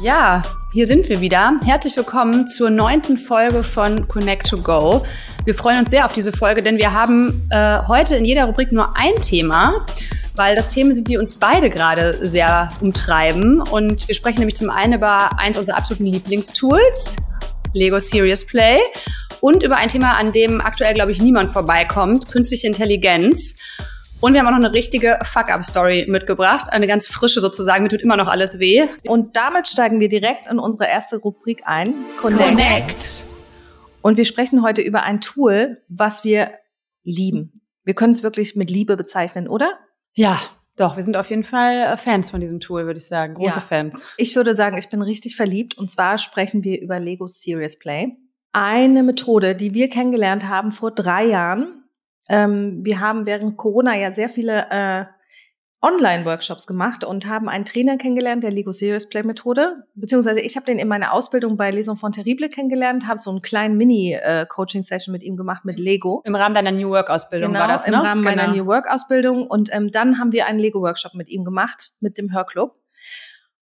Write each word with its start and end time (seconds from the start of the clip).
Ja, 0.00 0.42
hier 0.72 0.86
sind 0.86 1.08
wir 1.08 1.20
wieder. 1.20 1.56
Herzlich 1.64 1.96
willkommen 1.96 2.46
zur 2.46 2.70
neunten 2.70 3.18
Folge 3.18 3.64
von 3.64 4.06
Connect 4.06 4.48
to 4.48 4.58
Go. 4.58 5.04
Wir 5.44 5.56
freuen 5.56 5.80
uns 5.80 5.90
sehr 5.90 6.04
auf 6.04 6.14
diese 6.14 6.30
Folge, 6.30 6.62
denn 6.62 6.78
wir 6.78 6.92
haben 6.92 7.48
äh, 7.50 7.80
heute 7.88 8.14
in 8.14 8.24
jeder 8.24 8.44
Rubrik 8.44 8.70
nur 8.70 8.96
ein 8.96 9.20
Thema, 9.20 9.84
weil 10.36 10.54
das 10.54 10.68
Themen 10.68 10.94
sind, 10.94 11.08
die 11.08 11.16
uns 11.16 11.34
beide 11.34 11.68
gerade 11.68 12.24
sehr 12.24 12.70
umtreiben. 12.80 13.60
Und 13.60 14.06
wir 14.06 14.14
sprechen 14.14 14.38
nämlich 14.38 14.54
zum 14.54 14.70
einen 14.70 14.92
über 14.92 15.36
eins 15.40 15.58
unserer 15.58 15.78
absoluten 15.78 16.06
Lieblingstools, 16.06 17.16
Lego 17.72 17.98
Serious 17.98 18.46
Play, 18.46 18.78
und 19.40 19.64
über 19.64 19.78
ein 19.78 19.88
Thema, 19.88 20.16
an 20.16 20.30
dem 20.30 20.60
aktuell, 20.60 20.94
glaube 20.94 21.10
ich, 21.10 21.20
niemand 21.20 21.50
vorbeikommt, 21.50 22.30
künstliche 22.30 22.68
Intelligenz. 22.68 23.56
Und 24.20 24.32
wir 24.32 24.40
haben 24.40 24.48
auch 24.48 24.58
noch 24.58 24.66
eine 24.66 24.72
richtige 24.72 25.16
Fuck-Up-Story 25.22 26.06
mitgebracht. 26.08 26.66
Eine 26.70 26.88
ganz 26.88 27.06
frische 27.06 27.40
sozusagen. 27.40 27.84
Mir 27.84 27.88
tut 27.88 28.02
immer 28.02 28.16
noch 28.16 28.26
alles 28.26 28.58
weh. 28.58 28.84
Und 29.06 29.36
damit 29.36 29.68
steigen 29.68 30.00
wir 30.00 30.08
direkt 30.08 30.48
in 30.50 30.58
unsere 30.58 30.88
erste 30.88 31.18
Rubrik 31.18 31.62
ein. 31.66 31.94
Connect. 32.20 32.48
Connect. 32.48 33.22
Und 34.02 34.16
wir 34.16 34.24
sprechen 34.24 34.62
heute 34.62 34.82
über 34.82 35.04
ein 35.04 35.20
Tool, 35.20 35.78
was 35.88 36.24
wir 36.24 36.50
lieben. 37.04 37.52
Wir 37.84 37.94
können 37.94 38.10
es 38.10 38.24
wirklich 38.24 38.56
mit 38.56 38.72
Liebe 38.72 38.96
bezeichnen, 38.96 39.46
oder? 39.46 39.72
Ja, 40.14 40.40
doch. 40.76 40.96
Wir 40.96 41.04
sind 41.04 41.16
auf 41.16 41.30
jeden 41.30 41.44
Fall 41.44 41.96
Fans 41.96 42.32
von 42.32 42.40
diesem 42.40 42.58
Tool, 42.58 42.86
würde 42.86 42.98
ich 42.98 43.06
sagen. 43.06 43.34
Große 43.34 43.60
ja. 43.60 43.64
Fans. 43.64 44.10
Ich 44.16 44.34
würde 44.34 44.56
sagen, 44.56 44.78
ich 44.78 44.88
bin 44.88 45.00
richtig 45.00 45.36
verliebt. 45.36 45.78
Und 45.78 45.92
zwar 45.92 46.18
sprechen 46.18 46.64
wir 46.64 46.80
über 46.80 46.98
Lego 46.98 47.26
Serious 47.26 47.78
Play. 47.78 48.16
Eine 48.52 49.04
Methode, 49.04 49.54
die 49.54 49.74
wir 49.74 49.88
kennengelernt 49.88 50.48
haben 50.48 50.72
vor 50.72 50.90
drei 50.90 51.24
Jahren 51.24 51.84
ähm, 52.28 52.80
wir 52.84 53.00
haben 53.00 53.26
während 53.26 53.56
Corona 53.56 53.96
ja 53.96 54.10
sehr 54.10 54.28
viele 54.28 54.66
äh, 54.70 55.04
Online-Workshops 55.80 56.66
gemacht 56.66 57.04
und 57.04 57.26
haben 57.26 57.48
einen 57.48 57.64
Trainer 57.64 57.96
kennengelernt, 57.96 58.42
der 58.42 58.50
Lego 58.50 58.72
Serious 58.72 59.08
Play 59.08 59.22
Methode, 59.22 59.84
beziehungsweise 59.94 60.40
ich 60.40 60.56
habe 60.56 60.66
den 60.66 60.78
in 60.78 60.88
meiner 60.88 61.12
Ausbildung 61.12 61.56
bei 61.56 61.70
Lesung 61.70 61.96
von 61.96 62.10
Terrible 62.10 62.48
kennengelernt, 62.48 63.06
habe 63.06 63.18
so 63.18 63.30
einen 63.30 63.42
kleinen 63.42 63.76
Mini-Coaching-Session 63.76 65.12
mit 65.12 65.22
ihm 65.22 65.36
gemacht 65.36 65.64
mit 65.64 65.78
Lego. 65.78 66.20
Im 66.24 66.34
Rahmen 66.34 66.54
deiner 66.54 66.72
New 66.72 66.90
Work-Ausbildung 66.90 67.52
genau, 67.52 67.60
war 67.60 67.68
das, 67.68 67.86
ne? 67.86 67.94
im 67.94 68.00
Rahmen 68.00 68.22
genau. 68.22 68.34
meiner 68.34 68.52
New 68.52 68.66
Work-Ausbildung 68.66 69.46
und 69.46 69.72
ähm, 69.72 69.90
dann 69.92 70.18
haben 70.18 70.32
wir 70.32 70.46
einen 70.46 70.58
Lego-Workshop 70.58 71.14
mit 71.14 71.28
ihm 71.30 71.44
gemacht, 71.44 71.92
mit 72.00 72.18
dem 72.18 72.32
Hörclub 72.32 72.74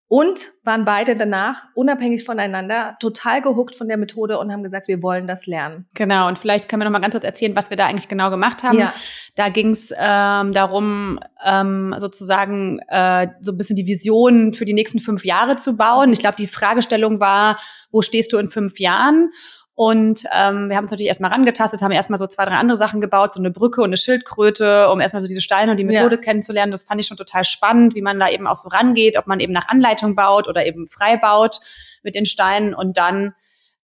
und 0.09 0.53
waren 0.63 0.85
beide 0.85 1.17
danach 1.17 1.67
unabhängig 1.75 2.25
voneinander 2.25 2.97
total 3.01 3.43
gehuckt 3.43 3.75
von 3.75 3.89
der 3.89 3.97
Methode 3.97 4.39
und 4.39 4.53
haben 4.53 4.63
gesagt, 4.63 4.87
wir 4.87 5.03
wollen 5.03 5.27
das 5.27 5.47
lernen. 5.47 5.87
Genau, 5.95 6.29
und 6.29 6.39
vielleicht 6.39 6.69
können 6.69 6.81
wir 6.81 6.85
noch 6.85 6.93
mal 6.93 7.01
ganz 7.01 7.15
kurz 7.15 7.25
erzählen, 7.25 7.57
was 7.57 7.71
wir 7.71 7.77
da 7.77 7.87
eigentlich 7.87 8.09
genau 8.09 8.31
gemacht 8.31 8.63
haben. 8.63 8.79
Ja. 8.79 8.95
Da 9.35 9.49
ging 9.49 9.71
es 9.71 9.93
ähm, 9.99 10.53
darum, 10.53 11.19
ähm, 11.45 11.95
sozusagen 11.99 12.79
äh, 12.89 13.29
so 13.41 13.53
ein 13.53 13.59
bisschen 13.59 13.77
die 13.77 13.87
Vision 13.87 14.53
für 14.53 14.65
die 14.65 14.75
nächsten 14.75 15.01
fünf 15.01 15.25
Jahre 15.25 15.57
zu 15.57 15.77
bauen. 15.77 16.13
Ich 16.13 16.21
glaube, 16.21 16.37
die 16.37 16.47
Fragestellung 16.47 17.19
war, 17.19 17.59
wo 17.91 18.01
stehst 18.01 18.33
du 18.33 18.39
in 18.39 18.49
fünf 18.49 18.79
Jahren? 18.79 19.31
Und 19.77 20.25
ähm, 20.33 20.71
wir 20.71 20.77
haben 20.77 20.85
uns 20.85 20.91
natürlich 20.91 21.09
erstmal 21.09 21.31
rangetastet, 21.31 21.83
haben 21.83 21.93
erstmal 21.93 22.19
so 22.19 22.27
zwei, 22.27 22.47
drei 22.47 22.55
andere 22.55 22.79
Sachen 22.79 23.03
gebaut, 23.03 23.35
so 23.35 23.41
eine 23.41 23.51
Brücke 23.51 23.83
und 23.83 23.91
eine 23.91 23.99
Schildkröte, 23.99 24.89
um 24.89 25.01
erstmal 25.01 25.21
so 25.21 25.27
diese 25.27 25.43
Steine 25.43 25.71
und 25.71 25.77
die 25.77 25.85
Methode 25.85 26.15
ja. 26.15 26.21
kennenzulernen. 26.21 26.73
Das 26.73 26.85
fand 26.85 26.99
ich 26.99 27.07
schon 27.07 27.19
total 27.19 27.45
spannend, 27.45 27.95
wie 27.95 28.01
man 28.01 28.19
da 28.19 28.31
eben 28.31 28.47
auch 28.47 28.57
so 28.57 28.71
rangeht, 28.71 29.19
ob 29.19 29.27
man 29.27 29.39
eben 29.39 29.53
nach 29.53 29.69
Anleitung 29.69 30.17
baut 30.17 30.49
oder 30.49 30.65
eben 30.65 30.89
frei 30.89 31.19
baut 31.19 31.61
mit 32.03 32.15
den 32.15 32.25
Steinen. 32.25 32.75
Und 32.75 32.97
dann 32.97 33.35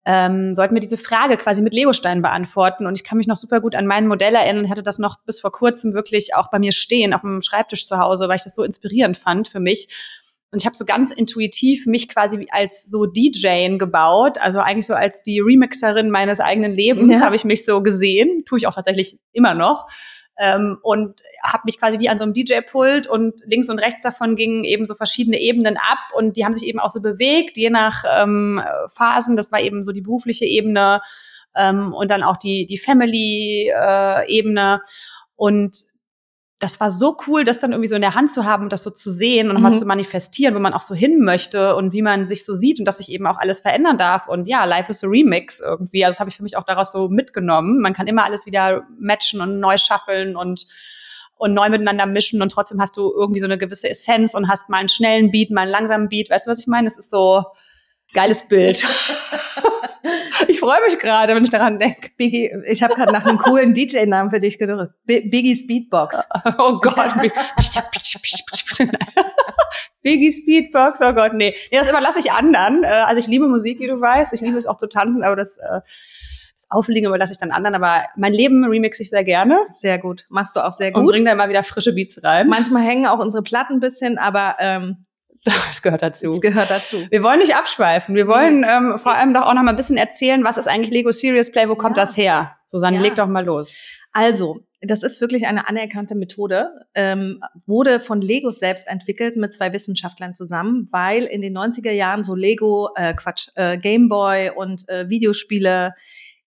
ähm, 0.07 0.55
sollten 0.55 0.75
wir 0.77 0.81
diese 0.81 0.97
Frage 0.97 1.37
quasi 1.37 1.61
mit 1.61 1.75
Legosteinen 1.75 2.23
beantworten. 2.23 2.87
Und 2.87 2.97
ich 2.97 3.03
kann 3.03 3.19
mich 3.19 3.27
noch 3.27 3.35
super 3.35 3.61
gut 3.61 3.75
an 3.75 3.87
mein 3.87 4.07
Modell 4.07 4.37
erinnern. 4.37 4.65
Ich 4.65 4.71
hatte 4.71 4.85
das 4.85 5.01
noch 5.01 5.19
bis 5.27 5.41
vor 5.41 5.51
kurzem 5.51 5.93
wirklich 5.93 6.37
auch 6.37 6.51
bei 6.53 6.61
mir 6.61 6.71
stehen 6.71 7.13
auf 7.13 7.23
dem 7.23 7.43
Schreibtisch 7.43 7.85
zu 7.85 7.99
Hause, 7.99 8.29
weil 8.29 8.37
ich 8.37 8.45
das 8.45 8.55
so 8.55 8.63
inspirierend 8.63 9.19
fand 9.19 9.49
für 9.49 9.61
mich 9.61 10.20
und 10.53 10.61
ich 10.61 10.67
habe 10.67 10.77
so 10.77 10.85
ganz 10.85 11.13
intuitiv 11.13 11.87
mich 11.87 12.09
quasi 12.09 12.49
als 12.51 12.91
so 12.91 13.07
DJ 13.07 13.77
gebaut, 13.77 14.39
also 14.41 14.59
eigentlich 14.59 14.87
so 14.87 14.95
als 14.95 15.23
die 15.23 15.39
Remixerin 15.41 16.11
meines 16.11 16.41
eigenen 16.41 16.73
Lebens 16.73 17.21
ja. 17.21 17.27
habe 17.27 17.37
ich 17.37 17.45
mich 17.45 17.65
so 17.65 17.83
gesehen, 17.83 18.45
tue 18.47 18.59
ich 18.59 18.67
auch 18.67 18.75
tatsächlich 18.75 19.19
immer 19.33 19.55
noch. 19.55 19.87
Ähm, 20.39 20.79
und 20.83 21.21
habe 21.43 21.63
mich 21.67 21.79
quasi 21.79 21.99
wie 21.99 22.09
an 22.09 22.17
so 22.17 22.25
einem 22.25 22.33
DJ-Pult 22.33 23.07
und 23.07 23.35
links 23.45 23.69
und 23.69 23.79
rechts 23.79 24.01
davon 24.03 24.37
gingen 24.37 24.65
eben 24.65 24.87
so 24.87 24.95
verschiedene 24.95 25.39
Ebenen 25.39 25.77
ab 25.77 25.99
und 26.15 26.37
die 26.37 26.47
haben 26.47 26.55
sich 26.55 26.67
eben 26.67 26.81
auch 26.81 26.89
so 26.89 27.03
bewegt, 27.03 27.59
je 27.59 27.69
nach 27.69 28.05
ähm, 28.19 28.63
Phasen. 28.89 29.37
Das 29.37 29.53
war 29.53 29.61
eben 29.61 29.85
so 29.85 29.93
die 29.93 30.01
berufliche 30.01 30.47
Ebene 30.47 31.03
ähm, 31.55 31.93
und 31.93 32.11
dann 32.11 32.23
auch 32.23 32.39
die, 32.39 32.65
die 32.67 32.79
Family-Ebene. 32.79 34.81
Äh, 34.83 34.89
und 35.37 35.77
das 36.61 36.79
war 36.79 36.91
so 36.91 37.17
cool, 37.27 37.45
das 37.45 37.59
dann 37.59 37.73
irgendwie 37.73 37.89
so 37.89 37.95
in 37.95 38.03
der 38.03 38.15
Hand 38.15 38.31
zu 38.31 38.45
haben 38.45 38.65
und 38.65 38.73
das 38.73 38.83
so 38.83 38.91
zu 38.91 39.09
sehen 39.09 39.49
und 39.49 39.55
nochmal 39.55 39.73
mhm. 39.73 39.79
zu 39.79 39.87
manifestieren, 39.87 40.55
wo 40.55 40.59
man 40.59 40.75
auch 40.75 40.81
so 40.81 40.95
hin 40.95 41.19
möchte 41.21 41.75
und 41.75 41.95
wie 41.95 42.03
man 42.03 42.27
sich 42.27 42.45
so 42.45 42.55
sieht 42.55 42.79
und 42.79 42.85
dass 42.85 42.99
sich 42.99 43.11
eben 43.11 43.27
auch 43.27 43.39
alles 43.39 43.61
verändern 43.61 43.97
darf. 43.97 44.29
Und 44.29 44.47
ja, 44.47 44.67
Life 44.67 44.91
is 44.91 45.03
a 45.03 45.09
Remix 45.09 45.61
irgendwie. 45.61 46.05
Also 46.05 46.17
das 46.17 46.21
habe 46.21 46.29
ich 46.29 46.37
für 46.37 46.43
mich 46.43 46.59
auch 46.59 46.65
daraus 46.65 46.93
so 46.93 47.09
mitgenommen. 47.09 47.81
Man 47.81 47.95
kann 47.95 48.07
immer 48.07 48.25
alles 48.25 48.45
wieder 48.45 48.87
matchen 48.99 49.41
und 49.41 49.59
neu 49.59 49.79
schaffeln 49.79 50.37
und 50.37 50.67
und 51.37 51.55
neu 51.55 51.71
miteinander 51.71 52.05
mischen 52.05 52.43
und 52.43 52.53
trotzdem 52.53 52.79
hast 52.83 52.99
du 52.99 53.11
irgendwie 53.17 53.41
so 53.41 53.47
eine 53.47 53.57
gewisse 53.57 53.89
Essenz 53.89 54.35
und 54.35 54.51
hast 54.51 54.69
mal 54.69 54.77
einen 54.77 54.91
schnellen 54.91 55.31
Beat, 55.31 55.51
mal 55.51 55.63
einen 55.63 55.71
langsamen 55.71 56.11
Beat. 56.11 56.29
Weißt 56.29 56.47
du, 56.47 56.51
was 56.51 56.61
ich 56.61 56.67
meine? 56.67 56.87
Es 56.87 56.99
ist 56.99 57.09
so 57.09 57.47
geiles 58.13 58.49
Bild. 58.49 58.85
Ich 60.49 60.59
freue 60.59 60.81
mich 60.85 60.99
gerade, 60.99 61.35
wenn 61.35 61.45
ich 61.45 61.51
daran 61.51 61.79
denke. 61.79 62.11
Biggie, 62.17 62.51
ich 62.71 62.83
habe 62.83 62.95
gerade 62.95 63.13
nach 63.13 63.27
einem 63.27 63.39
coolen 63.39 63.75
DJ-Namen 63.75 64.31
für 64.31 64.41
dich 64.41 64.59
gedacht. 64.59 64.89
Biggie's 65.05 65.67
Beatbox. 65.67 66.17
Oh 66.59 66.79
Gott. 66.81 66.97
Biggie 70.03 70.45
Beatbox, 70.47 71.03
oh 71.03 71.13
Gott, 71.13 71.35
nee. 71.35 71.55
Nee, 71.71 71.79
das 71.79 71.89
überlasse 71.89 72.19
ich 72.21 72.33
anderen. 72.33 72.85
Äh, 72.85 72.89
also 72.89 73.21
ich 73.21 73.27
liebe 73.27 73.47
Musik, 73.49 73.79
wie 73.81 73.87
du 73.87 74.01
weißt. 74.01 74.33
Ich 74.33 74.41
liebe 74.41 74.57
es 74.57 74.67
auch 74.67 74.79
zu 74.79 74.89
tanzen, 74.89 75.23
aber 75.23 75.37
das, 75.37 75.59
äh, 75.59 75.81
das 76.55 76.67
Auflegen 76.71 77.09
überlasse 77.09 77.33
ich 77.33 77.39
dann 77.39 77.51
anderen. 77.51 77.75
Aber 77.75 78.05
mein 78.17 78.33
Leben 78.33 78.65
remixe 78.65 79.03
ich 79.03 79.11
sehr 79.11 79.25
gerne. 79.25 79.59
Sehr 79.73 79.99
gut. 79.99 80.25
Machst 80.31 80.57
du 80.57 80.61
auch 80.61 80.73
sehr 80.73 80.93
gut. 80.93 81.03
Und 81.03 81.11
bring 81.11 81.27
da 81.27 81.33
immer 81.33 81.49
wieder 81.49 81.63
frische 81.63 81.95
Beats 81.95 82.23
rein. 82.25 82.49
Manchmal 82.49 82.83
hängen 82.83 83.07
auch 83.07 83.19
unsere 83.19 83.43
Platten 83.43 83.75
ein 83.75 83.81
bisschen, 83.81 84.17
aber 84.19 84.57
ähm, 84.59 85.05
Das 85.45 85.83
gehört 85.83 86.03
dazu. 86.03 86.31
Das 86.31 86.41
gehört 86.41 86.71
dazu. 86.71 87.07
Wir 87.11 87.23
wollen 87.23 87.39
nicht 87.39 87.55
abschweifen. 87.55 88.15
Wir 88.15 88.27
wollen 88.27 88.65
ähm, 88.69 88.99
vor 88.99 89.15
allem 89.15 89.33
doch 89.33 89.43
auch 89.43 89.55
noch 89.55 89.63
mal 89.63 89.71
ein 89.71 89.77
bisschen 89.77 89.97
erzählen, 89.97 90.45
was 90.45 90.59
ist 90.59 90.69
eigentlich 90.69 90.91
Lego 90.91 91.11
Serious 91.11 91.51
Play, 91.51 91.69
wo 91.69 91.77
kommt 91.77 91.97
ja. 91.97 92.03
das 92.03 92.17
her? 92.17 92.57
Susanne, 92.67 92.97
ja. 92.97 93.03
leg 93.03 93.15
doch 93.15 93.27
mal 93.27 93.45
los. 93.45 93.87
Also, 94.13 94.61
das 94.81 95.03
ist 95.03 95.21
wirklich 95.21 95.47
eine 95.47 95.69
anerkannte 95.69 96.15
Methode, 96.15 96.71
ähm, 96.95 97.41
wurde 97.67 98.01
von 98.01 98.21
Lego 98.21 98.51
selbst 98.51 98.89
entwickelt 98.89 99.37
mit 99.37 99.53
zwei 99.53 99.73
Wissenschaftlern 99.73 100.35
zusammen, 100.35 100.89
weil 100.91 101.25
in 101.25 101.43
den 101.43 101.57
90er 101.57 101.93
Jahren 101.93 102.25
so 102.25 102.35
Lego, 102.35 102.91
äh, 102.97 103.15
Quatsch, 103.15 103.49
äh, 103.57 103.79
Gameboy 103.79 104.51
und 104.57 104.89
äh, 104.89 105.09
Videospiele 105.09 105.95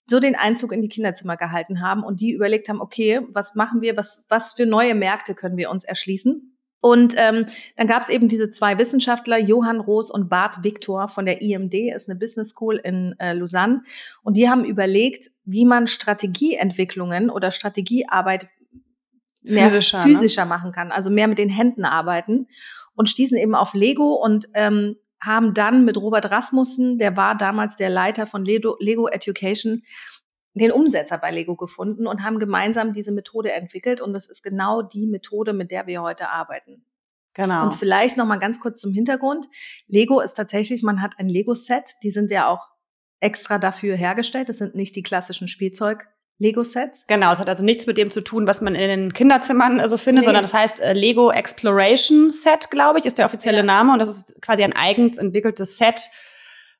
so 0.05 0.19
den 0.19 0.35
Einzug 0.35 0.73
in 0.73 0.81
die 0.81 0.89
Kinderzimmer 0.89 1.37
gehalten 1.37 1.81
haben 1.81 2.03
und 2.03 2.19
die 2.19 2.33
überlegt 2.33 2.67
haben, 2.67 2.81
okay, 2.81 3.21
was 3.29 3.55
machen 3.55 3.81
wir, 3.81 3.95
was, 3.95 4.25
was 4.27 4.53
für 4.53 4.65
neue 4.65 4.95
Märkte 4.95 5.35
können 5.35 5.55
wir 5.55 5.69
uns 5.69 5.85
erschließen? 5.85 6.52
Und 6.83 7.15
ähm, 7.15 7.45
dann 7.77 7.87
gab 7.87 8.01
es 8.01 8.09
eben 8.09 8.27
diese 8.27 8.51
zwei 8.51 8.77
Wissenschaftler, 8.77 9.39
Johann 9.39 9.79
Roos 9.79 10.11
und 10.11 10.27
Bart 10.27 10.65
Victor 10.65 11.07
von 11.07 11.25
der 11.25 11.41
IMD, 11.41 11.73
ist 11.95 12.09
eine 12.09 12.19
Business 12.19 12.49
School 12.49 12.75
in 12.75 13.15
äh, 13.19 13.31
Lausanne. 13.31 13.83
Und 14.21 14.35
die 14.35 14.49
haben 14.49 14.65
überlegt, 14.65 15.31
wie 15.45 15.63
man 15.63 15.87
Strategieentwicklungen 15.87 17.29
oder 17.29 17.51
Strategiearbeit 17.51 18.47
mehr 19.43 19.69
physischer, 19.69 19.99
ne? 19.99 20.03
physischer 20.03 20.43
ne? 20.43 20.49
machen 20.49 20.73
kann, 20.73 20.91
also 20.91 21.09
mehr 21.09 21.29
mit 21.29 21.37
den 21.37 21.47
Händen 21.47 21.85
arbeiten 21.85 22.47
und 22.95 23.07
stießen 23.07 23.37
eben 23.37 23.55
auf 23.55 23.73
Lego 23.73 24.15
und 24.15 24.49
ähm, 24.53 24.97
haben 25.21 25.53
dann 25.53 25.85
mit 25.85 25.95
Robert 25.95 26.31
Rasmussen, 26.31 26.97
der 26.97 27.15
war 27.15 27.37
damals 27.37 27.77
der 27.77 27.89
Leiter 27.89 28.27
von 28.27 28.43
Lego, 28.43 28.75
Lego 28.81 29.07
Education, 29.07 29.83
den 30.53 30.71
Umsetzer 30.71 31.17
bei 31.17 31.31
Lego 31.31 31.55
gefunden 31.55 32.07
und 32.07 32.23
haben 32.23 32.39
gemeinsam 32.39 32.93
diese 32.93 33.11
Methode 33.11 33.51
entwickelt. 33.51 34.01
Und 34.01 34.13
das 34.13 34.27
ist 34.27 34.43
genau 34.43 34.81
die 34.81 35.07
Methode, 35.07 35.53
mit 35.53 35.71
der 35.71 35.87
wir 35.87 36.01
heute 36.01 36.29
arbeiten. 36.29 36.85
Genau. 37.33 37.63
Und 37.63 37.73
vielleicht 37.73 38.17
noch 38.17 38.27
mal 38.27 38.37
ganz 38.37 38.59
kurz 38.59 38.79
zum 38.79 38.93
Hintergrund. 38.93 39.47
Lego 39.87 40.19
ist 40.19 40.33
tatsächlich, 40.33 40.83
man 40.83 41.01
hat 41.01 41.15
ein 41.17 41.27
Lego-Set, 41.27 41.95
die 42.03 42.11
sind 42.11 42.29
ja 42.29 42.47
auch 42.47 42.67
extra 43.19 43.57
dafür 43.57 43.95
hergestellt. 43.95 44.49
Das 44.49 44.59
sind 44.59 44.75
nicht 44.75 44.95
die 44.95 45.03
klassischen 45.03 45.47
Spielzeug. 45.47 46.07
Lego-Sets? 46.39 47.05
Genau, 47.07 47.31
es 47.31 47.39
hat 47.39 47.47
also 47.47 47.63
nichts 47.63 47.87
mit 47.87 47.97
dem 47.97 48.09
zu 48.09 48.21
tun, 48.21 48.47
was 48.47 48.61
man 48.61 48.75
in 48.75 48.89
den 48.89 49.13
Kinderzimmern 49.13 49.79
also 49.79 49.97
findet, 49.97 50.23
nee. 50.23 50.25
sondern 50.25 50.43
das 50.43 50.53
heißt 50.53 50.81
äh, 50.81 50.93
Lego 50.93 51.31
Exploration 51.31 52.31
Set, 52.31 52.69
glaube 52.69 52.99
ich, 52.99 53.05
ist 53.05 53.17
der 53.17 53.25
offizielle 53.25 53.57
ja. 53.57 53.63
Name. 53.63 53.93
Und 53.93 53.99
das 53.99 54.09
ist 54.09 54.41
quasi 54.41 54.63
ein 54.63 54.73
eigens 54.73 55.17
entwickeltes 55.17 55.77
Set 55.77 56.09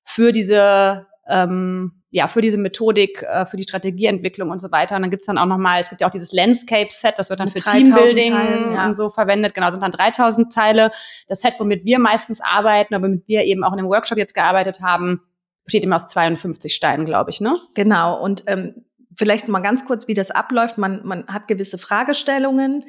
für 0.03 0.31
diese 0.31 1.07
ähm, 1.27 2.02
ja, 2.13 2.27
für 2.27 2.41
diese 2.41 2.59
Methodik, 2.59 3.23
äh, 3.23 3.47
für 3.47 3.57
die 3.57 3.63
Strategieentwicklung 3.63 4.51
und 4.51 4.59
so 4.59 4.71
weiter. 4.71 4.95
Und 4.95 5.01
dann 5.01 5.09
gibt's 5.09 5.25
dann 5.25 5.39
auch 5.39 5.47
nochmal, 5.47 5.81
es 5.81 5.89
gibt 5.89 5.99
ja 5.99 6.07
auch 6.07 6.11
dieses 6.11 6.31
Landscape-Set, 6.31 7.15
das 7.17 7.31
wird 7.31 7.39
dann 7.39 7.47
Mit 7.47 7.57
für 7.57 7.71
Teambuilding 7.71 8.33
Teilen, 8.33 8.73
ja. 8.75 8.85
und 8.85 8.93
so 8.93 9.09
verwendet. 9.09 9.55
Genau, 9.55 9.71
sind 9.71 9.81
dann 9.81 9.89
3000 9.89 10.53
Teile. 10.53 10.91
Das 11.27 11.41
Set, 11.41 11.55
womit 11.57 11.85
wir 11.85 11.97
meistens 11.97 12.39
arbeiten, 12.39 12.93
aber 12.93 13.07
womit 13.07 13.27
wir 13.27 13.45
eben 13.45 13.63
auch 13.63 13.71
in 13.71 13.77
dem 13.77 13.87
Workshop 13.87 14.19
jetzt 14.19 14.35
gearbeitet 14.35 14.79
haben, 14.81 15.21
besteht 15.65 15.83
immer 15.83 15.95
aus 15.95 16.05
52 16.05 16.75
Steinen, 16.75 17.07
glaube 17.07 17.31
ich, 17.31 17.41
ne? 17.41 17.57
Genau. 17.73 18.21
Und 18.21 18.43
ähm, 18.45 18.85
vielleicht 19.17 19.47
mal 19.47 19.61
ganz 19.61 19.83
kurz, 19.83 20.07
wie 20.07 20.13
das 20.13 20.29
abläuft. 20.29 20.77
Man, 20.77 21.01
man 21.03 21.25
hat 21.25 21.47
gewisse 21.47 21.79
Fragestellungen, 21.79 22.83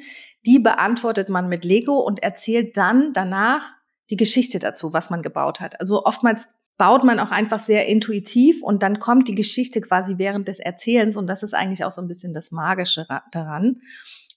die 0.45 0.59
beantwortet 0.59 1.29
man 1.29 1.49
mit 1.49 1.65
Lego 1.65 1.97
und 1.97 2.21
erzählt 2.21 2.77
dann 2.77 3.11
danach 3.11 3.63
die 4.11 4.17
Geschichte 4.17 4.59
dazu, 4.59 4.93
was 4.93 5.09
man 5.09 5.23
gebaut 5.23 5.61
hat. 5.61 5.79
Also 5.79 6.05
oftmals 6.05 6.47
baut 6.77 7.03
man 7.03 7.19
auch 7.19 7.31
einfach 7.31 7.59
sehr 7.59 7.87
intuitiv 7.87 8.61
und 8.61 8.83
dann 8.83 8.99
kommt 8.99 9.27
die 9.27 9.35
Geschichte 9.35 9.81
quasi 9.81 10.15
während 10.17 10.47
des 10.47 10.59
Erzählens 10.59 11.15
und 11.17 11.27
das 11.27 11.43
ist 11.43 11.53
eigentlich 11.53 11.83
auch 11.85 11.91
so 11.91 12.01
ein 12.01 12.07
bisschen 12.07 12.33
das 12.33 12.51
Magische 12.51 13.07
daran. 13.31 13.77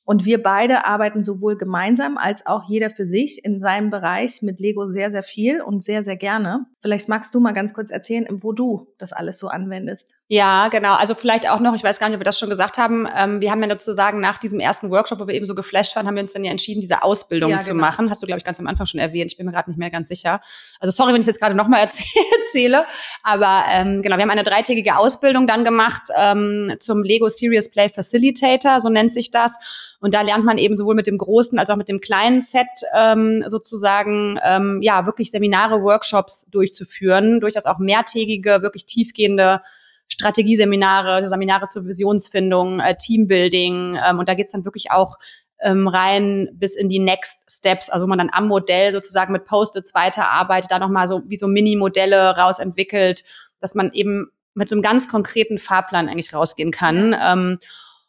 Und 0.09 0.25
wir 0.25 0.43
beide 0.43 0.87
arbeiten 0.87 1.21
sowohl 1.21 1.59
gemeinsam 1.59 2.17
als 2.17 2.47
auch 2.47 2.63
jeder 2.67 2.89
für 2.89 3.05
sich 3.05 3.45
in 3.45 3.61
seinem 3.61 3.91
Bereich 3.91 4.41
mit 4.41 4.59
Lego 4.59 4.87
sehr, 4.87 5.11
sehr 5.11 5.23
viel 5.23 5.61
und 5.61 5.85
sehr, 5.85 6.03
sehr 6.03 6.17
gerne. 6.17 6.65
Vielleicht 6.81 7.11
magst 7.11 7.35
du 7.35 7.41
mal 7.41 7.53
ganz 7.53 7.75
kurz 7.75 7.91
erzählen, 7.91 8.27
wo 8.31 8.53
du 8.53 8.87
das 8.97 9.13
alles 9.13 9.39
so 9.39 9.49
anwendest. 9.49 10.15
Ja, 10.29 10.69
genau. 10.69 10.95
Also 10.95 11.15
vielleicht 11.15 11.51
auch 11.51 11.61
noch, 11.61 11.75
ich 11.75 11.85
weiß 11.85 12.01
gar 12.01 12.09
nicht, 12.09 12.15
ob 12.15 12.21
wir 12.21 12.25
das 12.25 12.39
schon 12.39 12.49
gesagt 12.49 12.79
haben. 12.79 13.07
Ähm, 13.15 13.43
wir 13.43 13.51
haben 13.51 13.63
ja 13.63 13.69
sozusagen 13.69 14.19
nach 14.21 14.39
diesem 14.39 14.61
ersten 14.61 14.91
Workshop, 14.91 15.21
wo 15.21 15.27
wir 15.27 15.35
eben 15.35 15.45
so 15.45 15.55
geflasht 15.55 15.95
waren, 15.95 16.07
haben 16.07 16.15
wir 16.15 16.23
uns 16.23 16.33
dann 16.33 16.45
ja 16.45 16.53
entschieden, 16.53 16.81
diese 16.81 17.03
Ausbildung 17.03 17.51
ja, 17.51 17.61
zu 17.61 17.73
genau. 17.73 17.83
machen. 17.83 18.09
Hast 18.09 18.23
du, 18.23 18.27
glaube 18.27 18.39
ich, 18.39 18.45
ganz 18.45 18.59
am 18.59 18.67
Anfang 18.67 18.87
schon 18.87 19.01
erwähnt. 19.01 19.31
Ich 19.31 19.37
bin 19.37 19.45
mir 19.45 19.53
gerade 19.53 19.69
nicht 19.69 19.79
mehr 19.79 19.91
ganz 19.91 20.09
sicher. 20.09 20.41
Also 20.81 20.97
sorry, 20.97 21.13
wenn 21.13 21.21
ich 21.21 21.27
jetzt 21.27 21.41
gerade 21.41 21.55
nochmal 21.55 21.81
erzähle. 22.39 22.87
Aber 23.23 23.65
ähm, 23.71 24.01
genau, 24.01 24.17
wir 24.17 24.23
haben 24.23 24.31
eine 24.31 24.43
dreitägige 24.43 24.97
Ausbildung 24.97 25.47
dann 25.47 25.65
gemacht 25.65 26.05
ähm, 26.17 26.75
zum 26.79 27.03
Lego 27.03 27.29
Serious 27.29 27.71
Play 27.71 27.91
Facilitator, 27.91 28.81
so 28.81 28.89
nennt 28.89 29.13
sich 29.13 29.31
das. 29.31 29.97
Und 30.01 30.15
da 30.15 30.23
lernt 30.23 30.45
man 30.45 30.59
eben 30.59 30.77
sowohl 30.77 30.95
mit 30.95 31.07
dem 31.07 31.19
großen 31.19 31.59
als 31.59 31.71
auch 31.71 31.77
mit 31.77 31.89
dem 31.89 32.01
kleinen 32.01 32.41
Set 32.41 32.67
ähm, 32.95 33.43
sozusagen 33.47 34.39
ähm, 34.45 34.79
ja 34.81 35.07
wirklich 35.07 35.31
Seminare, 35.31 35.83
Workshops 35.83 36.49
durchzuführen, 36.51 37.41
durchaus 37.41 37.67
auch 37.67 37.79
mehrtägige, 37.79 38.63
wirklich 38.63 38.87
tiefgehende 38.87 39.61
Strategieseminare, 40.09 41.29
Seminare 41.29 41.69
zur 41.69 41.85
Visionsfindung, 41.87 42.81
äh, 42.81 42.97
Teambuilding. 42.97 43.99
Ähm, 44.09 44.19
und 44.19 44.29
da 44.29 44.35
geht's 44.35 44.53
dann 44.53 44.65
wirklich 44.65 44.91
auch 44.91 45.17
ähm, 45.61 45.89
rein 45.89 46.49
bis 46.53 46.77
in 46.77 46.89
die 46.89 47.01
Next 47.01 47.51
Steps, 47.51 47.91
also 47.91 48.05
wo 48.05 48.09
man 48.09 48.19
dann 48.19 48.31
am 48.33 48.47
Modell 48.47 48.93
sozusagen 48.93 49.33
mit 49.33 49.45
Post-its 49.45 49.95
weiterarbeitet, 49.95 50.71
da 50.71 50.79
nochmal 50.79 51.07
so 51.07 51.23
wie 51.27 51.37
so 51.37 51.49
Mini-Modelle 51.49 52.37
rausentwickelt, 52.37 53.25
dass 53.61 53.75
man 53.75 53.93
eben 53.93 54.31
mit 54.55 54.69
so 54.69 54.75
einem 54.75 54.83
ganz 54.83 55.09
konkreten 55.09 55.59
Fahrplan 55.59 56.09
eigentlich 56.09 56.35
rausgehen 56.35 56.71
kann. 56.71 57.17
Ähm, 57.21 57.59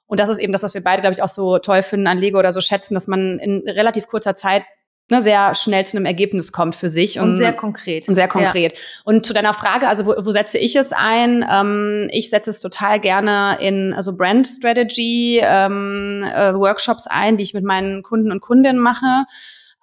und 0.10 0.20
das 0.20 0.28
ist 0.28 0.40
eben 0.40 0.52
das, 0.52 0.64
was 0.64 0.74
wir 0.74 0.84
beide, 0.84 1.02
glaube 1.02 1.14
ich, 1.14 1.22
auch 1.22 1.30
so 1.30 1.60
toll 1.60 1.84
finden 1.84 2.08
an 2.08 2.18
Lego 2.18 2.40
oder 2.40 2.52
so 2.52 2.62
schätzen, 2.62 2.96
dass 2.96 3.08
man 3.08 3.38
in 3.38 3.62
relativ 3.70 4.08
kurzer 4.08 4.34
Zeit 4.34 4.64
ne, 5.12 5.22
sehr 5.22 5.54
schnell 5.54 5.86
zu 5.86 5.98
einem 5.98 6.08
Ergebnis 6.08 6.52
kommt 6.52 6.76
für 6.76 6.90
sich. 6.90 7.20
Und, 7.20 7.26
und 7.26 7.34
sehr 7.36 7.54
konkret. 7.54 8.08
Und 8.08 8.16
sehr 8.16 8.28
konkret. 8.28 8.74
Ja. 8.74 8.80
Und 9.06 9.24
zu 9.24 9.34
deiner 9.34 9.54
Frage, 9.54 9.88
also 9.88 10.08
wo, 10.08 10.16
wo 10.18 10.32
setze 10.32 10.58
ich 10.58 10.76
es 10.76 10.94
ein? 10.94 11.46
Ähm, 11.48 12.08
ich 12.12 12.32
setze 12.32 12.50
es 12.50 12.60
total 12.60 13.00
gerne 13.00 13.60
in 13.62 13.94
also 13.94 14.18
Brand 14.18 14.48
Strategy 14.48 15.42
ähm, 15.44 16.24
äh, 16.24 16.56
Workshops 16.56 17.06
ein, 17.06 17.38
die 17.38 17.44
ich 17.44 17.54
mit 17.54 17.64
meinen 17.64 18.02
Kunden 18.02 18.32
und 18.32 18.42
Kundinnen 18.42 18.82
mache. 18.82 19.26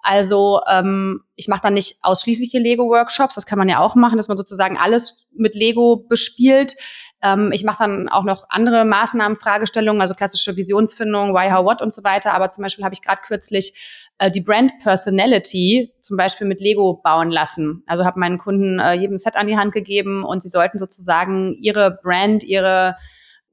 Also 0.01 0.59
ähm, 0.69 1.21
ich 1.35 1.47
mache 1.47 1.61
dann 1.61 1.73
nicht 1.73 1.99
ausschließliche 2.01 2.59
Lego-Workshops, 2.59 3.35
das 3.35 3.45
kann 3.45 3.57
man 3.57 3.69
ja 3.69 3.79
auch 3.79 3.95
machen, 3.95 4.17
dass 4.17 4.27
man 4.27 4.37
sozusagen 4.37 4.77
alles 4.77 5.25
mit 5.33 5.55
Lego 5.55 5.97
bespielt. 5.97 6.75
Ähm, 7.23 7.51
ich 7.51 7.63
mache 7.63 7.79
dann 7.79 8.09
auch 8.09 8.23
noch 8.23 8.45
andere 8.49 8.85
Maßnahmen, 8.85 9.37
Fragestellungen, 9.37 10.01
also 10.01 10.13
klassische 10.13 10.55
Visionsfindung, 10.55 11.33
Why, 11.33 11.51
How, 11.51 11.65
What 11.65 11.81
und 11.81 11.93
so 11.93 12.03
weiter. 12.03 12.33
Aber 12.33 12.49
zum 12.49 12.63
Beispiel 12.63 12.85
habe 12.85 12.93
ich 12.93 13.01
gerade 13.01 13.21
kürzlich 13.21 14.07
äh, 14.19 14.29
die 14.29 14.41
Brand 14.41 14.71
Personality 14.83 15.93
zum 15.99 16.17
Beispiel 16.17 16.47
mit 16.47 16.59
Lego 16.59 17.01
bauen 17.03 17.31
lassen. 17.31 17.83
Also 17.87 18.05
habe 18.05 18.19
meinen 18.19 18.37
Kunden 18.37 18.79
äh, 18.79 18.93
jedem 18.93 19.17
Set 19.17 19.35
an 19.35 19.47
die 19.47 19.57
Hand 19.57 19.73
gegeben 19.73 20.23
und 20.23 20.41
sie 20.41 20.49
sollten 20.49 20.77
sozusagen 20.77 21.55
ihre 21.59 21.97
Brand, 22.03 22.43
ihre 22.43 22.95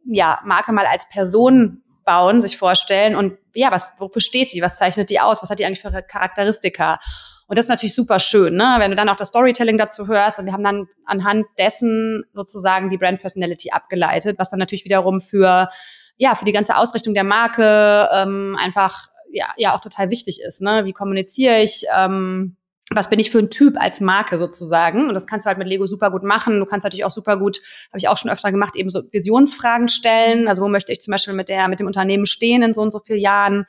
ja, 0.06 0.40
Marke 0.44 0.72
mal 0.72 0.86
als 0.86 1.08
Person 1.08 1.82
bauen, 2.04 2.42
sich 2.42 2.58
vorstellen 2.58 3.16
und 3.16 3.38
ja, 3.54 3.70
was, 3.70 3.94
wofür 3.98 4.20
steht 4.20 4.52
die? 4.52 4.60
Was 4.60 4.78
zeichnet 4.78 5.10
die 5.10 5.20
aus? 5.20 5.42
Was 5.42 5.48
hat 5.48 5.58
die 5.58 5.64
eigentlich 5.64 5.80
für 5.80 6.02
Charakteristika? 6.02 6.98
Und 7.46 7.58
das 7.58 7.66
ist 7.66 7.70
natürlich 7.70 7.94
super 7.94 8.18
schön, 8.18 8.54
ne? 8.54 8.76
wenn 8.78 8.90
du 8.90 8.96
dann 8.96 9.08
auch 9.08 9.16
das 9.16 9.28
Storytelling 9.28 9.78
dazu 9.78 10.08
hörst. 10.08 10.38
Und 10.38 10.46
wir 10.46 10.52
haben 10.52 10.64
dann 10.64 10.86
anhand 11.04 11.46
dessen 11.58 12.24
sozusagen 12.32 12.90
die 12.90 12.96
Brand 12.96 13.20
Personality 13.20 13.70
abgeleitet, 13.70 14.38
was 14.38 14.50
dann 14.50 14.58
natürlich 14.58 14.84
wiederum 14.84 15.20
für 15.20 15.68
ja 16.16 16.34
für 16.34 16.44
die 16.44 16.52
ganze 16.52 16.76
Ausrichtung 16.76 17.12
der 17.12 17.24
Marke 17.24 18.08
ähm, 18.12 18.56
einfach 18.62 19.08
ja 19.32 19.46
ja 19.56 19.74
auch 19.74 19.80
total 19.80 20.10
wichtig 20.10 20.40
ist. 20.40 20.62
Ne? 20.62 20.84
Wie 20.84 20.92
kommuniziere 20.92 21.60
ich? 21.60 21.84
Ähm, 21.96 22.56
was 22.90 23.08
bin 23.08 23.18
ich 23.18 23.30
für 23.30 23.38
ein 23.38 23.50
Typ 23.50 23.80
als 23.80 24.00
Marke 24.00 24.36
sozusagen? 24.36 25.08
Und 25.08 25.14
das 25.14 25.26
kannst 25.26 25.46
du 25.46 25.48
halt 25.48 25.58
mit 25.58 25.66
Lego 25.66 25.86
super 25.86 26.10
gut 26.10 26.22
machen. 26.22 26.60
Du 26.60 26.66
kannst 26.66 26.84
natürlich 26.84 27.04
auch 27.04 27.10
super 27.10 27.38
gut, 27.38 27.58
habe 27.88 27.98
ich 27.98 28.08
auch 28.08 28.16
schon 28.16 28.30
öfter 28.30 28.50
gemacht, 28.50 28.76
eben 28.76 28.90
so 28.90 29.02
Visionsfragen 29.10 29.88
stellen. 29.88 30.48
Also 30.48 30.62
wo 30.62 30.68
möchte 30.68 30.92
ich 30.92 31.00
zum 31.00 31.12
Beispiel 31.12 31.34
mit 31.34 31.48
der, 31.48 31.68
mit 31.68 31.80
dem 31.80 31.86
Unternehmen 31.86 32.26
stehen 32.26 32.62
in 32.62 32.74
so 32.74 32.82
und 32.82 32.90
so 32.90 32.98
vielen 32.98 33.20
Jahren? 33.20 33.66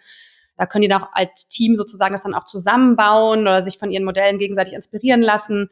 Da 0.57 0.65
können 0.65 0.83
die 0.83 0.87
dann 0.87 1.03
auch 1.03 1.09
als 1.11 1.47
Team 1.47 1.75
sozusagen 1.75 2.13
das 2.13 2.23
dann 2.23 2.33
auch 2.33 2.45
zusammenbauen 2.45 3.41
oder 3.41 3.61
sich 3.61 3.77
von 3.77 3.91
ihren 3.91 4.05
Modellen 4.05 4.37
gegenseitig 4.37 4.73
inspirieren 4.73 5.21
lassen. 5.21 5.69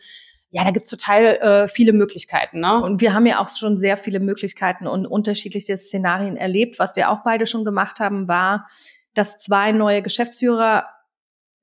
Ja, 0.49 0.63
da 0.63 0.71
gibt's 0.71 0.89
total 0.89 1.37
äh, 1.37 1.67
viele 1.67 1.93
Möglichkeiten. 1.93 2.59
Ne? 2.59 2.79
Und 2.79 3.01
wir 3.01 3.13
haben 3.13 3.25
ja 3.25 3.39
auch 3.39 3.47
schon 3.49 3.75
sehr 3.75 3.97
viele 3.97 4.19
Möglichkeiten 4.19 4.85
und 4.85 5.07
unterschiedliche 5.07 5.77
Szenarien 5.77 6.37
erlebt. 6.37 6.77
Was 6.77 6.95
wir 6.95 7.09
auch 7.09 7.23
beide 7.23 7.47
schon 7.47 7.65
gemacht 7.65 7.99
haben, 7.99 8.27
war, 8.27 8.67
dass 9.15 9.39
zwei 9.39 9.71
neue 9.71 10.01
Geschäftsführer 10.01 10.85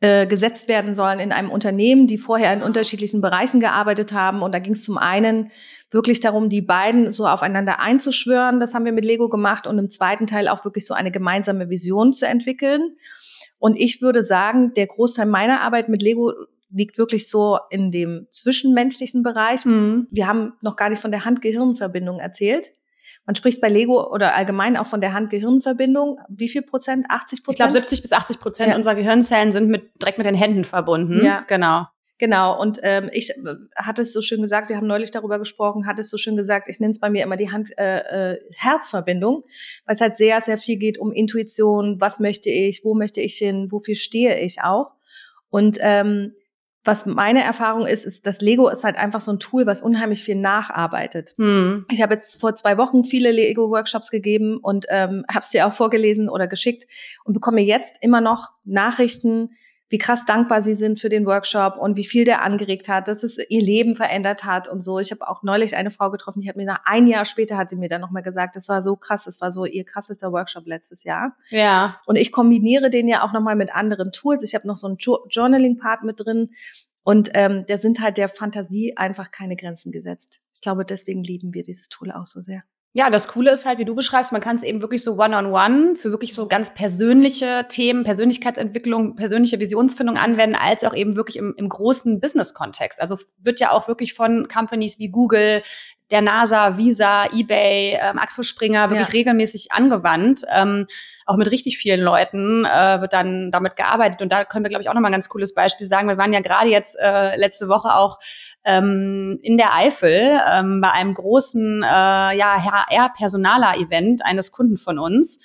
äh, 0.01 0.27
gesetzt 0.27 0.67
werden 0.69 0.95
sollen 0.95 1.21
in 1.21 1.31
einem 1.31 1.51
Unternehmen, 1.51 2.07
die 2.07 2.17
vorher 2.17 2.55
in 2.55 2.63
unterschiedlichen 2.63 3.21
Bereichen 3.21 3.61
gearbeitet 3.61 4.15
haben. 4.15 4.41
Und 4.43 4.53
da 4.53 4.59
ging 4.59 4.73
es 4.73 4.83
zum 4.83 4.97
einen 4.97 5.51
wirklich 5.91 6.21
darum, 6.21 6.49
die 6.49 6.63
beiden 6.63 7.13
so 7.13 7.27
aufeinander 7.27 7.81
einzuschwören. 7.81 8.61
Das 8.61 8.75
haben 8.75 8.87
wir 8.87 8.93
mit 8.93 9.05
Lego 9.05 9.29
gemacht 9.29 9.67
und 9.67 9.79
im 9.79 9.91
zweiten 9.91 10.27
Teil 10.27 10.49
auch 10.49 10.65
wirklich 10.65 10.87
so 10.87 10.95
eine 10.95 11.11
gemeinsame 11.11 11.69
Vision 11.69 12.15
zu 12.15 12.27
entwickeln. 12.27 12.97
Und 13.59 13.79
ich 13.79 14.01
würde 14.01 14.23
sagen, 14.23 14.73
der 14.75 14.87
Großteil 14.87 15.27
meiner 15.27 15.61
Arbeit 15.61 15.91
mit 15.91 16.01
Lego 16.01 16.33
liegt 16.71 16.97
wirklich 16.97 17.29
so 17.29 17.59
in 17.69 17.91
dem 17.91 18.27
zwischenmenschlichen 18.31 19.23
Bereich. 19.23 19.67
Mhm. 19.67 20.07
Wir 20.11 20.27
haben 20.27 20.55
noch 20.63 20.77
gar 20.77 20.89
nicht 20.89 21.03
von 21.03 21.11
der 21.11 21.25
Hand-Gehirn-Verbindung 21.27 22.21
erzählt. 22.21 22.73
Man 23.31 23.37
spricht 23.37 23.61
bei 23.61 23.69
Lego 23.69 24.13
oder 24.13 24.35
allgemein 24.35 24.77
auch 24.77 24.89
von 24.89 25.01
der 25.01 25.13
Hand-Gehirn-Verbindung. 25.13 26.19
Wie 26.29 26.49
viel 26.49 26.63
Prozent? 26.63 27.07
80 27.09 27.45
Prozent? 27.45 27.69
Ich 27.69 27.75
glaube, 27.75 27.87
70 27.87 28.03
bis 28.03 28.11
80 28.11 28.41
Prozent 28.41 28.71
ja. 28.71 28.75
unserer 28.75 28.97
Gehirnzellen 28.97 29.53
sind 29.53 29.69
mit, 29.69 30.03
direkt 30.03 30.19
mit 30.19 30.27
den 30.27 30.35
Händen 30.35 30.65
verbunden. 30.65 31.25
Ja. 31.25 31.45
Genau. 31.47 31.87
Genau, 32.19 32.61
und 32.61 32.81
ähm, 32.83 33.09
ich 33.13 33.31
äh, 33.31 33.55
hatte 33.77 34.03
es 34.03 34.13
so 34.13 34.21
schön 34.21 34.43
gesagt, 34.43 34.69
wir 34.69 34.77
haben 34.77 34.89
neulich 34.89 35.13
darüber 35.13 35.39
gesprochen, 35.39 35.87
hatte 35.87 36.01
es 36.01 36.11
so 36.11 36.19
schön 36.19 36.35
gesagt, 36.35 36.67
ich 36.69 36.81
nenne 36.81 36.91
es 36.91 36.99
bei 36.99 37.09
mir 37.09 37.23
immer 37.23 37.37
die 37.37 37.53
Hand-Herz-Verbindung, 37.53 39.35
äh, 39.37 39.47
äh, 39.47 39.87
weil 39.87 39.95
es 39.95 40.01
halt 40.01 40.17
sehr, 40.17 40.41
sehr 40.41 40.59
viel 40.59 40.79
geht 40.79 40.99
um 40.99 41.13
Intuition, 41.13 42.01
was 42.01 42.19
möchte 42.19 42.51
ich, 42.51 42.81
wo 42.83 42.95
möchte 42.95 43.21
ich 43.21 43.37
hin, 43.37 43.69
wofür 43.71 43.95
stehe 43.95 44.41
ich 44.41 44.61
auch. 44.65 44.97
Und 45.51 45.79
ähm, 45.81 46.35
was 46.85 47.05
meine 47.05 47.43
Erfahrung 47.43 47.87
ist, 47.87 48.07
ist, 48.07 48.27
dass 48.27 48.41
Lego 48.41 48.69
ist 48.69 48.85
halt 48.85 48.97
einfach 48.97 49.21
so 49.21 49.33
ein 49.33 49.39
Tool, 49.39 49.67
was 49.67 49.83
unheimlich 49.83 50.25
viel 50.25 50.37
nacharbeitet. 50.37 51.35
Hm. 51.37 51.85
Ich 51.91 52.01
habe 52.01 52.15
jetzt 52.15 52.41
vor 52.41 52.55
zwei 52.55 52.79
Wochen 52.79 53.05
viele 53.05 53.31
Lego-Workshops 53.33 54.11
gegeben 54.11 54.59
und 54.63 54.87
ähm, 54.89 55.25
habe 55.29 55.41
es 55.41 55.51
dir 55.51 55.67
auch 55.67 55.75
vorgelesen 55.75 56.29
oder 56.29 56.47
geschickt 56.47 56.87
und 57.25 57.35
bekomme 57.35 57.61
jetzt 57.61 57.97
immer 58.01 58.21
noch 58.21 58.53
Nachrichten, 58.65 59.51
wie 59.91 59.99
krass 59.99 60.25
dankbar 60.25 60.63
sie 60.63 60.77
sind 60.77 61.01
für 61.01 61.09
den 61.09 61.27
Workshop 61.27 61.77
und 61.77 61.97
wie 61.97 62.05
viel 62.05 62.25
der 62.25 62.43
angeregt 62.43 62.89
hat, 62.89 63.09
dass 63.09 63.25
es 63.25 63.39
ihr 63.51 63.61
Leben 63.61 63.97
verändert 63.97 64.45
hat 64.45 64.69
und 64.69 64.81
so. 64.81 65.01
Ich 65.01 65.11
habe 65.11 65.29
auch 65.29 65.43
neulich 65.43 65.77
eine 65.77 65.91
Frau 65.91 66.11
getroffen, 66.13 66.41
die 66.41 66.49
hat 66.49 66.57
mir 66.57 66.65
nach 66.65 66.83
ein 66.85 67.09
Jahr 67.09 67.25
später 67.25 67.57
hat 67.57 67.69
sie 67.69 67.77
mir 67.77 67.89
dann 67.89 68.01
nochmal 68.01 68.23
gesagt, 68.23 68.55
das 68.55 68.69
war 68.69 68.81
so 68.81 68.95
krass, 68.95 69.25
das 69.25 69.41
war 69.41 69.51
so 69.51 69.67
ihr 69.67 69.85
krassester 69.85 70.31
Workshop 70.31 70.67
letztes 70.67 71.03
Jahr. 71.03 71.37
Ja. 71.49 72.01
Und 72.07 72.17
ich 72.17 72.31
kombiniere 72.31 72.89
den 72.89 73.09
ja 73.09 73.25
auch 73.25 73.33
nochmal 73.33 73.57
mit 73.57 73.75
anderen 73.75 74.13
Tools. 74.13 74.45
Ich 74.45 74.55
habe 74.55 74.67
noch 74.69 74.77
so 74.77 74.87
einen 74.87 74.97
jo 74.99 75.19
Journaling-Part 75.29 76.05
mit 76.05 76.21
drin 76.21 76.51
und 77.03 77.31
ähm, 77.35 77.67
der 77.67 77.79
sind 77.79 78.01
halt 78.01 78.17
der 78.17 78.29
Fantasie 78.29 78.97
einfach 78.97 79.33
keine 79.33 79.57
Grenzen 79.57 79.91
gesetzt. 79.91 80.41
Ich 80.55 80.61
glaube, 80.61 80.85
deswegen 80.85 81.25
lieben 81.25 81.53
wir 81.53 81.65
dieses 81.65 81.89
Tool 81.89 82.13
auch 82.13 82.27
so 82.27 82.41
sehr. 82.41 82.63
Ja, 82.93 83.09
das 83.09 83.29
Coole 83.29 83.53
ist 83.53 83.67
halt, 83.67 83.79
wie 83.79 83.85
du 83.85 83.95
beschreibst, 83.95 84.33
man 84.33 84.41
kann 84.41 84.57
es 84.57 84.65
eben 84.65 84.83
wirklich 84.83 85.05
so 85.05 85.13
one-on-one 85.13 85.47
-on 85.47 85.91
-one 85.91 85.95
für 85.95 86.11
wirklich 86.11 86.35
so 86.35 86.49
ganz 86.49 86.75
persönliche 86.75 87.65
Themen, 87.69 88.03
Persönlichkeitsentwicklung, 88.03 89.15
persönliche 89.15 89.61
Visionsfindung 89.61 90.17
anwenden, 90.17 90.57
als 90.57 90.83
auch 90.83 90.95
eben 90.95 91.15
wirklich 91.15 91.37
im, 91.37 91.55
im 91.57 91.69
großen 91.69 92.21
Business-Kontext. 92.21 93.01
Also 93.01 93.15
es 93.15 93.33
wird 93.39 93.61
ja 93.61 93.71
auch 93.71 93.87
wirklich 93.87 94.15
von 94.15 94.49
Companies 94.49 94.99
wie 94.99 95.09
Google, 95.09 95.63
der 96.11 96.23
NASA, 96.23 96.77
Visa, 96.77 97.27
eBay, 97.33 97.99
ähm, 98.01 98.19
Axel 98.19 98.45
Springer 98.45 98.91
wirklich 98.91 99.09
ja. 99.09 99.13
regelmäßig 99.13 99.73
angewandt. 99.73 100.43
Ähm, 100.53 100.87
auch 101.27 101.37
mit 101.37 101.51
richtig 101.51 101.79
vielen 101.79 102.01
Leuten 102.01 102.65
äh, 102.65 103.01
wird 103.01 103.13
dann 103.13 103.51
damit 103.51 103.77
gearbeitet. 103.77 104.21
Und 104.23 104.33
da 104.33 104.45
können 104.45 104.65
wir, 104.65 104.69
glaube 104.69 104.83
ich, 104.83 104.89
auch 104.89 104.95
nochmal 104.95 105.11
ein 105.11 105.15
ganz 105.15 105.29
cooles 105.29 105.55
Beispiel 105.55 105.87
sagen. 105.87 106.09
Wir 106.09 106.19
waren 106.19 106.33
ja 106.33 106.41
gerade 106.41 106.69
jetzt 106.69 106.99
äh, 107.01 107.37
letzte 107.37 107.69
Woche 107.69 107.95
auch 107.95 108.19
ähm, 108.65 109.39
in 109.43 109.57
der 109.57 109.75
Eifel 109.75 110.41
ähm, 110.51 110.81
bei 110.81 110.91
einem 110.91 111.15
großen 111.15 111.83
äh, 111.83 111.87
ja, 111.87 112.57
HR-Personaler-Event 112.65 114.25
eines 114.25 114.51
Kunden 114.51 114.77
von 114.77 114.99
uns 114.99 115.41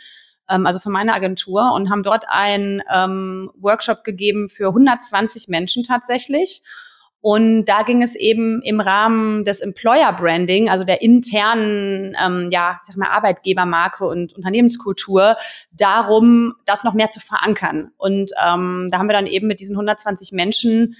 ähm, 0.49 0.65
also 0.65 0.79
von 0.79 0.91
meiner 0.91 1.13
Agentur, 1.13 1.73
und 1.73 1.89
haben 1.89 2.03
dort 2.03 2.25
einen 2.27 2.81
ähm, 2.93 3.49
Workshop 3.55 4.03
gegeben 4.03 4.49
für 4.49 4.67
120 4.67 5.47
Menschen 5.47 5.83
tatsächlich. 5.83 6.61
Und 7.27 7.65
da 7.65 7.81
ging 7.81 8.03
es 8.03 8.15
eben 8.15 8.61
im 8.61 8.79
Rahmen 8.79 9.45
des 9.45 9.59
Employer 9.59 10.13
Branding, 10.13 10.69
also 10.69 10.83
der 10.83 11.01
internen, 11.01 12.15
ähm, 12.23 12.49
ja, 12.51 12.79
ich 12.83 12.87
sag 12.87 12.97
mal 12.97 13.09
Arbeitgebermarke 13.09 14.05
und 14.05 14.35
Unternehmenskultur, 14.35 15.35
darum, 15.71 16.53
das 16.67 16.83
noch 16.83 16.93
mehr 16.93 17.09
zu 17.09 17.19
verankern. 17.19 17.89
Und 17.97 18.29
ähm, 18.45 18.89
da 18.91 18.99
haben 18.99 19.09
wir 19.09 19.13
dann 19.13 19.25
eben 19.25 19.47
mit 19.47 19.59
diesen 19.59 19.75
120 19.75 20.33
Menschen 20.33 20.97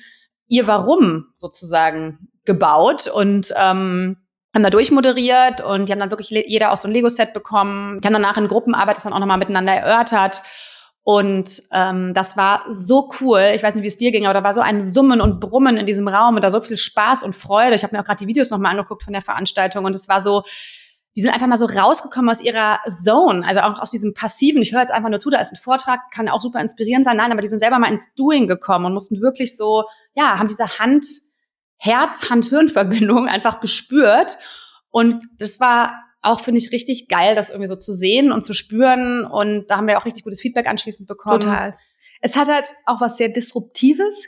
ihr 0.47 0.65
Warum 0.65 1.27
sozusagen 1.35 2.27
gebaut 2.43 3.07
und 3.07 3.53
ähm, 3.55 4.17
haben 4.55 4.63
da 4.63 4.71
durchmoderiert 4.71 5.63
und 5.63 5.87
die 5.87 5.91
haben 5.91 5.99
dann 5.99 6.09
wirklich 6.09 6.31
jeder 6.31 6.71
auch 6.71 6.77
so 6.77 6.87
ein 6.87 6.91
Lego-Set 6.91 7.33
bekommen. 7.33 8.01
Die 8.01 8.07
haben 8.07 8.13
danach 8.13 8.37
in 8.37 8.47
Gruppenarbeit 8.47 8.95
das 8.95 9.03
dann 9.03 9.13
auch 9.13 9.19
nochmal 9.19 9.37
miteinander 9.37 9.73
erörtert. 9.73 10.41
Und 11.07 11.61
ähm, 11.71 12.15
das 12.15 12.35
war 12.35 12.65
so 12.67 13.11
cool. 13.21 13.51
Ich 13.53 13.61
weiß 13.61 13.75
nicht, 13.75 13.83
wie 13.83 13.87
es 13.87 13.97
dir 13.99 14.11
ging, 14.11 14.25
aber 14.25 14.33
da 14.33 14.43
war 14.43 14.53
so 14.53 14.61
ein 14.61 14.81
Summen 14.81 15.21
und 15.21 15.39
Brummen 15.39 15.77
in 15.77 15.85
diesem 15.85 16.07
Raum 16.07 16.33
und 16.33 16.43
da 16.43 16.49
so 16.49 16.59
viel 16.61 16.77
Spaß 16.77 17.21
und 17.21 17.35
Freude. 17.35 17.75
Ich 17.75 17.83
habe 17.83 17.95
mir 17.95 18.01
auch 18.01 18.05
gerade 18.05 18.17
die 18.17 18.27
Videos 18.27 18.49
nochmal 18.49 18.71
angeguckt 18.71 19.03
von 19.03 19.13
der 19.13 19.21
Veranstaltung 19.21 19.85
und 19.85 19.95
es 19.95 20.09
war 20.09 20.19
so, 20.19 20.41
die 21.15 21.21
sind 21.21 21.31
einfach 21.31 21.45
mal 21.45 21.57
so 21.57 21.67
rausgekommen 21.67 22.27
aus 22.27 22.41
ihrer 22.41 22.79
Zone, 22.87 23.45
also 23.45 23.59
auch 23.59 23.79
aus 23.79 23.91
diesem 23.91 24.15
passiven, 24.15 24.63
ich 24.63 24.73
höre 24.73 24.81
jetzt 24.81 24.91
einfach 24.91 25.09
nur 25.09 25.19
zu, 25.19 25.29
da 25.29 25.39
ist 25.39 25.53
ein 25.53 25.57
Vortrag, 25.57 25.99
kann 26.09 26.27
auch 26.27 26.41
super 26.41 26.59
inspirierend 26.59 27.05
sein. 27.05 27.17
Nein, 27.17 27.31
aber 27.31 27.41
die 27.41 27.49
sind 27.49 27.59
selber 27.59 27.77
mal 27.77 27.91
ins 27.91 28.11
Doing 28.15 28.47
gekommen 28.47 28.85
und 28.85 28.93
mussten 28.93 29.21
wirklich 29.21 29.55
so, 29.55 29.83
ja, 30.15 30.39
haben 30.39 30.47
diese 30.47 30.79
Hand, 30.79 31.05
Herz-Hand-Hirn-Verbindung 31.77 33.27
einfach 33.29 33.61
gespürt. 33.61 34.39
Und 34.89 35.23
das 35.37 35.59
war 35.59 36.04
auch, 36.25 36.39
finde 36.39 36.59
ich, 36.59 36.71
richtig 36.71 37.07
geil, 37.07 37.35
das 37.35 37.49
irgendwie 37.49 37.67
so 37.67 37.75
zu 37.75 37.93
sehen 37.93 38.31
und 38.31 38.41
zu 38.41 38.53
spüren. 38.53 39.25
Und 39.25 39.67
da 39.69 39.77
haben 39.77 39.87
wir 39.87 39.97
auch 39.97 40.05
richtig 40.05 40.23
gutes 40.23 40.41
Feedback 40.41 40.67
anschließend 40.67 41.07
bekommen. 41.07 41.39
Total. 41.39 41.73
Es 42.21 42.35
hat 42.35 42.47
halt 42.47 42.73
auch 42.85 43.01
was 43.01 43.17
sehr 43.17 43.29
Disruptives. 43.29 44.25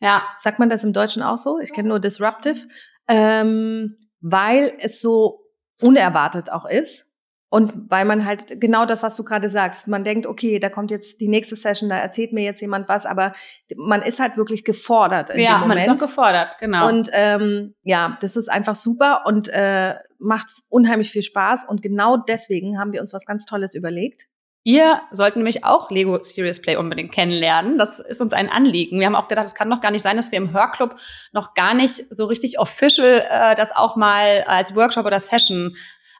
Ja. 0.00 0.22
Sagt 0.38 0.58
man 0.58 0.68
das 0.68 0.84
im 0.84 0.92
Deutschen 0.92 1.22
auch 1.22 1.38
so? 1.38 1.58
Ich 1.58 1.72
kenne 1.72 1.88
nur 1.88 2.00
Disruptive. 2.00 2.66
Ähm, 3.08 3.96
weil 4.20 4.72
es 4.78 5.00
so 5.00 5.44
unerwartet 5.80 6.50
auch 6.50 6.64
ist. 6.64 7.05
Und 7.48 7.72
weil 7.90 8.04
man 8.04 8.24
halt 8.24 8.60
genau 8.60 8.86
das, 8.86 9.04
was 9.04 9.14
du 9.14 9.22
gerade 9.22 9.48
sagst, 9.48 9.86
man 9.86 10.02
denkt, 10.02 10.26
okay, 10.26 10.58
da 10.58 10.68
kommt 10.68 10.90
jetzt 10.90 11.20
die 11.20 11.28
nächste 11.28 11.54
Session, 11.54 11.88
da 11.88 11.96
erzählt 11.96 12.32
mir 12.32 12.42
jetzt 12.42 12.60
jemand 12.60 12.88
was, 12.88 13.06
aber 13.06 13.32
man 13.76 14.02
ist 14.02 14.18
halt 14.18 14.36
wirklich 14.36 14.64
gefordert 14.64 15.30
in 15.30 15.40
ja, 15.40 15.52
dem 15.52 15.60
Moment. 15.60 15.68
man 15.68 15.78
ist 15.78 16.02
auch 16.02 16.08
gefordert, 16.08 16.58
genau. 16.58 16.88
Und 16.88 17.08
ähm, 17.12 17.74
ja, 17.84 18.18
das 18.20 18.34
ist 18.34 18.48
einfach 18.48 18.74
super 18.74 19.22
und 19.26 19.48
äh, 19.48 19.94
macht 20.18 20.48
unheimlich 20.68 21.10
viel 21.10 21.22
Spaß. 21.22 21.66
Und 21.68 21.82
genau 21.82 22.16
deswegen 22.16 22.80
haben 22.80 22.92
wir 22.92 23.00
uns 23.00 23.12
was 23.12 23.24
ganz 23.24 23.46
Tolles 23.46 23.74
überlegt. 23.76 24.24
Ihr 24.64 25.00
sollten 25.12 25.38
nämlich 25.38 25.64
auch 25.64 25.92
Lego 25.92 26.20
Serious 26.20 26.60
Play 26.60 26.74
unbedingt 26.74 27.12
kennenlernen. 27.12 27.78
Das 27.78 28.00
ist 28.00 28.20
uns 28.20 28.32
ein 28.32 28.48
Anliegen. 28.48 28.98
Wir 28.98 29.06
haben 29.06 29.14
auch 29.14 29.28
gedacht, 29.28 29.46
es 29.46 29.54
kann 29.54 29.70
doch 29.70 29.80
gar 29.80 29.92
nicht 29.92 30.02
sein, 30.02 30.16
dass 30.16 30.32
wir 30.32 30.38
im 30.38 30.52
Hörclub 30.52 30.96
noch 31.30 31.54
gar 31.54 31.72
nicht 31.72 32.04
so 32.10 32.24
richtig 32.24 32.58
official 32.58 33.24
äh, 33.30 33.54
das 33.54 33.70
auch 33.70 33.94
mal 33.94 34.42
als 34.48 34.74
Workshop 34.74 35.06
oder 35.06 35.20
Session 35.20 35.76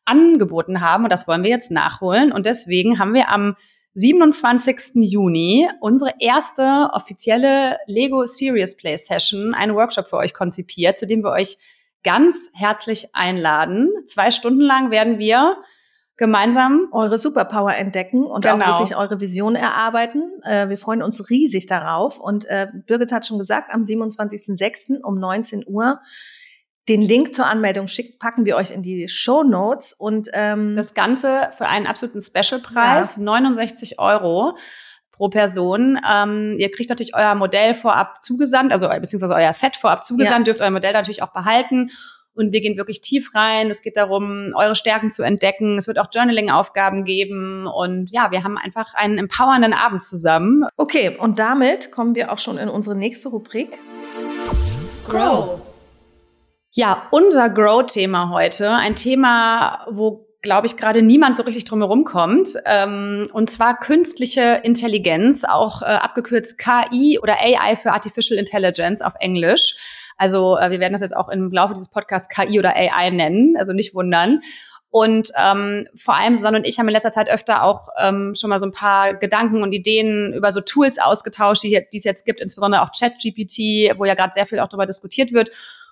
angeboten 0.07 0.81
haben. 0.81 1.05
Und 1.05 1.13
das 1.13 1.29
wollen 1.29 1.43
wir 1.43 1.51
jetzt 1.51 1.71
nachholen. 1.71 2.33
Und 2.33 2.47
deswegen 2.47 2.99
haben 2.99 3.15
wir 3.15 3.29
am 3.29 3.57
27. 3.95 5.03
Juni 5.03 5.69
unsere 5.81 6.13
erste 6.19 6.91
offizielle 6.93 7.79
Lego 7.87 8.27
Serious 8.27 8.77
Play 8.77 8.97
Session, 8.97 9.55
einen 9.55 9.75
Workshop 9.75 10.09
für 10.09 10.17
euch 10.17 10.35
konzipiert, 10.35 10.99
zu 10.99 11.07
dem 11.07 11.23
wir 11.23 11.31
euch 11.31 11.57
ganz 12.05 12.51
herzlich 12.55 13.15
einladen. 13.15 13.91
Zwei 14.07 14.31
Stunden 14.31 14.61
lang 14.61 14.91
werden 14.91 15.19
wir 15.19 15.57
gemeinsam 16.17 16.89
eure 16.93 17.19
Superpower 17.19 17.75
entdecken 17.75 18.25
und 18.25 18.43
genau. 18.43 18.65
auch 18.65 18.69
wirklich 18.69 18.97
eure 18.97 19.21
Vision 19.21 19.55
erarbeiten. 19.55 20.31
Äh, 20.45 20.69
wir 20.69 20.79
freuen 20.79 21.03
uns 21.03 21.29
riesig 21.29 21.67
darauf. 21.67 22.19
Und 22.19 22.47
äh, 22.47 22.69
Birgit 22.87 23.13
hat 23.13 23.27
schon 23.27 23.39
gesagt, 23.39 23.73
am 23.73 23.83
27.06. 23.83 25.01
um 25.03 25.19
19 25.19 25.65
Uhr 25.67 26.01
den 26.89 27.03
Link 27.03 27.35
zur 27.35 27.47
Anmeldung 27.47 27.89
schickt, 27.89 28.19
packen 28.19 28.45
wir 28.45 28.57
euch 28.57 28.71
in 28.71 28.83
die 28.83 29.09
Show 29.09 29.43
Notes 29.43 29.93
und 29.93 30.29
ähm, 30.33 30.77
das 30.77 30.95
Ganze 30.95 31.51
für 31.59 31.67
einen 31.67 31.87
absoluten 31.87 32.21
Specialpreis, 32.21 33.17
ja. 33.17 33.23
69 33.23 33.99
Euro 33.99 34.57
pro 35.11 35.29
Person. 35.29 35.99
Ähm, 36.09 36.57
ihr 36.59 36.71
kriegt 36.71 36.91
natürlich 36.91 37.15
euer 37.15 37.35
Modell 37.35 37.75
vorab 37.75 38.23
zugesandt, 38.23 38.71
also 38.71 38.89
beziehungsweise 38.89 39.35
euer 39.35 39.53
Set 39.53 39.77
vorab 39.77 40.05
zugesandt, 40.05 40.47
ja. 40.47 40.53
dürft 40.53 40.61
euer 40.61 40.71
Modell 40.71 40.93
natürlich 40.93 41.23
auch 41.23 41.33
behalten. 41.33 41.91
Und 42.35 42.53
wir 42.53 42.61
gehen 42.61 42.77
wirklich 42.77 43.01
tief 43.01 43.35
rein. 43.35 43.69
Es 43.71 43.81
geht 43.81 43.97
darum, 43.97 44.53
eure 44.55 44.75
Stärken 44.75 45.11
zu 45.11 45.23
entdecken. 45.23 45.79
Es 45.79 45.89
wird 45.89 45.99
auch 45.99 46.09
Journaling-Aufgaben 46.15 47.05
geben. 47.05 47.67
Und 47.67 48.13
ja, 48.13 48.31
wir 48.31 48.45
haben 48.45 48.59
einfach 48.59 48.93
einen 48.93 49.17
empowernden 49.17 49.73
Abend 49.73 50.03
zusammen. 50.03 50.65
Okay, 50.77 51.17
und 51.19 51.39
damit 51.39 51.91
kommen 51.93 52.15
wir 52.15 52.31
auch 52.31 52.39
schon 52.39 52.59
in 52.59 52.69
unsere 52.69 52.95
nächste 52.95 53.31
Rubrik. 53.31 53.79
Grow. 55.09 55.66
Ja, 56.79 57.07
unser 57.11 57.49
Grow-Thema 57.49 58.29
heute, 58.29 58.71
ein 58.71 58.97
Thema, 58.97 59.87
wo 59.89 60.29
glaube 60.43 60.67
ich, 60.67 60.77
gerade 60.77 61.01
niemand 61.01 61.35
so 61.35 61.43
richtig 61.45 61.65
drumherum 61.65 62.05
kommt. 62.05 62.51
Ähm, 62.67 63.31
und 63.33 63.49
zwar 63.49 63.81
künstliche 63.81 64.61
Intelligenz, 64.63 65.45
auch 65.45 65.81
äh, 65.81 65.87
abgekürzt 65.87 66.59
KI 66.59 67.19
oder 67.19 67.39
AI 67.41 67.77
für 67.77 67.93
Artificial 67.93 68.39
Intelligence 68.39 69.01
auf 69.01 69.15
Englisch. 69.21 69.75
Also 70.19 70.59
äh, 70.59 70.71
wir 70.71 70.79
werden 70.79 70.93
das 70.93 71.01
jetzt 71.01 71.17
auch 71.17 71.31
im 71.31 71.51
Laufe 71.51 71.73
dieses 71.73 71.89
Podcasts 71.89 72.29
KI 72.29 72.59
oder 72.59 72.77
AI 72.77 73.09
nennen, 73.09 73.57
also 73.57 73.73
nicht 73.73 73.95
wundern. 73.95 74.41
Und 74.91 75.31
ähm, 75.43 75.89
vor 75.97 76.15
allem 76.15 76.35
Susanne 76.35 76.59
und 76.59 76.67
ich 76.67 76.79
haben 76.79 76.89
in 76.89 76.93
letzter 76.93 77.11
Zeit 77.11 77.31
öfter 77.31 77.63
auch 77.63 77.89
ähm, 77.99 78.35
schon 78.39 78.51
mal 78.51 78.61
so 78.61 78.67
ein 78.67 78.73
paar 78.73 79.15
Gedanken 79.15 79.63
und 79.63 79.73
Ideen 79.73 80.35
über 80.35 80.51
so 80.51 80.61
Tools 80.61 80.99
ausgetauscht, 80.99 81.63
die, 81.63 81.87
die 81.91 81.97
es 81.97 82.05
jetzt 82.05 82.27
gibt, 82.27 82.43
insbesondere 82.43 82.83
auch 82.83 82.91
ChatGPT, 82.93 83.99
wo 83.99 84.05
ja 84.05 84.15
gerade 84.15 84.35
sehr 84.35 84.45
viel 84.45 84.61
auch 84.61 84.69
darüber 84.69 84.85
diskutiert 84.85 85.33
wird. 85.33 85.51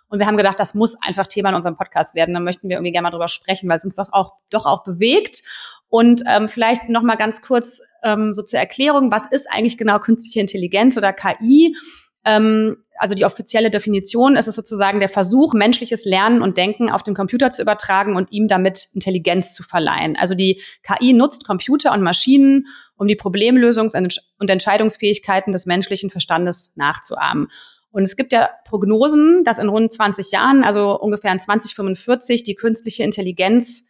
Und 0.09 0.19
wir 0.19 0.27
haben 0.27 0.37
gedacht, 0.37 0.61
das 0.61 0.75
muss 0.75 0.97
einfach 1.03 1.27
Thema 1.27 1.49
in 1.51 1.55
unserem 1.55 1.77
Podcast 1.77 2.15
werden. 2.15 2.35
Da 2.35 2.41
möchten 2.41 2.69
wir 2.69 2.77
irgendwie 2.77 2.93
gerne 2.93 3.07
mal 3.07 3.11
drüber 3.11 3.29
sprechen, 3.29 3.69
weil 3.69 3.77
es 3.77 3.85
uns 3.85 3.97
das 3.97 4.13
auch 4.13 4.35
doch 4.51 4.67
auch 4.67 4.85
bewegt. 4.85 5.43
Und 5.89 6.23
ähm, 6.29 6.49
vielleicht 6.49 6.89
noch 6.89 7.03
mal 7.03 7.17
ganz 7.17 7.43
kurz 7.43 7.81
ähm, 8.03 8.33
so 8.33 8.43
zur 8.43 8.59
Erklärung, 8.59 9.13
was 9.13 9.27
ist 9.27 9.49
eigentlich 9.51 9.79
genau 9.79 9.99
künstliche 9.99 10.41
Intelligenz 10.41 10.97
oder 10.99 11.13
KI? 11.13 11.77
Ähm, 12.25 12.79
also 12.97 13.15
die 13.15 13.25
offizielle 13.25 13.71
Definition 13.71 14.37
ist 14.37 14.49
es 14.49 14.55
sozusagen 14.55 15.01
der 15.01 15.09
Versuch, 15.09 15.53
menschliches 15.53 16.05
Lernen 16.05 16.43
und 16.43 16.57
Denken 16.57 16.91
auf 16.91 17.03
den 17.03 17.15
Computer 17.15 17.51
zu 17.51 17.63
übertragen 17.63 18.17
und 18.17 18.33
ihm 18.33 18.49
damit 18.49 18.89
Intelligenz 18.95 19.53
zu 19.53 19.63
verleihen. 19.63 20.17
Also 20.17 20.35
die 20.35 20.63
KI 20.83 21.13
nutzt 21.13 21.47
Computer 21.47 21.93
und 21.93 22.03
Maschinen, 22.03 22.67
um 22.97 23.09
die 23.09 23.17
Problemlösungs- 23.17 23.97
und 24.39 24.51
Entscheidungsfähigkeiten 24.51 25.53
des 25.53 25.67
menschlichen 25.67 26.11
Verstandes 26.11 26.77
nachzuahmen. 26.77 27.49
Und 27.95 28.03
es 28.03 28.17
gibt 28.17 28.33
ja 28.33 28.51
Prognosen, 28.65 29.45
dass 29.45 29.59
in 29.59 29.69
rund 29.69 29.93
20 29.93 30.33
Jahren, 30.33 30.65
also 30.65 30.99
ungefähr 30.99 31.31
in 31.31 31.39
2045, 31.39 32.43
die 32.43 32.57
künstliche 32.57 33.05
Intelligenz 33.05 33.89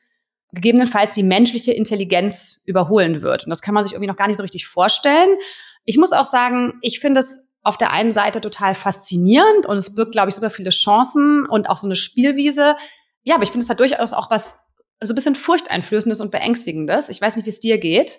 gegebenenfalls 0.53 1.15
die 1.15 1.23
menschliche 1.23 1.73
Intelligenz 1.73 2.63
überholen 2.67 3.23
wird. 3.23 3.45
Und 3.45 3.51
das 3.51 3.63
kann 3.63 3.73
man 3.73 3.83
sich 3.83 3.95
irgendwie 3.95 4.11
noch 4.11 4.19
gar 4.19 4.27
nicht 4.27 4.37
so 4.37 4.43
richtig 4.43 4.67
vorstellen. 4.67 5.39
Ich 5.87 5.97
muss 5.97 6.13
auch 6.13 6.25
sagen, 6.25 6.75
ich 6.83 7.01
finde 7.01 7.21
es 7.21 7.47
auf 7.63 7.79
der 7.79 7.93
einen 7.93 8.13
Seite 8.13 8.43
total 8.43 8.75
faszinierend 8.75 9.65
und 9.65 9.79
es 9.79 9.95
birgt, 9.95 10.13
glaube 10.13 10.29
ich, 10.29 10.35
super 10.35 10.51
viele 10.51 10.69
Chancen 10.69 11.47
und 11.47 11.71
auch 11.71 11.79
so 11.79 11.87
eine 11.87 11.97
Spielwiese. 11.97 12.77
Ja, 13.23 13.37
aber 13.37 13.45
ich 13.45 13.53
finde 13.53 13.65
es 13.65 13.71
hat 13.71 13.81
durchaus 13.81 14.13
auch 14.13 14.31
was 14.31 14.59
so 15.03 15.15
ein 15.15 15.15
bisschen 15.15 15.35
furchteinflößendes 15.35 16.21
und 16.21 16.31
beängstigendes. 16.31 17.09
Ich 17.09 17.23
weiß 17.23 17.37
nicht, 17.37 17.47
wie 17.47 17.51
es 17.51 17.61
dir 17.61 17.79
geht. 17.79 18.19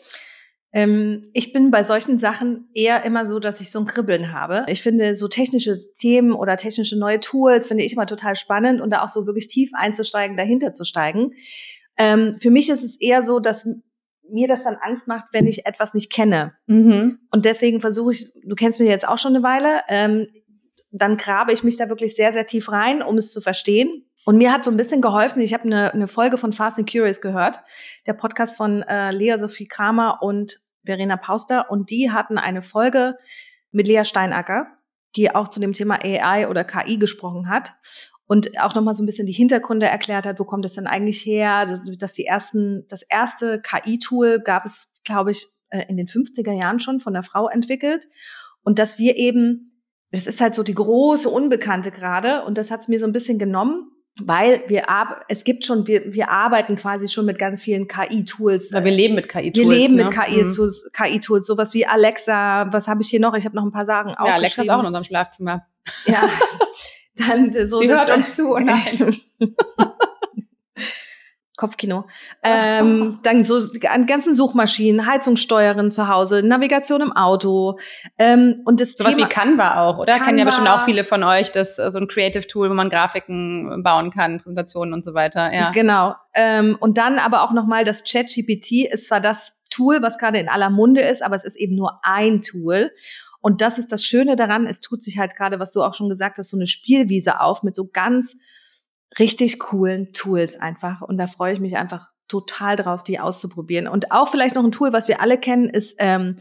Ähm, 0.75 1.23
ich 1.31 1.53
bin 1.53 1.71
bei 1.71 1.83
solchen 1.83 2.19
Sachen 2.19 2.67
eher 2.73 3.05
immer 3.05 3.25
so, 3.25 3.39
dass 3.39 3.61
ich 3.61 3.71
so 3.71 3.79
ein 3.79 3.85
Kribbeln 3.85 4.33
habe. 4.33 4.65
Ich 4.67 4.83
finde 4.83 5.15
so 5.15 5.29
technische 5.29 5.77
Themen 5.93 6.33
oder 6.33 6.57
technische 6.57 6.99
neue 6.99 7.21
Tools 7.21 7.67
finde 7.67 7.85
ich 7.85 7.93
immer 7.93 8.05
total 8.05 8.35
spannend 8.35 8.81
und 8.81 8.89
da 8.89 9.01
auch 9.01 9.07
so 9.07 9.25
wirklich 9.25 9.47
tief 9.47 9.71
einzusteigen, 9.73 10.35
dahinter 10.35 10.73
zu 10.73 10.83
steigen. 10.83 11.31
Ähm, 11.97 12.35
für 12.39 12.51
mich 12.51 12.69
ist 12.69 12.83
es 12.83 12.99
eher 12.99 13.23
so, 13.23 13.39
dass 13.39 13.65
mir 14.29 14.49
das 14.49 14.63
dann 14.63 14.75
Angst 14.81 15.07
macht, 15.07 15.27
wenn 15.31 15.47
ich 15.47 15.65
etwas 15.65 15.93
nicht 15.93 16.11
kenne. 16.11 16.51
Mhm. 16.67 17.19
Und 17.31 17.45
deswegen 17.45 17.79
versuche 17.79 18.11
ich, 18.11 18.33
du 18.43 18.55
kennst 18.55 18.81
mich 18.81 18.89
jetzt 18.89 19.07
auch 19.07 19.17
schon 19.17 19.33
eine 19.33 19.43
Weile, 19.43 19.79
ähm, 19.87 20.27
dann 20.91 21.15
grabe 21.15 21.53
ich 21.53 21.63
mich 21.63 21.77
da 21.77 21.87
wirklich 21.87 22.15
sehr, 22.15 22.33
sehr 22.33 22.45
tief 22.45 22.69
rein, 22.73 23.01
um 23.01 23.15
es 23.15 23.31
zu 23.31 23.39
verstehen. 23.39 24.09
Und 24.25 24.37
mir 24.37 24.51
hat 24.51 24.65
so 24.65 24.71
ein 24.71 24.77
bisschen 24.77 25.01
geholfen, 25.01 25.41
ich 25.41 25.53
habe 25.53 25.63
eine, 25.63 25.93
eine 25.93 26.07
Folge 26.07 26.37
von 26.37 26.51
Fast 26.51 26.79
and 26.79 26.91
Curious 26.91 27.21
gehört, 27.21 27.61
der 28.07 28.13
Podcast 28.13 28.57
von 28.57 28.81
äh, 28.81 29.11
Lea 29.11 29.37
Sophie 29.37 29.67
Kramer 29.67 30.19
und 30.21 30.64
Verena 30.85 31.17
Pauster 31.17 31.69
und 31.69 31.89
die 31.89 32.11
hatten 32.11 32.37
eine 32.37 32.61
Folge 32.61 33.17
mit 33.71 33.87
Lea 33.87 34.03
Steinacker, 34.03 34.67
die 35.15 35.33
auch 35.33 35.47
zu 35.47 35.59
dem 35.59 35.73
Thema 35.73 35.99
AI 36.03 36.47
oder 36.47 36.63
KI 36.63 36.97
gesprochen 36.97 37.49
hat 37.49 37.73
und 38.27 38.59
auch 38.59 38.73
nochmal 38.73 38.93
so 38.93 39.03
ein 39.03 39.05
bisschen 39.05 39.27
die 39.27 39.33
Hintergründe 39.33 39.85
erklärt 39.85 40.25
hat, 40.25 40.39
wo 40.39 40.45
kommt 40.45 40.65
es 40.65 40.73
denn 40.73 40.87
eigentlich 40.87 41.25
her, 41.25 41.65
dass 41.99 42.13
die 42.13 42.25
ersten, 42.25 42.85
das 42.87 43.03
erste 43.03 43.61
KI-Tool 43.61 44.39
gab 44.39 44.65
es, 44.65 44.93
glaube 45.03 45.31
ich, 45.31 45.47
äh, 45.69 45.85
in 45.87 45.97
den 45.97 46.07
50er 46.07 46.51
Jahren 46.51 46.79
schon 46.79 46.99
von 46.99 47.13
der 47.13 47.23
Frau 47.23 47.47
entwickelt. 47.47 48.07
Und 48.63 48.79
dass 48.79 48.97
wir 48.97 49.15
eben, 49.17 49.83
es 50.09 50.25
ist 50.25 50.41
halt 50.41 50.55
so 50.55 50.63
die 50.63 50.73
große 50.73 51.29
Unbekannte 51.29 51.91
gerade 51.91 52.43
und 52.43 52.57
das 52.57 52.71
hat 52.71 52.81
es 52.81 52.87
mir 52.87 52.99
so 52.99 53.05
ein 53.05 53.13
bisschen 53.13 53.37
genommen 53.37 53.91
weil 54.21 54.63
wir 54.67 54.85
es 55.27 55.43
gibt 55.43 55.65
schon 55.65 55.87
wir 55.87 56.13
wir 56.13 56.29
arbeiten 56.29 56.75
quasi 56.75 57.07
schon 57.07 57.25
mit 57.25 57.37
ganz 57.37 57.61
vielen 57.61 57.87
KI-Tools. 57.87 58.71
Ja, 58.71 58.83
wir 58.83 58.91
leben 58.91 59.15
mit 59.15 59.27
KI-Tools. 59.27 59.67
Wir 59.67 59.75
leben 59.75 59.95
ne? 59.95 60.05
mit 60.05 60.13
KI-Tools, 60.13 60.85
mhm. 60.85 61.03
KI-Tools, 61.03 61.45
sowas 61.45 61.73
wie 61.73 61.85
Alexa. 61.85 62.71
Was 62.71 62.87
habe 62.87 63.01
ich 63.01 63.09
hier 63.09 63.19
noch? 63.19 63.35
Ich 63.35 63.45
habe 63.45 63.55
noch 63.55 63.63
ein 63.63 63.71
paar 63.71 63.85
Sachen 63.85 64.11
Ja, 64.11 64.35
Alexa 64.35 64.61
ist 64.61 64.69
auch 64.69 64.79
in 64.79 64.85
unserem 64.85 65.03
Schlafzimmer. 65.03 65.65
Ja, 66.05 66.29
dann 67.15 67.51
so. 67.67 67.77
Sie 67.77 67.89
hört 67.89 68.15
uns 68.15 68.35
zu. 68.35 68.57
Nein. 68.57 69.15
Kopfkino. 71.57 72.05
Ähm, 72.43 73.19
dann 73.23 73.43
so 73.43 73.59
an 73.89 74.05
ganzen 74.05 74.33
Suchmaschinen, 74.33 75.05
Heizungssteuerin 75.05 75.91
zu 75.91 76.07
Hause, 76.07 76.43
Navigation 76.43 77.01
im 77.01 77.11
Auto. 77.13 77.79
Ähm, 78.17 78.61
und 78.65 78.81
das 78.81 78.93
Sowas 78.93 79.15
Thema, 79.15 79.27
wie 79.27 79.29
Canva 79.29 79.81
auch, 79.81 79.99
oder? 79.99 80.13
Canva. 80.13 80.25
Kennen 80.25 80.37
ja 80.37 80.45
bestimmt 80.45 80.67
auch 80.67 80.85
viele 80.85 81.03
von 81.03 81.23
euch, 81.23 81.51
das 81.51 81.79
äh, 81.79 81.91
so 81.91 81.99
ein 81.99 82.07
Creative 82.07 82.45
Tool, 82.45 82.69
wo 82.69 82.73
man 82.73 82.89
Grafiken 82.89 83.81
bauen 83.83 84.11
kann, 84.11 84.39
Präsentationen 84.39 84.93
und 84.93 85.03
so 85.03 85.13
weiter. 85.13 85.53
Ja. 85.53 85.71
Genau. 85.71 86.15
Ähm, 86.33 86.77
und 86.79 86.97
dann 86.97 87.19
aber 87.19 87.43
auch 87.43 87.53
nochmal 87.53 87.83
das 87.83 88.03
ChatGPT 88.03 88.91
ist 88.91 89.07
zwar 89.07 89.21
das 89.21 89.63
Tool, 89.69 90.01
was 90.01 90.17
gerade 90.17 90.39
in 90.39 90.49
aller 90.49 90.69
Munde 90.69 91.01
ist, 91.01 91.23
aber 91.23 91.35
es 91.35 91.45
ist 91.45 91.55
eben 91.55 91.75
nur 91.75 91.99
ein 92.03 92.41
Tool. 92.41 92.91
Und 93.41 93.61
das 93.61 93.77
ist 93.77 93.91
das 93.91 94.03
Schöne 94.03 94.35
daran, 94.35 94.65
es 94.65 94.79
tut 94.79 95.03
sich 95.03 95.19
halt 95.19 95.35
gerade, 95.35 95.59
was 95.59 95.71
du 95.71 95.83
auch 95.83 95.93
schon 95.93 96.09
gesagt 96.09 96.39
hast, 96.39 96.49
so 96.49 96.57
eine 96.57 96.67
Spielwiese 96.67 97.41
auf 97.41 97.61
mit 97.61 97.75
so 97.75 97.87
ganz 97.93 98.37
richtig 99.19 99.59
coolen 99.59 100.13
Tools 100.13 100.59
einfach. 100.59 101.01
Und 101.01 101.17
da 101.17 101.27
freue 101.27 101.53
ich 101.53 101.59
mich 101.59 101.77
einfach 101.77 102.11
total 102.27 102.75
drauf, 102.75 103.03
die 103.03 103.19
auszuprobieren. 103.19 103.87
Und 103.87 104.11
auch 104.11 104.27
vielleicht 104.27 104.55
noch 104.55 104.63
ein 104.63 104.71
Tool, 104.71 104.93
was 104.93 105.07
wir 105.07 105.21
alle 105.21 105.39
kennen, 105.39 105.69
ist 105.69 105.95
ähm, 105.99 106.37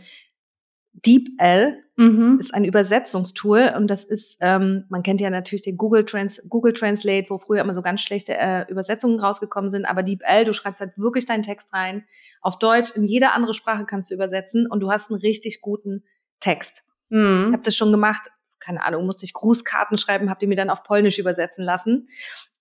DeepL. 0.93 1.81
Mhm. 1.97 2.39
Ist 2.41 2.55
ein 2.55 2.65
Übersetzungstool 2.65 3.73
und 3.77 3.89
das 3.89 4.05
ist, 4.05 4.39
ähm, 4.41 4.85
man 4.89 5.05
kennt 5.05 5.21
ja 5.21 5.31
natürlich 5.31 5.63
den 5.63 5.77
Google, 5.77 6.05
Trans 6.05 6.43
Google 6.49 6.73
Translate, 6.73 7.27
wo 7.31 7.39
früher 7.39 7.61
immer 7.61 7.73
so 7.73 7.83
ganz 7.83 8.01
schlechte 8.01 8.37
äh, 8.37 8.65
Übersetzungen 8.69 9.21
rausgekommen 9.21 9.71
sind, 9.71 9.85
aber 9.85 10.03
DeepL, 10.03 10.45
du 10.45 10.53
schreibst 10.53 10.81
halt 10.81 10.99
wirklich 10.99 11.25
deinen 11.25 11.43
Text 11.43 11.73
rein, 11.73 12.05
auf 12.41 12.59
Deutsch, 12.59 12.97
in 12.97 13.05
jede 13.05 13.31
andere 13.31 13.55
Sprache 13.55 13.85
kannst 13.85 14.11
du 14.11 14.17
übersetzen 14.17 14.67
und 14.67 14.81
du 14.81 14.91
hast 14.91 15.11
einen 15.11 15.21
richtig 15.21 15.61
guten 15.61 16.03
Text. 16.41 16.83
Mhm. 17.11 17.47
Ich 17.49 17.53
habe 17.53 17.65
das 17.65 17.77
schon 17.77 17.93
gemacht, 17.93 18.33
keine 18.59 18.83
Ahnung, 18.83 19.05
musste 19.05 19.25
ich 19.25 19.33
Grußkarten 19.33 19.97
schreiben, 19.97 20.31
habe 20.31 20.41
die 20.41 20.49
mir 20.49 20.57
dann 20.57 20.71
auf 20.71 20.83
Polnisch 20.83 21.21
übersetzen 21.21 21.65
lassen. 21.65 22.09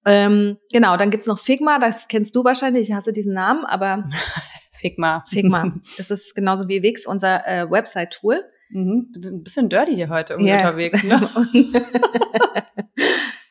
Ähm, 0.05 0.57
genau, 0.71 0.97
dann 0.97 1.09
gibt's 1.09 1.27
noch 1.27 1.39
Figma, 1.39 1.79
das 1.79 2.07
kennst 2.07 2.35
du 2.35 2.43
wahrscheinlich, 2.43 2.89
ich 2.89 2.95
hasse 2.95 3.13
diesen 3.13 3.33
Namen, 3.33 3.65
aber 3.65 4.03
Figma. 4.73 5.23
Figma, 5.29 5.73
das 5.97 6.11
ist 6.11 6.35
genauso 6.35 6.67
wie 6.67 6.83
Wix, 6.83 7.05
unser 7.07 7.47
äh, 7.47 7.69
Website-Tool. 7.71 8.43
Mhm. 8.69 9.11
Ein 9.15 9.43
bisschen 9.43 9.69
dirty 9.69 9.95
hier 9.95 10.09
heute 10.09 10.33
irgendwie 10.33 10.49
Ja. 10.49 10.57
unterwegs. 10.57 11.03
Ne? 11.03 11.29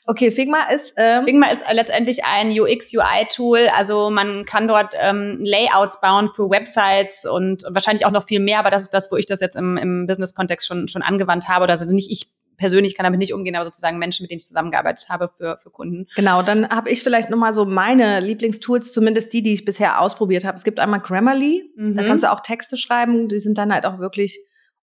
okay, 0.06 0.30
Figma 0.30 0.64
ist 0.75 0.94
ähm, 0.97 1.25
Figma 1.26 1.47
ist 1.50 1.64
letztendlich 1.73 2.25
ein 2.25 2.50
UX-UI-Tool. 2.50 3.68
Also 3.75 4.11
man 4.11 4.44
kann 4.44 4.66
dort 4.68 4.94
ähm, 5.00 5.38
Layouts 5.40 6.00
bauen 6.00 6.28
für 6.35 6.50
Websites 6.50 7.25
und 7.25 7.62
wahrscheinlich 7.71 8.04
auch 8.04 8.11
noch 8.11 8.26
viel 8.26 8.40
mehr, 8.40 8.59
aber 8.59 8.71
das 8.71 8.82
ist 8.82 8.94
das, 8.94 9.11
wo 9.12 9.16
ich 9.16 9.26
das 9.26 9.40
jetzt 9.40 9.56
im, 9.56 9.76
im 9.76 10.06
Business-Kontext 10.06 10.66
schon, 10.66 10.88
schon 10.88 11.02
angewandt 11.02 11.49
habe. 11.49 11.68
Also 11.68 11.90
nicht 11.92 12.11
ich 12.11 12.26
persönlich 12.62 12.97
kann 12.97 13.02
damit 13.02 13.19
nicht 13.19 13.35
umgehen, 13.35 13.57
aber 13.57 13.64
sozusagen 13.64 13.99
Menschen, 13.99 14.23
mit 14.23 14.31
denen 14.31 14.38
ich 14.38 14.47
zusammengearbeitet 14.47 15.09
habe 15.09 15.28
für, 15.37 15.59
für 15.61 15.71
Kunden. 15.71 16.07
Genau, 16.14 16.42
dann 16.42 16.69
habe 16.69 16.90
ich 16.90 17.02
vielleicht 17.02 17.28
noch 17.28 17.37
mal 17.37 17.52
so 17.52 17.64
meine 17.64 18.21
Lieblingstools, 18.21 18.92
zumindest 18.92 19.33
die, 19.33 19.42
die 19.42 19.52
ich 19.52 19.64
bisher 19.64 20.00
ausprobiert 20.00 20.45
habe. 20.45 20.54
Es 20.54 20.62
gibt 20.62 20.78
einmal 20.78 21.00
Grammarly, 21.00 21.73
da 21.76 21.83
Mhm. 22.02 22.07
kannst 22.07 22.23
du 22.23 22.31
auch 22.31 22.38
Texte 22.40 22.76
schreiben, 22.76 23.26
die 23.26 23.40
sind 23.40 23.59
dann 23.59 23.73
halt 23.73 23.85
auch 23.85 23.99
wirklich 23.99 24.38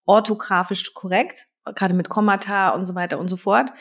orthografisch 0.06 0.94
korrekt, 0.94 1.46
gerade 1.76 1.94
mit 1.94 2.10
Kommata 2.10 2.70
und 2.70 2.86
so 2.86 2.96
weiter 2.96 3.20
und 3.20 3.28
so 3.28 3.38
fort. 3.38 3.72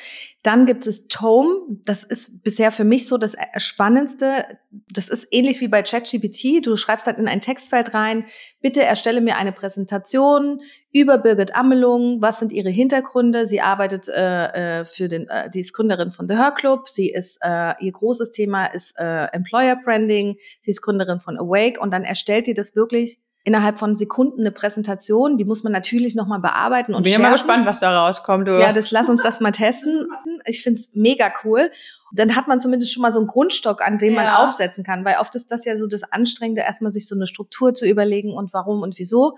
Dann 0.42 0.66
gibt 0.66 0.86
es 0.86 1.08
Tome, 1.08 1.54
das 1.84 2.04
ist 2.04 2.42
bisher 2.42 2.72
für 2.72 2.84
mich 2.84 3.06
so 3.08 3.18
das 3.18 3.36
Spannendste. 3.56 4.58
Das 4.92 5.08
ist 5.08 5.26
ähnlich 5.30 5.60
wie 5.60 5.68
bei 5.68 5.82
ChatGPT. 5.82 6.66
Du 6.66 6.76
schreibst 6.76 7.06
halt 7.06 7.18
in 7.18 7.28
ein 7.28 7.40
Textfeld 7.40 7.94
rein, 7.94 8.24
bitte 8.60 8.82
erstelle 8.82 9.20
mir 9.20 9.36
eine 9.36 9.52
Präsentation 9.52 10.60
über 10.92 11.18
Birgit 11.18 11.54
Ammelung. 11.54 12.22
Was 12.22 12.38
sind 12.38 12.52
ihre 12.52 12.70
Hintergründe? 12.70 13.46
Sie 13.46 13.60
arbeitet 13.60 14.08
äh, 14.08 14.80
äh, 14.80 14.84
für 14.84 15.08
den, 15.08 15.28
äh, 15.28 15.50
die 15.50 15.60
ist 15.60 15.72
Gründerin 15.72 16.12
von 16.12 16.28
The 16.28 16.36
Her 16.36 16.52
Club. 16.52 16.88
Sie 16.88 17.10
ist, 17.10 17.38
äh, 17.42 17.74
ihr 17.80 17.92
großes 17.92 18.30
Thema 18.30 18.66
ist 18.66 18.98
äh, 18.98 19.24
Employer 19.26 19.76
Branding. 19.84 20.36
Sie 20.60 20.70
ist 20.70 20.82
Gründerin 20.82 21.20
von 21.20 21.38
Awake 21.38 21.80
und 21.80 21.92
dann 21.92 22.04
erstellt 22.04 22.48
ihr 22.48 22.54
das 22.54 22.74
wirklich 22.74 23.18
innerhalb 23.44 23.78
von 23.78 23.94
Sekunden 23.94 24.40
eine 24.40 24.50
Präsentation. 24.50 25.38
Die 25.38 25.44
muss 25.44 25.62
man 25.62 25.72
natürlich 25.72 26.14
nochmal 26.14 26.40
bearbeiten 26.40 26.94
und 26.94 27.04
Bin 27.04 27.12
ja 27.12 27.18
mal 27.18 27.32
gespannt, 27.32 27.66
was 27.66 27.80
da 27.80 28.04
rauskommt. 28.04 28.46
Du. 28.46 28.58
Ja, 28.60 28.72
das 28.72 28.90
lass 28.90 29.08
uns 29.08 29.22
das 29.22 29.40
mal 29.40 29.52
testen. 29.52 30.06
Ich 30.44 30.62
find's 30.62 30.90
mega 30.92 31.32
cool. 31.44 31.70
Dann 32.12 32.36
hat 32.36 32.48
man 32.48 32.60
zumindest 32.60 32.92
schon 32.92 33.02
mal 33.02 33.12
so 33.12 33.20
einen 33.20 33.28
Grundstock, 33.28 33.80
an 33.86 33.98
dem 33.98 34.14
man 34.14 34.24
Ja. 34.24 34.36
aufsetzen 34.42 34.84
kann, 34.84 35.04
weil 35.04 35.16
oft 35.20 35.34
ist 35.34 35.50
das 35.50 35.64
ja 35.64 35.76
so 35.76 35.86
das 35.86 36.02
Anstrengende, 36.02 36.62
erstmal 36.62 36.90
sich 36.90 37.06
so 37.06 37.14
eine 37.14 37.26
Struktur 37.26 37.72
zu 37.74 37.86
überlegen 37.86 38.32
und 38.34 38.52
warum 38.52 38.82
und 38.82 38.98
wieso. 38.98 39.36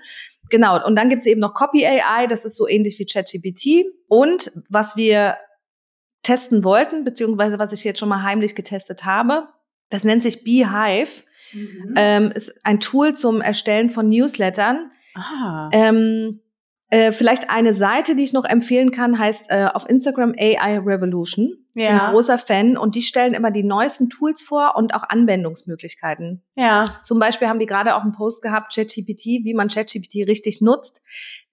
Genau. 0.51 0.85
Und 0.85 0.97
dann 0.97 1.09
gibt's 1.09 1.27
eben 1.27 1.41
noch 1.41 1.55
Copy 1.55 1.87
AI, 1.87 2.27
das 2.27 2.45
ist 2.45 2.57
so 2.57 2.69
ähnlich 2.69 2.99
wie 2.99 3.07
ChatGPT. 3.07 3.87
Und 4.09 4.51
was 4.69 4.97
wir 4.97 5.37
testen 6.23 6.65
wollten, 6.65 7.05
beziehungsweise 7.05 7.59
was 7.59 7.73
ich 7.73 7.85
jetzt 7.85 7.99
schon 8.01 8.09
mal 8.09 8.23
heimlich 8.23 8.55
getestet 8.55 9.05
habe, 9.05 9.49
das 9.89 10.05
nennt 10.05 10.23
sich 10.23 10.45
Beehive. 10.45 11.23
Mhm. 11.53 11.95
Ähm, 11.97 12.33
ist 12.35 12.55
ein 12.65 12.81
Tool 12.81 13.15
zum 13.15 13.41
Erstellen 13.41 13.91
von 13.91 14.09
Newslettern. 14.09 14.91
ah. 15.15 15.69
Ähm, 15.73 16.41
äh, 16.93 17.13
vielleicht 17.13 17.51
eine 17.51 17.73
Seite, 17.73 18.17
die 18.17 18.25
ich 18.25 18.33
noch 18.33 18.45
empfehlen 18.45 18.91
kann, 18.91 19.17
heißt 19.17 19.45
äh, 19.51 19.67
auf 19.73 19.89
Instagram 19.89 20.33
AI 20.37 20.79
Revolution. 20.81 21.53
Bin 21.75 21.85
Ja. 21.85 22.07
ein 22.07 22.13
großer 22.13 22.37
Fan 22.37 22.77
und 22.77 22.97
die 22.97 23.03
stellen 23.03 23.33
immer 23.33 23.53
die 23.53 23.63
neuesten 23.63 24.09
Tools 24.09 24.43
vor 24.43 24.75
und 24.77 24.93
auch 24.93 25.05
Anwendungsmöglichkeiten. 25.09 26.43
ja. 26.57 26.85
Zum 27.05 27.21
Beispiel 27.21 27.47
haben 27.49 27.61
die 27.61 27.67
gerade 27.67 27.95
auch 27.95 28.03
einen 28.03 28.11
Post 28.13 28.43
gehabt, 28.43 28.75
ChatGPT, 28.75 29.45
wie 29.45 29.55
man 29.55 29.69
ChatGPT 29.69 30.27
richtig 30.29 30.61
nutzt, 30.61 31.03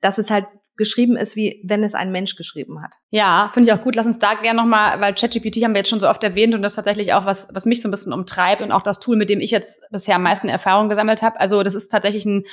dass 0.01 0.17
es 0.17 0.31
halt 0.31 0.45
geschrieben 0.77 1.17
ist, 1.17 1.35
wie 1.35 1.61
wenn 1.63 1.83
es 1.83 1.93
ein 1.95 2.11
Mensch 2.11 2.35
geschrieben 2.35 2.81
hat. 2.81 2.93
Ja, 3.09 3.49
finde 3.51 3.69
ich 3.69 3.73
auch 3.77 3.81
gut. 3.83 3.95
Lass 3.95 4.05
uns 4.05 4.19
da 4.19 4.35
gerne 4.35 4.61
nochmal, 4.61 5.01
weil 5.01 5.13
ChatGPT 5.15 5.63
haben 5.63 5.73
wir 5.73 5.79
jetzt 5.79 5.89
schon 5.89 5.99
so 5.99 6.07
oft 6.07 6.23
erwähnt 6.23 6.53
und 6.53 6.61
das 6.61 6.73
ist 6.73 6.75
tatsächlich 6.77 7.13
auch 7.13 7.25
was, 7.25 7.47
was 7.53 7.65
mich 7.65 7.81
so 7.81 7.87
ein 7.87 7.91
bisschen 7.91 8.13
umtreibt 8.13 8.61
und 8.61 8.71
auch 8.71 8.83
das 8.83 8.99
Tool, 8.99 9.17
mit 9.17 9.29
dem 9.29 9.41
ich 9.41 9.51
jetzt 9.51 9.81
bisher 9.91 10.15
am 10.15 10.23
meisten 10.23 10.49
Erfahrung 10.49 10.87
gesammelt 10.89 11.21
habe. 11.21 11.39
Also 11.39 11.63
das 11.63 11.75
ist 11.75 11.89
tatsächlich 11.89 12.25
ein 12.25 12.43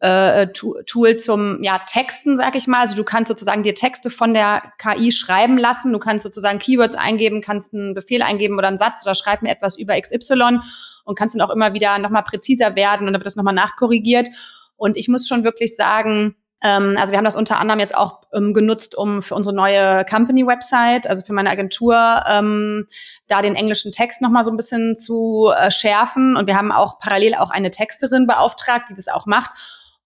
äh, 0.00 0.48
Tu- 0.48 0.82
Tool 0.86 1.16
zum 1.16 1.62
ja, 1.62 1.78
Texten, 1.86 2.36
sag 2.36 2.56
ich 2.56 2.66
mal. 2.66 2.80
Also 2.80 2.96
du 2.96 3.04
kannst 3.04 3.28
sozusagen 3.28 3.62
dir 3.62 3.74
Texte 3.74 4.10
von 4.10 4.34
der 4.34 4.62
KI 4.78 5.12
schreiben 5.12 5.56
lassen. 5.56 5.92
Du 5.92 5.98
kannst 5.98 6.24
sozusagen 6.24 6.58
Keywords 6.58 6.96
eingeben, 6.96 7.40
kannst 7.40 7.74
einen 7.74 7.94
Befehl 7.94 8.22
eingeben 8.22 8.58
oder 8.58 8.68
einen 8.68 8.78
Satz 8.78 9.04
oder 9.04 9.14
schreib 9.14 9.42
mir 9.42 9.50
etwas 9.50 9.78
über 9.78 9.98
XY 10.00 10.58
und 11.04 11.18
kannst 11.18 11.36
dann 11.36 11.42
auch 11.42 11.54
immer 11.54 11.74
wieder 11.74 11.98
nochmal 11.98 12.24
präziser 12.24 12.74
werden 12.76 13.06
und 13.06 13.12
dann 13.12 13.20
wird 13.20 13.26
das 13.26 13.36
nochmal 13.36 13.54
nachkorrigiert. 13.54 14.28
Und 14.76 14.96
ich 14.96 15.08
muss 15.08 15.28
schon 15.28 15.44
wirklich 15.44 15.76
sagen, 15.76 16.34
also 16.64 17.12
wir 17.12 17.18
haben 17.18 17.24
das 17.24 17.36
unter 17.36 17.58
anderem 17.58 17.78
jetzt 17.78 17.94
auch 17.94 18.20
ähm, 18.32 18.54
genutzt, 18.54 18.96
um 18.96 19.20
für 19.20 19.34
unsere 19.34 19.54
neue 19.54 20.04
Company-Website, 20.06 21.06
also 21.06 21.22
für 21.22 21.34
meine 21.34 21.50
Agentur, 21.50 22.24
ähm, 22.26 22.86
da 23.28 23.42
den 23.42 23.54
englischen 23.54 23.92
Text 23.92 24.22
nochmal 24.22 24.44
so 24.44 24.50
ein 24.50 24.56
bisschen 24.56 24.96
zu 24.96 25.52
äh, 25.54 25.70
schärfen. 25.70 26.36
Und 26.36 26.46
wir 26.46 26.56
haben 26.56 26.72
auch 26.72 26.98
parallel 26.98 27.34
auch 27.34 27.50
eine 27.50 27.70
Texterin 27.70 28.26
beauftragt, 28.26 28.88
die 28.88 28.94
das 28.94 29.08
auch 29.08 29.26
macht. 29.26 29.50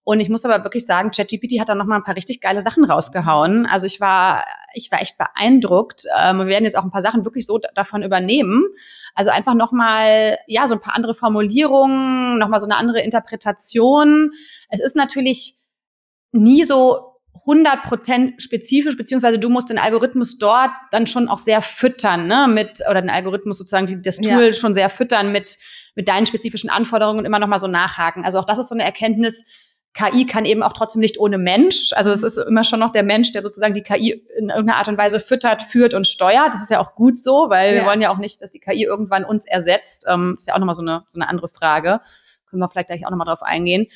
Und 0.03 0.21
ich 0.21 0.29
muss 0.29 0.43
aber 0.43 0.63
wirklich 0.63 0.87
sagen, 0.87 1.11
ChatGPT 1.11 1.59
hat 1.59 1.69
da 1.69 1.75
noch 1.75 1.85
mal 1.85 1.97
ein 1.97 2.03
paar 2.03 2.15
richtig 2.15 2.41
geile 2.41 2.61
Sachen 2.61 2.83
rausgehauen. 2.83 3.67
Also 3.67 3.85
ich 3.85 4.01
war, 4.01 4.43
ich 4.73 4.91
war 4.91 5.01
echt 5.01 5.19
beeindruckt. 5.19 6.05
Ähm, 6.19 6.39
wir 6.39 6.47
werden 6.47 6.63
jetzt 6.63 6.77
auch 6.77 6.83
ein 6.83 6.89
paar 6.89 7.01
Sachen 7.01 7.25
wirklich 7.25 7.45
so 7.45 7.59
davon 7.75 8.01
übernehmen. 8.01 8.65
Also 9.13 9.29
einfach 9.29 9.53
noch 9.53 9.71
mal, 9.71 10.37
ja, 10.47 10.65
so 10.65 10.73
ein 10.73 10.81
paar 10.81 10.95
andere 10.95 11.13
Formulierungen, 11.13 12.39
noch 12.39 12.47
mal 12.47 12.59
so 12.59 12.65
eine 12.65 12.77
andere 12.77 13.01
Interpretation. 13.01 14.31
Es 14.69 14.81
ist 14.81 14.95
natürlich 14.95 15.58
nie 16.31 16.63
so 16.63 17.05
100% 17.45 18.39
spezifisch, 18.41 18.97
beziehungsweise 18.97 19.39
du 19.39 19.49
musst 19.49 19.69
den 19.69 19.77
Algorithmus 19.77 20.37
dort 20.37 20.71
dann 20.91 21.07
schon 21.07 21.29
auch 21.29 21.37
sehr 21.37 21.61
füttern, 21.61 22.27
ne, 22.27 22.47
mit, 22.49 22.81
oder 22.89 23.01
den 23.01 23.09
Algorithmus 23.09 23.57
sozusagen, 23.57 23.87
die, 23.87 24.01
das 24.01 24.19
Ja. 24.23 24.35
Tool 24.35 24.53
schon 24.53 24.73
sehr 24.73 24.89
füttern 24.89 25.31
mit, 25.31 25.57
mit 25.95 26.07
deinen 26.07 26.25
spezifischen 26.25 26.69
Anforderungen 26.69 27.19
und 27.19 27.25
immer 27.25 27.39
noch 27.39 27.47
mal 27.47 27.57
so 27.59 27.67
nachhaken. 27.67 28.23
Also 28.25 28.39
auch 28.39 28.45
das 28.45 28.59
ist 28.59 28.69
so 28.69 28.75
eine 28.75 28.83
Erkenntnis, 28.83 29.45
KI 29.95 30.27
kann 30.27 30.45
eben 30.45 30.61
auch 30.61 30.73
trotzdem 30.73 30.99
nicht 30.99 31.19
ohne 31.19 31.39
Mensch. 31.39 31.93
Also 31.93 32.11
es 32.11 32.21
ist 32.21 32.37
immer 32.37 32.63
schon 32.63 32.79
noch 32.79 32.91
der 32.91 33.01
Mensch, 33.01 33.31
der 33.31 33.41
sozusagen 33.41 33.73
die 33.73 33.81
KI 33.81 34.11
in 34.37 34.49
irgendeiner 34.49 34.75
Art 34.75 34.87
und 34.87 34.97
Weise 34.99 35.19
füttert, 35.19 35.63
führt 35.63 35.95
und 35.95 36.05
steuert. 36.05 36.53
Das 36.53 36.61
ist 36.61 36.69
ja 36.69 36.79
auch 36.79 36.93
gut 36.93 37.17
so, 37.17 37.47
weil 37.49 37.71
wir 37.71 37.81
Ja. 37.81 37.85
wollen 37.87 37.99
ja 38.01 38.11
auch 38.11 38.19
nicht, 38.19 38.39
dass 38.41 38.51
die 38.51 38.59
KI 38.59 38.83
irgendwann 38.83 39.25
uns 39.25 39.47
ersetzt. 39.47 40.05
Ähm, 40.07 40.35
ist 40.37 40.47
ja 40.47 40.53
auch 40.53 40.59
nochmal 40.59 40.75
so 40.75 40.83
eine, 40.83 41.03
so 41.07 41.19
eine 41.19 41.27
andere 41.27 41.49
Frage. 41.49 42.01
Können 42.49 42.61
wir 42.61 42.69
vielleicht 42.69 42.87
gleich 42.87 43.05
auch 43.07 43.09
nochmal 43.09 43.25
drauf 43.27 43.41
eingehen. 43.41 43.87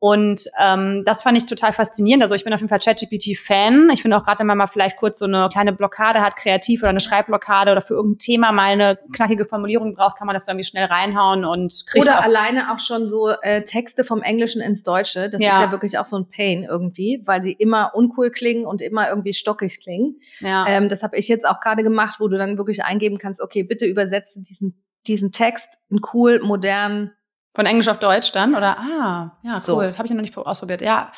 Und 0.00 0.44
ähm, 0.60 1.02
das 1.04 1.22
fand 1.22 1.36
ich 1.36 1.46
total 1.46 1.72
faszinierend. 1.72 2.22
Also 2.22 2.34
ich 2.36 2.44
bin 2.44 2.52
auf 2.52 2.60
jeden 2.60 2.68
Fall 2.68 2.78
ChatGPT-Fan. 2.78 3.90
Ich 3.92 4.02
finde 4.02 4.16
auch 4.16 4.24
gerade, 4.24 4.38
wenn 4.38 4.46
man 4.46 4.56
mal 4.56 4.68
vielleicht 4.68 4.96
kurz 4.96 5.18
so 5.18 5.24
eine 5.24 5.48
kleine 5.52 5.72
Blockade 5.72 6.20
hat, 6.20 6.36
kreativ 6.36 6.82
oder 6.82 6.90
eine 6.90 7.00
Schreibblockade 7.00 7.72
oder 7.72 7.82
für 7.82 7.94
irgendein 7.94 8.18
Thema 8.18 8.52
mal 8.52 8.70
eine 8.72 8.98
knackige 9.12 9.44
Formulierung 9.44 9.94
braucht, 9.94 10.16
kann 10.16 10.26
man 10.26 10.34
das 10.34 10.44
dann 10.44 10.54
irgendwie 10.54 10.68
schnell 10.68 10.86
reinhauen 10.86 11.44
und 11.44 11.84
kriegt 11.88 12.06
Oder 12.06 12.20
auch 12.20 12.22
alleine 12.22 12.72
auch 12.72 12.78
schon 12.78 13.06
so 13.08 13.30
äh, 13.42 13.62
Texte 13.64 14.04
vom 14.04 14.22
Englischen 14.22 14.60
ins 14.60 14.84
Deutsche. 14.84 15.28
Das 15.28 15.42
Ja. 15.42 15.58
ist 15.58 15.64
ja 15.66 15.72
wirklich 15.72 15.98
auch 15.98 16.04
so 16.04 16.16
ein 16.16 16.28
Pain 16.30 16.62
irgendwie, 16.62 17.22
weil 17.26 17.40
die 17.40 17.52
immer 17.52 17.90
uncool 17.94 18.30
klingen 18.30 18.66
und 18.66 18.80
immer 18.80 19.08
irgendwie 19.08 19.34
stockig 19.34 19.80
klingen. 19.80 20.20
ja. 20.40 20.64
Ähm, 20.68 20.88
das 20.88 21.02
habe 21.02 21.16
ich 21.16 21.26
jetzt 21.28 21.46
auch 21.48 21.58
gerade 21.60 21.82
gemacht, 21.82 22.20
wo 22.20 22.28
du 22.28 22.38
dann 22.38 22.56
wirklich 22.56 22.84
eingeben 22.84 23.18
kannst, 23.18 23.42
okay, 23.42 23.64
bitte 23.64 23.84
übersetze 23.86 24.40
diesen, 24.40 24.84
diesen 25.08 25.32
Text 25.32 25.78
in 25.90 26.00
cool, 26.12 26.38
modern. 26.40 27.10
Von 27.54 27.66
Englisch 27.66 27.88
auf 27.88 27.98
Deutsch 27.98 28.32
dann? 28.32 28.54
Oder 28.54 28.78
ah, 28.78 29.38
ja, 29.42 29.54
cool. 29.54 29.60
So. 29.60 29.80
Das 29.80 29.98
habe 29.98 30.06
ich 30.06 30.14
noch 30.14 30.20
nicht 30.20 30.36
ausprobiert. 30.36 30.80
Ja, 30.80 31.10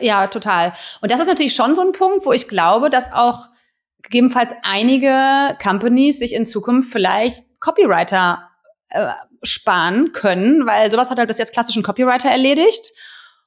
ja, 0.00 0.26
total. 0.26 0.74
Und 1.00 1.10
das 1.10 1.20
ist 1.20 1.28
natürlich 1.28 1.54
schon 1.54 1.74
so 1.74 1.82
ein 1.82 1.92
Punkt, 1.92 2.26
wo 2.26 2.32
ich 2.32 2.48
glaube, 2.48 2.90
dass 2.90 3.12
auch 3.12 3.48
gegebenenfalls 4.02 4.54
einige 4.62 5.56
Companies 5.62 6.18
sich 6.18 6.34
in 6.34 6.46
Zukunft 6.46 6.90
vielleicht 6.90 7.44
Copywriter 7.60 8.48
äh, 8.88 9.12
sparen 9.42 10.12
können, 10.12 10.66
weil 10.66 10.90
sowas 10.90 11.10
hat 11.10 11.18
halt 11.18 11.28
bis 11.28 11.38
jetzt 11.38 11.52
klassischen 11.52 11.82
Copywriter 11.82 12.30
erledigt. 12.30 12.92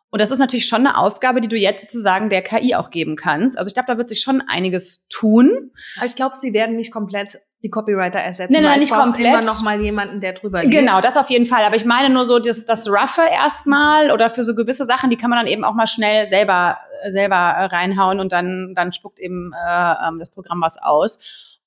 Und 0.10 0.22
das 0.22 0.30
ist 0.30 0.40
natürlich 0.40 0.68
schon 0.68 0.86
eine 0.86 0.98
Aufgabe, 0.98 1.42
die 1.42 1.48
du 1.48 1.58
jetzt 1.58 1.82
sozusagen 1.82 2.30
der 2.30 2.44
KI 2.44 2.76
auch 2.76 2.92
geben 2.92 3.16
kannst. 3.16 3.58
Also 3.58 3.68
ich 3.68 3.74
glaube, 3.74 3.88
da 3.88 3.98
wird 3.98 4.10
sich 4.10 4.22
schon 4.22 4.42
einiges 4.42 5.08
tun. 5.08 5.72
Aber 5.98 6.06
ich 6.06 6.16
glaube, 6.16 6.36
sie 6.36 6.54
werden 6.54 6.76
nicht 6.76 6.92
komplett 6.92 7.40
die 7.64 7.70
Copywriter 7.70 8.20
ersetzen. 8.20 8.52
Nein, 8.54 8.64
nein, 8.64 8.80
nicht 8.80 8.92
komplett. 8.92 9.26
immer 9.26 9.40
noch 9.40 9.62
mal 9.64 9.80
jemanden, 9.80 10.20
der 10.20 10.34
drüber 10.34 10.62
geht. 10.62 10.72
Genau, 10.72 11.00
das 11.00 11.16
auf 11.16 11.30
jeden 11.30 11.46
Fall. 11.46 11.64
Aber 11.64 11.76
ich 11.76 11.86
meine 11.86 12.14
nur 12.14 12.26
so 12.26 12.38
das, 12.40 12.66
das 12.66 12.88
Roughe 12.90 13.22
erstmal 13.32 14.12
oder 14.12 14.30
für 14.30 14.44
so 14.44 14.54
gewisse 14.54 14.86
Sachen, 14.86 15.10
die 15.10 15.16
kann 15.16 15.30
man 15.30 15.40
dann 15.40 15.48
eben 15.48 15.64
auch 15.64 15.74
mal 15.74 15.88
schnell 15.88 16.26
selber 16.26 16.78
selber 17.08 17.36
reinhauen 17.36 18.20
und 18.20 18.32
dann 18.32 18.74
dann 18.76 18.92
spuckt 18.92 19.20
eben 19.20 19.54
äh, 19.54 20.08
ähm, 20.08 20.20
das 20.20 20.32
Programm 20.32 20.62
was 20.62 20.78
aus. 20.78 21.20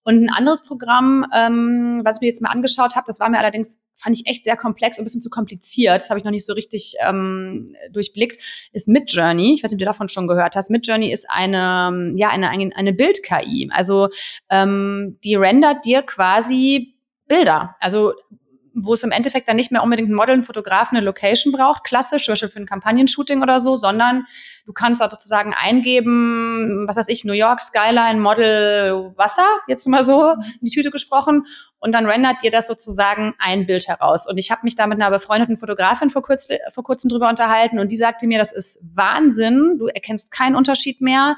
Und 0.06 0.22
ein 0.22 0.30
anderes 0.30 0.62
Programm, 0.62 1.26
ähm, 1.34 2.02
was 2.04 2.16
ich 2.16 2.20
mir 2.20 2.28
jetzt 2.28 2.40
mal 2.40 2.50
angeschaut 2.50 2.94
habe, 2.94 3.02
das 3.08 3.18
war 3.18 3.28
mir 3.28 3.40
allerdings, 3.40 3.80
fand 3.96 4.14
ich 4.14 4.28
echt 4.28 4.44
sehr 4.44 4.56
komplex 4.56 4.98
und 4.98 5.02
ein 5.02 5.06
bisschen 5.06 5.20
zu 5.20 5.30
kompliziert. 5.30 6.00
Das 6.00 6.10
habe 6.10 6.18
ich 6.18 6.24
noch 6.24 6.30
nicht 6.30 6.46
so 6.46 6.52
richtig 6.52 6.94
ähm, 7.04 7.74
durchblickt. 7.90 8.70
Ist 8.72 8.86
Midjourney. 8.86 9.54
Ich 9.54 9.64
weiß 9.64 9.72
nicht, 9.72 9.78
ob 9.78 9.80
du 9.80 9.84
davon 9.84 10.08
schon 10.08 10.28
gehört 10.28 10.54
hast. 10.54 10.70
Midjourney 10.70 11.10
ist 11.10 11.28
eine, 11.28 12.12
ja, 12.14 12.28
eine, 12.28 12.50
eine, 12.50 12.92
Bild-KI. 12.92 13.68
Also 13.72 14.08
ähm, 14.48 15.18
die 15.24 15.34
rendert 15.34 15.84
dir 15.84 16.02
quasi 16.02 16.94
Bilder. 17.26 17.74
Also 17.80 18.12
wo 18.78 18.92
es 18.92 19.02
im 19.02 19.10
Endeffekt 19.10 19.48
dann 19.48 19.56
nicht 19.56 19.72
mehr 19.72 19.82
unbedingt 19.82 20.10
ein 20.10 20.14
Model, 20.14 20.34
ein 20.34 20.42
Fotograf, 20.44 20.90
eine 20.90 21.00
Location 21.00 21.50
braucht, 21.52 21.84
klassisch, 21.84 22.24
zum 22.24 22.32
Beispiel 22.32 22.50
für 22.50 22.60
ein 22.60 22.66
Kampagnenshooting 22.66 23.42
oder 23.42 23.58
so, 23.58 23.74
sondern 23.74 24.26
du 24.66 24.72
kannst 24.74 25.02
auch 25.02 25.10
sozusagen 25.10 25.54
eingeben, 25.54 26.84
was 26.86 26.96
weiß 26.96 27.08
ich, 27.08 27.24
New 27.24 27.32
York 27.32 27.62
Skyline 27.62 28.20
Model 28.20 29.12
Wasser, 29.16 29.46
jetzt 29.66 29.86
mal 29.88 30.04
so 30.04 30.32
in 30.32 30.60
die 30.60 30.70
Tüte 30.70 30.90
gesprochen, 30.90 31.46
und 31.78 31.92
dann 31.92 32.06
rendert 32.06 32.42
dir 32.42 32.50
das 32.50 32.66
sozusagen 32.66 33.34
ein 33.38 33.64
Bild 33.64 33.86
heraus. 33.86 34.26
Und 34.28 34.38
ich 34.38 34.50
habe 34.50 34.62
mich 34.64 34.74
da 34.74 34.86
mit 34.86 35.00
einer 35.00 35.10
befreundeten 35.10 35.56
Fotografin 35.56 36.10
vor, 36.10 36.22
kurz, 36.22 36.48
vor 36.72 36.84
kurzem 36.84 37.08
drüber 37.08 37.28
unterhalten 37.28 37.78
und 37.78 37.90
die 37.90 37.96
sagte 37.96 38.26
mir, 38.26 38.38
das 38.38 38.52
ist 38.52 38.80
Wahnsinn, 38.94 39.76
du 39.78 39.86
erkennst 39.86 40.30
keinen 40.30 40.56
Unterschied 40.56 41.00
mehr. 41.00 41.36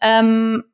Ähm, 0.00 0.64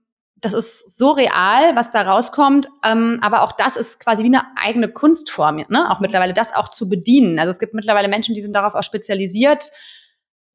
das 0.45 0.55
ist 0.55 0.97
so 0.97 1.13
real, 1.13 1.75
was 1.77 1.91
da 1.91 2.03
rauskommt. 2.03 2.69
Ähm, 2.85 3.19
aber 3.23 3.43
auch 3.43 3.53
das 3.53 3.77
ist 3.77 4.01
quasi 4.01 4.23
wie 4.23 4.29
eine 4.29 4.45
eigene 4.57 4.89
Kunstform, 4.89 5.65
ne? 5.69 5.91
Auch 5.91 6.01
mittlerweile 6.01 6.33
das 6.33 6.55
auch 6.55 6.69
zu 6.69 6.89
bedienen. 6.89 7.39
Also 7.39 7.51
es 7.51 7.59
gibt 7.59 7.75
mittlerweile 7.75 8.09
Menschen, 8.09 8.35
die 8.35 8.43
sind 8.43 8.53
darauf 8.53 8.75
auch 8.75 8.83
spezialisiert, 8.83 9.71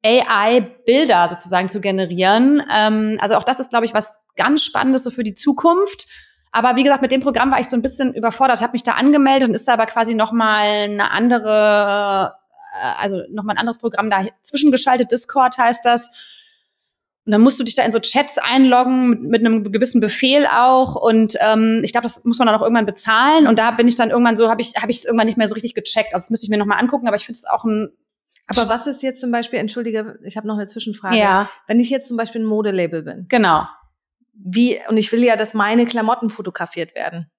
AI-Bilder 0.04 1.28
sozusagen 1.28 1.68
zu 1.68 1.80
generieren. 1.80 2.62
Ähm, 2.72 3.18
also 3.20 3.34
auch 3.34 3.44
das 3.44 3.60
ist, 3.60 3.70
glaube 3.70 3.84
ich, 3.84 3.94
was 3.94 4.20
ganz 4.36 4.62
Spannendes 4.62 5.04
so 5.04 5.10
für 5.10 5.24
die 5.24 5.34
Zukunft. 5.34 6.06
Aber 6.52 6.76
wie 6.76 6.82
gesagt, 6.82 7.02
mit 7.02 7.12
dem 7.12 7.20
Programm 7.20 7.50
war 7.50 7.60
ich 7.60 7.68
so 7.68 7.76
ein 7.76 7.82
bisschen 7.82 8.14
überfordert. 8.14 8.58
Ich 8.58 8.62
habe 8.62 8.72
mich 8.72 8.82
da 8.82 8.92
angemeldet 8.92 9.48
und 9.48 9.54
ist 9.54 9.68
da 9.68 9.74
aber 9.74 9.86
quasi 9.86 10.14
noch 10.14 10.32
mal 10.32 10.64
eine 10.64 11.10
andere, 11.10 12.34
äh, 12.72 12.94
also 12.98 13.22
noch 13.30 13.44
mal 13.44 13.52
ein 13.54 13.58
anderes 13.58 13.78
Programm 13.78 14.10
da 14.10 14.24
zwischengeschaltet. 14.42 15.12
Discord 15.12 15.58
heißt 15.58 15.84
das. 15.84 16.10
Und 17.30 17.34
dann 17.34 17.42
musst 17.42 17.60
du 17.60 17.64
dich 17.64 17.76
da 17.76 17.84
in 17.84 17.92
so 17.92 18.00
Chats 18.00 18.38
einloggen 18.38 19.10
mit, 19.10 19.22
mit 19.22 19.46
einem 19.46 19.70
gewissen 19.70 20.00
Befehl 20.00 20.46
auch. 20.46 20.96
Und 20.96 21.36
ähm, 21.40 21.80
ich 21.84 21.92
glaube, 21.92 22.02
das 22.02 22.24
muss 22.24 22.40
man 22.40 22.46
dann 22.46 22.56
auch 22.56 22.62
irgendwann 22.62 22.86
bezahlen. 22.86 23.46
Und 23.46 23.56
da 23.56 23.70
bin 23.70 23.86
ich 23.86 23.94
dann 23.94 24.10
irgendwann 24.10 24.36
so, 24.36 24.50
habe 24.50 24.60
ich 24.60 24.74
habe 24.80 24.90
ich 24.90 24.98
es 24.98 25.04
irgendwann 25.04 25.28
nicht 25.28 25.38
mehr 25.38 25.46
so 25.46 25.54
richtig 25.54 25.74
gecheckt. 25.74 26.12
Also 26.12 26.24
das 26.24 26.30
müsste 26.30 26.46
ich 26.46 26.50
mir 26.50 26.58
noch 26.58 26.66
mal 26.66 26.78
angucken. 26.78 27.06
Aber 27.06 27.14
ich 27.14 27.24
finde 27.24 27.36
es 27.36 27.46
auch 27.46 27.64
ein 27.64 27.90
aber 28.48 28.68
was 28.68 28.88
ist 28.88 29.00
jetzt 29.04 29.20
zum 29.20 29.30
Beispiel, 29.30 29.60
entschuldige, 29.60 30.18
ich 30.24 30.36
habe 30.36 30.48
noch 30.48 30.56
eine 30.56 30.66
Zwischenfrage. 30.66 31.16
Ja. 31.16 31.48
Wenn 31.68 31.78
ich 31.78 31.88
jetzt 31.88 32.08
zum 32.08 32.16
Beispiel 32.16 32.40
ein 32.40 32.46
Modelabel 32.46 33.04
bin. 33.04 33.26
Genau. 33.28 33.64
Wie, 34.32 34.80
und 34.88 34.96
ich 34.96 35.12
will 35.12 35.22
ja, 35.22 35.36
dass 35.36 35.54
meine 35.54 35.86
Klamotten 35.86 36.30
fotografiert 36.30 36.96
werden. 36.96 37.30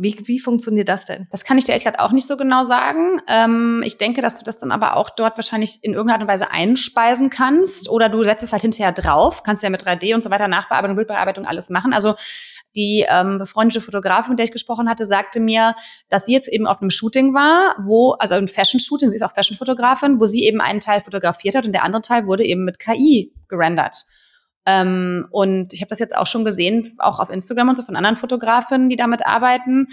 Wie, 0.00 0.16
wie 0.26 0.38
funktioniert 0.38 0.88
das 0.88 1.06
denn? 1.06 1.26
Das 1.32 1.44
kann 1.44 1.58
ich 1.58 1.64
dir 1.64 1.72
ehrlich 1.72 1.82
gesagt 1.82 2.00
auch 2.00 2.12
nicht 2.12 2.26
so 2.26 2.36
genau 2.36 2.62
sagen. 2.62 3.20
Ähm, 3.26 3.82
ich 3.84 3.98
denke, 3.98 4.22
dass 4.22 4.36
du 4.36 4.44
das 4.44 4.60
dann 4.60 4.70
aber 4.70 4.96
auch 4.96 5.10
dort 5.10 5.36
wahrscheinlich 5.36 5.80
in 5.82 5.92
irgendeiner 5.92 6.14
Art 6.14 6.22
und 6.22 6.28
Weise 6.28 6.52
einspeisen 6.52 7.30
kannst 7.30 7.88
oder 7.88 8.08
du 8.08 8.22
setzt 8.22 8.44
es 8.44 8.52
halt 8.52 8.62
hinterher 8.62 8.92
drauf, 8.92 9.42
kannst 9.42 9.64
ja 9.64 9.70
mit 9.70 9.82
3D 9.82 10.14
und 10.14 10.22
so 10.22 10.30
weiter 10.30 10.46
Nachbearbeitung, 10.46 10.94
Bildbearbeitung 10.94 11.46
alles 11.46 11.68
machen. 11.68 11.92
Also 11.92 12.14
die 12.76 13.04
ähm, 13.08 13.38
befreundete 13.38 13.80
Fotografin, 13.80 14.30
mit 14.30 14.38
der 14.38 14.44
ich 14.44 14.52
gesprochen 14.52 14.88
hatte, 14.88 15.04
sagte 15.04 15.40
mir, 15.40 15.74
dass 16.08 16.26
sie 16.26 16.32
jetzt 16.32 16.48
eben 16.48 16.68
auf 16.68 16.80
einem 16.80 16.90
Shooting 16.90 17.34
war, 17.34 17.74
wo, 17.84 18.12
also 18.12 18.36
ein 18.36 18.46
Fashion-Shooting, 18.46 19.10
sie 19.10 19.16
ist 19.16 19.22
auch 19.22 19.34
Fashion-Fotografin, 19.34 20.20
wo 20.20 20.26
sie 20.26 20.44
eben 20.44 20.60
einen 20.60 20.78
Teil 20.78 21.00
fotografiert 21.00 21.56
hat 21.56 21.66
und 21.66 21.72
der 21.72 21.82
andere 21.82 22.02
Teil 22.02 22.26
wurde 22.26 22.44
eben 22.44 22.64
mit 22.64 22.78
KI 22.78 23.32
gerendert. 23.48 24.04
Ähm, 24.68 25.26
und 25.30 25.72
ich 25.72 25.80
habe 25.80 25.88
das 25.88 25.98
jetzt 25.98 26.14
auch 26.14 26.26
schon 26.26 26.44
gesehen, 26.44 26.94
auch 26.98 27.20
auf 27.20 27.30
Instagram 27.30 27.70
und 27.70 27.76
so 27.76 27.82
von 27.82 27.96
anderen 27.96 28.16
Fotografinnen, 28.16 28.90
die 28.90 28.96
damit 28.96 29.26
arbeiten. 29.26 29.88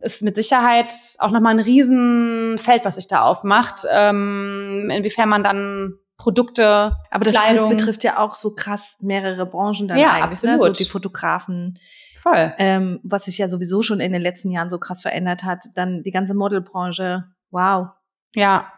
Ist 0.00 0.22
mit 0.22 0.34
Sicherheit 0.34 0.92
auch 1.20 1.30
nochmal 1.30 1.54
ein 1.54 1.60
Riesenfeld, 1.60 2.84
was 2.84 2.96
sich 2.96 3.06
da 3.06 3.22
aufmacht. 3.22 3.82
Ähm, 3.92 4.90
inwiefern 4.92 5.28
man 5.28 5.44
dann 5.44 5.94
Produkte, 6.16 6.96
aber 7.10 7.24
das 7.24 7.34
Kleidung. 7.34 7.70
betrifft 7.70 8.02
ja 8.02 8.18
auch 8.18 8.34
so 8.34 8.54
krass 8.54 8.96
mehrere 9.00 9.46
Branchen 9.46 9.86
dann 9.86 9.98
ja, 9.98 10.10
eigentlich, 10.10 10.24
absolut. 10.24 10.56
Ne? 10.56 10.62
So 10.62 10.72
die 10.72 10.84
Fotografen. 10.84 11.78
Voll. 12.20 12.52
Ähm, 12.58 13.00
was 13.04 13.26
sich 13.26 13.38
ja 13.38 13.46
sowieso 13.46 13.82
schon 13.82 14.00
in 14.00 14.12
den 14.12 14.20
letzten 14.20 14.50
Jahren 14.50 14.68
so 14.68 14.78
krass 14.78 15.02
verändert 15.02 15.44
hat. 15.44 15.64
Dann 15.76 16.02
die 16.02 16.10
ganze 16.10 16.34
Modelbranche. 16.34 17.24
Wow. 17.50 17.88
Ja. 18.34 18.72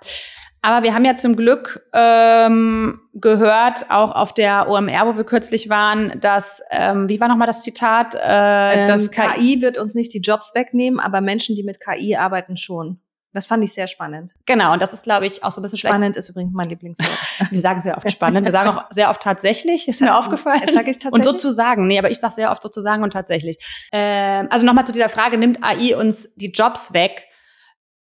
Aber 0.62 0.84
wir 0.84 0.94
haben 0.94 1.04
ja 1.04 1.16
zum 1.16 1.34
Glück 1.34 1.84
ähm, 1.92 3.00
gehört, 3.14 3.90
auch 3.90 4.12
auf 4.12 4.32
der 4.32 4.68
OMR, 4.68 5.06
wo 5.06 5.16
wir 5.16 5.24
kürzlich 5.24 5.68
waren, 5.68 6.18
dass, 6.20 6.62
ähm, 6.70 7.08
wie 7.08 7.18
war 7.18 7.26
nochmal 7.26 7.48
das 7.48 7.62
Zitat? 7.62 8.14
Äh, 8.14 8.82
ähm, 8.82 8.88
das 8.88 9.10
KI, 9.10 9.60
wird 9.60 9.76
uns 9.76 9.94
nicht 9.96 10.14
die 10.14 10.20
Jobs 10.20 10.54
wegnehmen, 10.54 11.00
aber 11.00 11.20
Menschen, 11.20 11.56
die 11.56 11.64
mit 11.64 11.78
KI 11.80 12.14
arbeiten, 12.14 12.56
schon. 12.56 13.00
Das 13.34 13.46
fand 13.46 13.64
ich 13.64 13.72
sehr 13.72 13.86
spannend. 13.86 14.32
Genau, 14.44 14.74
und 14.74 14.82
das 14.82 14.92
ist, 14.92 15.04
glaube 15.04 15.26
ich, 15.26 15.42
auch 15.42 15.50
so 15.50 15.60
ein 15.60 15.62
bisschen 15.62 15.78
spannend. 15.78 16.16
Ist 16.16 16.28
übrigens 16.28 16.52
mein 16.52 16.68
Lieblingswort. 16.68 17.10
wir 17.50 17.60
sagen 17.60 17.80
sehr 17.80 17.96
oft 17.96 18.10
spannend. 18.10 18.44
Wir 18.44 18.52
sagen 18.52 18.68
auch 18.68 18.84
sehr 18.90 19.08
oft 19.08 19.22
tatsächlich, 19.22 19.88
ist 19.88 20.02
mir 20.02 20.16
aufgefallen. 20.16 20.60
Jetzt 20.60 20.74
sage 20.74 20.90
ich 20.90 20.98
tatsächlich. 20.98 21.14
Und 21.14 21.24
sozusagen, 21.24 21.86
nee, 21.86 21.98
aber 21.98 22.10
ich 22.10 22.18
sage 22.18 22.34
sehr 22.34 22.50
oft 22.52 22.62
sozusagen 22.62 23.02
und 23.02 23.12
tatsächlich. 23.12 23.56
Ähm, 23.90 24.48
also 24.50 24.66
nochmal 24.66 24.84
zu 24.84 24.92
dieser 24.92 25.08
Frage, 25.08 25.38
nimmt 25.38 25.64
AI 25.64 25.96
uns 25.96 26.34
die 26.36 26.52
Jobs 26.52 26.92
weg? 26.92 27.26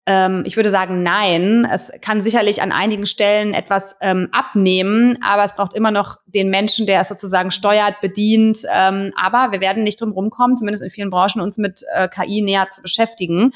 Ähm, 0.08 0.42
ich 0.46 0.56
würde 0.56 0.70
sagen, 0.70 1.02
nein. 1.02 1.68
Es 1.70 1.92
kann 2.00 2.22
sicherlich 2.22 2.62
an 2.62 2.72
einigen 2.72 3.04
Stellen 3.04 3.52
etwas 3.52 3.96
ähm, 4.00 4.28
abnehmen, 4.32 5.18
aber 5.22 5.44
es 5.44 5.54
braucht 5.54 5.76
immer 5.76 5.90
noch 5.90 6.16
den 6.24 6.48
Menschen, 6.48 6.86
der 6.86 7.00
es 7.00 7.08
sozusagen 7.08 7.50
steuert, 7.50 8.00
bedient. 8.00 8.60
Ähm, 8.72 9.12
aber 9.16 9.52
wir 9.52 9.60
werden 9.60 9.82
nicht 9.82 10.00
drum 10.00 10.12
rumkommen, 10.12 10.56
zumindest 10.56 10.82
in 10.82 10.88
vielen 10.88 11.10
Branchen, 11.10 11.42
uns 11.42 11.58
mit 11.58 11.82
äh, 11.94 12.08
KI 12.08 12.40
näher 12.40 12.68
zu 12.70 12.80
beschäftigen. 12.80 13.52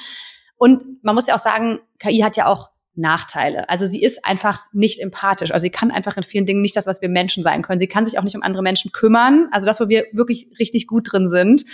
Und 0.58 1.02
man 1.02 1.14
muss 1.14 1.26
ja 1.26 1.34
auch 1.34 1.38
sagen, 1.38 1.80
KI 1.98 2.18
hat 2.18 2.36
ja 2.36 2.46
auch 2.46 2.68
Nachteile. 2.94 3.70
Also 3.70 3.86
sie 3.86 4.02
ist 4.02 4.26
einfach 4.26 4.66
nicht 4.74 5.00
empathisch. 5.00 5.52
Also 5.52 5.62
sie 5.62 5.70
kann 5.70 5.90
einfach 5.90 6.18
in 6.18 6.22
vielen 6.22 6.44
Dingen 6.44 6.60
nicht 6.60 6.76
das, 6.76 6.86
was 6.86 7.00
wir 7.00 7.08
Menschen 7.08 7.42
sein 7.42 7.62
können. 7.62 7.80
Sie 7.80 7.86
kann 7.86 8.04
sich 8.04 8.18
auch 8.18 8.24
nicht 8.24 8.36
um 8.36 8.42
andere 8.42 8.62
Menschen 8.62 8.92
kümmern. 8.92 9.48
Also 9.52 9.66
das, 9.66 9.80
wo 9.80 9.88
wir 9.88 10.04
wirklich 10.12 10.48
richtig 10.58 10.86
gut 10.86 11.10
drin 11.10 11.26
sind, 11.26 11.64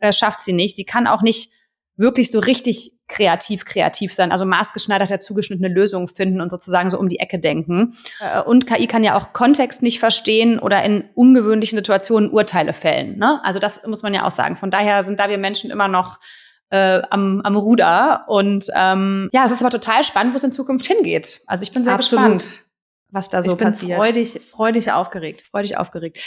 äh, 0.00 0.12
schafft 0.12 0.40
sie 0.40 0.52
nicht. 0.52 0.74
Sie 0.74 0.84
kann 0.84 1.06
auch 1.06 1.22
nicht 1.22 1.52
wirklich 1.96 2.30
so 2.30 2.38
richtig 2.40 2.92
kreativ 3.08 3.64
kreativ 3.64 4.12
sein, 4.12 4.32
also 4.32 4.44
maßgeschneiderte, 4.44 5.18
zugeschnittene 5.18 5.68
Lösungen 5.68 6.08
finden 6.08 6.40
und 6.40 6.50
sozusagen 6.50 6.90
so 6.90 6.98
um 6.98 7.08
die 7.08 7.18
Ecke 7.18 7.38
denken. 7.38 7.94
Äh, 8.20 8.42
und 8.42 8.66
KI 8.66 8.86
kann 8.86 9.04
ja 9.04 9.16
auch 9.16 9.32
Kontext 9.32 9.82
nicht 9.82 9.98
verstehen 9.98 10.58
oder 10.58 10.82
in 10.84 11.04
ungewöhnlichen 11.14 11.78
Situationen 11.78 12.30
Urteile 12.30 12.72
fällen. 12.72 13.18
Ne? 13.18 13.40
Also 13.44 13.58
das 13.58 13.86
muss 13.86 14.02
man 14.02 14.12
ja 14.12 14.26
auch 14.26 14.30
sagen. 14.30 14.56
Von 14.56 14.70
daher 14.70 15.02
sind 15.02 15.20
da 15.20 15.28
wir 15.28 15.38
Menschen 15.38 15.70
immer 15.70 15.88
noch 15.88 16.18
äh, 16.70 17.02
am, 17.10 17.40
am 17.42 17.56
Ruder. 17.56 18.24
Und 18.28 18.66
ähm, 18.74 19.28
ja, 19.32 19.44
es 19.44 19.52
ist 19.52 19.62
aber 19.62 19.70
total 19.70 20.02
spannend, 20.02 20.32
wo 20.32 20.36
es 20.36 20.44
in 20.44 20.52
Zukunft 20.52 20.86
hingeht. 20.86 21.40
Also 21.46 21.62
ich 21.62 21.72
bin 21.72 21.82
sehr 21.82 21.94
Absolut. 21.94 22.34
gespannt, 22.34 22.64
was 23.10 23.30
da 23.30 23.42
so 23.42 23.52
ich 23.52 23.56
bin 23.56 23.68
passiert. 23.68 23.98
Freudig, 23.98 24.40
freudig 24.42 24.92
aufgeregt. 24.92 25.42
Freudig 25.50 25.76
aufgeregt. 25.78 26.20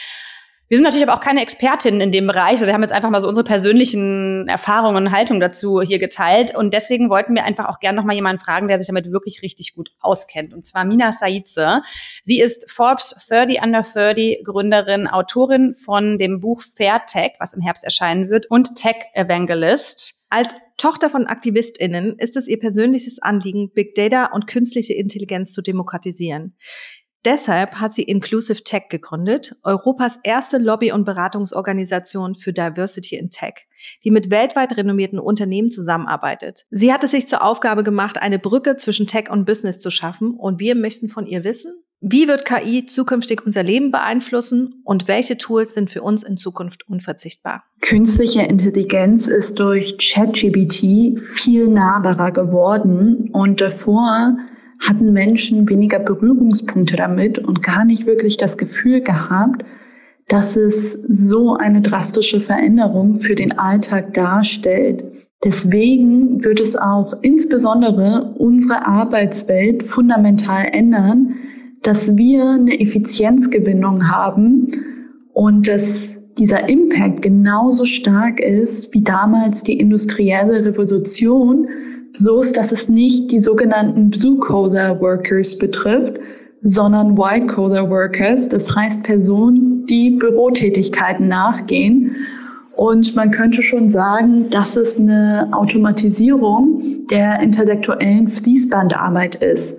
Wir 0.70 0.78
sind 0.78 0.84
natürlich 0.84 1.08
aber 1.08 1.18
auch 1.18 1.24
keine 1.24 1.42
Expertinnen 1.42 2.00
in 2.00 2.12
dem 2.12 2.28
Bereich. 2.28 2.62
Wir 2.62 2.72
haben 2.72 2.84
jetzt 2.84 2.92
einfach 2.92 3.10
mal 3.10 3.20
so 3.20 3.28
unsere 3.28 3.44
persönlichen 3.44 4.48
Erfahrungen 4.48 5.08
und 5.08 5.12
Haltungen 5.12 5.40
dazu 5.40 5.82
hier 5.82 5.98
geteilt. 5.98 6.56
Und 6.56 6.76
deswegen 6.76 7.10
wollten 7.10 7.34
wir 7.34 7.44
einfach 7.44 7.68
auch 7.68 7.80
gerne 7.80 7.96
noch 7.96 8.06
mal 8.06 8.14
jemanden 8.14 8.40
fragen, 8.40 8.68
der 8.68 8.78
sich 8.78 8.86
damit 8.86 9.12
wirklich 9.12 9.42
richtig 9.42 9.74
gut 9.74 9.92
auskennt. 10.00 10.54
Und 10.54 10.64
zwar 10.64 10.86
Mina 10.86 11.12
Saidze. 11.12 11.82
Sie 12.22 12.40
ist 12.40 12.70
Forbes 12.70 13.26
30 13.28 13.64
Under 13.64 13.82
30 13.82 14.44
Gründerin, 14.44 15.08
Autorin 15.08 15.74
von 15.74 16.20
dem 16.20 16.40
Buch 16.40 16.62
Fair 16.62 17.02
Tech, 17.08 17.32
was 17.40 17.56
im 17.56 17.62
Herbst 17.62 17.84
erscheinen 17.84 18.30
wird, 18.30 18.46
und 18.52 18.76
Tech 18.76 18.96
Evangelist. 19.16 20.28
Als 20.30 20.50
Tochter 20.78 21.10
von 21.10 21.28
AktivistInnen 21.28 22.16
ist 22.20 22.38
es 22.38 22.48
ihr 22.48 22.58
persönliches 22.58 23.20
Anliegen, 23.22 23.72
Big 23.74 23.96
Data 23.96 24.28
und 24.28 24.48
künstliche 24.48 24.94
Intelligenz 24.94 25.52
zu 25.52 25.62
demokratisieren. 25.62 26.56
Deshalb 27.26 27.76
hat 27.76 27.94
sie 27.94 28.04
Inclusive 28.04 28.64
Tech 28.64 28.84
gegründet, 28.90 29.56
Europas 29.64 30.20
erste 30.24 30.58
Lobby- 30.58 30.94
und 30.94 31.04
Beratungsorganisation 31.04 32.36
für 32.36 32.54
Diversity 32.54 33.18
in 33.18 33.30
Tech, 33.30 33.68
die 34.04 34.12
mit 34.12 34.30
weltweit 34.32 34.78
renommierten 34.78 35.20
Unternehmen 35.20 35.70
zusammenarbeitet. 35.70 36.66
Sie 36.70 36.94
hat 36.94 37.04
es 37.04 37.12
sich 37.12 37.28
zur 37.28 37.44
Aufgabe 37.44 37.84
gemacht, 37.84 38.22
eine 38.22 38.40
Brücke 38.40 38.78
zwischen 38.78 39.06
Tech 39.06 39.30
und 39.30 39.46
Business 39.46 39.80
zu 39.80 39.92
schaffen 39.92 40.34
und 40.34 40.62
wir 40.62 40.76
möchten 40.76 41.10
von 41.10 41.26
ihr 41.26 41.44
wissen, 41.44 41.74
Wie 42.02 42.30
wird 42.30 42.46
KI 42.46 42.86
zukünftig 42.86 43.46
unser 43.46 43.62
Leben 43.62 43.92
beeinflussen 43.92 44.82
und 44.86 45.10
welche 45.10 45.38
Tools 45.38 45.74
sind 45.74 45.92
für 45.92 46.02
uns 46.02 46.24
in 46.24 46.38
Zukunft 46.38 46.88
unverzichtbar? 46.88 47.64
Künstliche 47.82 48.44
Intelligenz 48.44 49.28
ist 49.28 49.60
durch 49.60 49.98
ChatGPT 49.98 51.20
viel 51.36 51.68
nahbarer 51.68 52.32
geworden 52.32 53.30
und 53.34 53.60
davor 53.60 54.38
hatten 54.80 55.12
Menschen 55.12 55.70
weniger 55.70 56.00
Berührungspunkte 56.00 56.96
damit 56.96 57.40
und 57.40 57.62
gar 57.62 57.86
nicht 57.86 58.06
wirklich 58.06 58.38
das 58.38 58.58
Gefühl 58.58 59.02
gehabt, 59.02 59.64
dass 60.28 60.56
es 60.56 60.94
so 61.08 61.56
eine 61.56 61.82
drastische 61.82 62.40
Veränderung 62.40 63.18
für 63.18 63.36
den 63.36 63.58
Alltag 63.58 64.14
darstellt. 64.14 65.04
Deswegen 65.44 66.44
wird 66.44 66.60
es 66.60 66.76
auch 66.76 67.14
insbesondere 67.22 68.36
unsere 68.38 68.86
Arbeitswelt 68.86 69.84
fundamental 69.84 70.68
ändern, 70.72 71.36
dass 71.82 72.16
wir 72.18 72.52
eine 72.52 72.80
Effizienzgewinnung 72.80 74.10
haben 74.10 74.68
und 75.34 75.68
dass 75.68 76.16
dieser 76.38 76.70
Impact 76.70 77.22
genauso 77.22 77.86
stark 77.86 78.40
ist 78.40 78.94
wie 78.94 79.02
damals 79.02 79.64
die 79.64 79.78
industrielle 79.78 80.66
Revolution, 80.66 81.68
so 82.14 82.40
ist, 82.40 82.58
dass 82.58 82.72
es 82.72 82.90
nicht 82.90 83.32
die 83.32 83.40
sogenannten 83.40 84.10
Blue-Collar 84.10 85.00
Workers 85.00 85.58
betrifft, 85.58 86.20
sondern 86.62 87.18
White-Collar 87.18 87.90
Workers, 87.90 88.50
das 88.50 88.76
heißt 88.76 89.04
Personen, 89.04 89.86
die 89.86 90.12
Bürotätigkeiten 90.12 91.28
nachgehen. 91.28 92.16
Und 92.76 93.16
man 93.16 93.32
könnte 93.32 93.62
schon 93.62 93.90
sagen, 93.90 94.50
dass 94.50 94.78
es 94.78 94.98
eine 94.98 95.50
Automatisierung 95.52 97.06
der 97.10 97.42
intellektuellen 97.42 98.28
Fließbandarbeit 98.28 99.36
ist. 99.36 99.76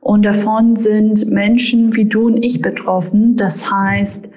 Und 0.00 0.24
davon 0.24 0.76
sind 0.76 1.28
Menschen 1.30 1.94
wie 1.96 2.04
du 2.04 2.26
und 2.26 2.44
ich 2.44 2.62
betroffen. 2.62 3.34
Das 3.36 3.68
heißt, 3.70 4.28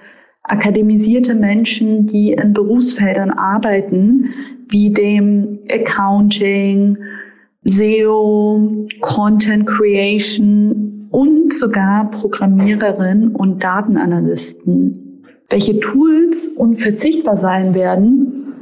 akademisierte 0.44 1.36
Menschen, 1.36 2.08
die 2.08 2.32
in 2.34 2.54
Berufsfeldern 2.54 3.30
arbeiten, 3.30 4.30
wie 4.70 4.92
dem 4.92 5.60
Accounting, 5.72 6.98
SEO, 7.64 8.88
Content 9.02 9.66
Creation 9.68 11.08
und 11.12 11.54
sogar 11.54 12.10
Programmiererin 12.12 13.30
und 13.36 13.64
Datenanalysten. 13.64 15.24
Welche 15.50 15.80
Tools 15.80 16.48
unverzichtbar 16.48 17.38
sein 17.38 17.74
werden, 17.74 18.54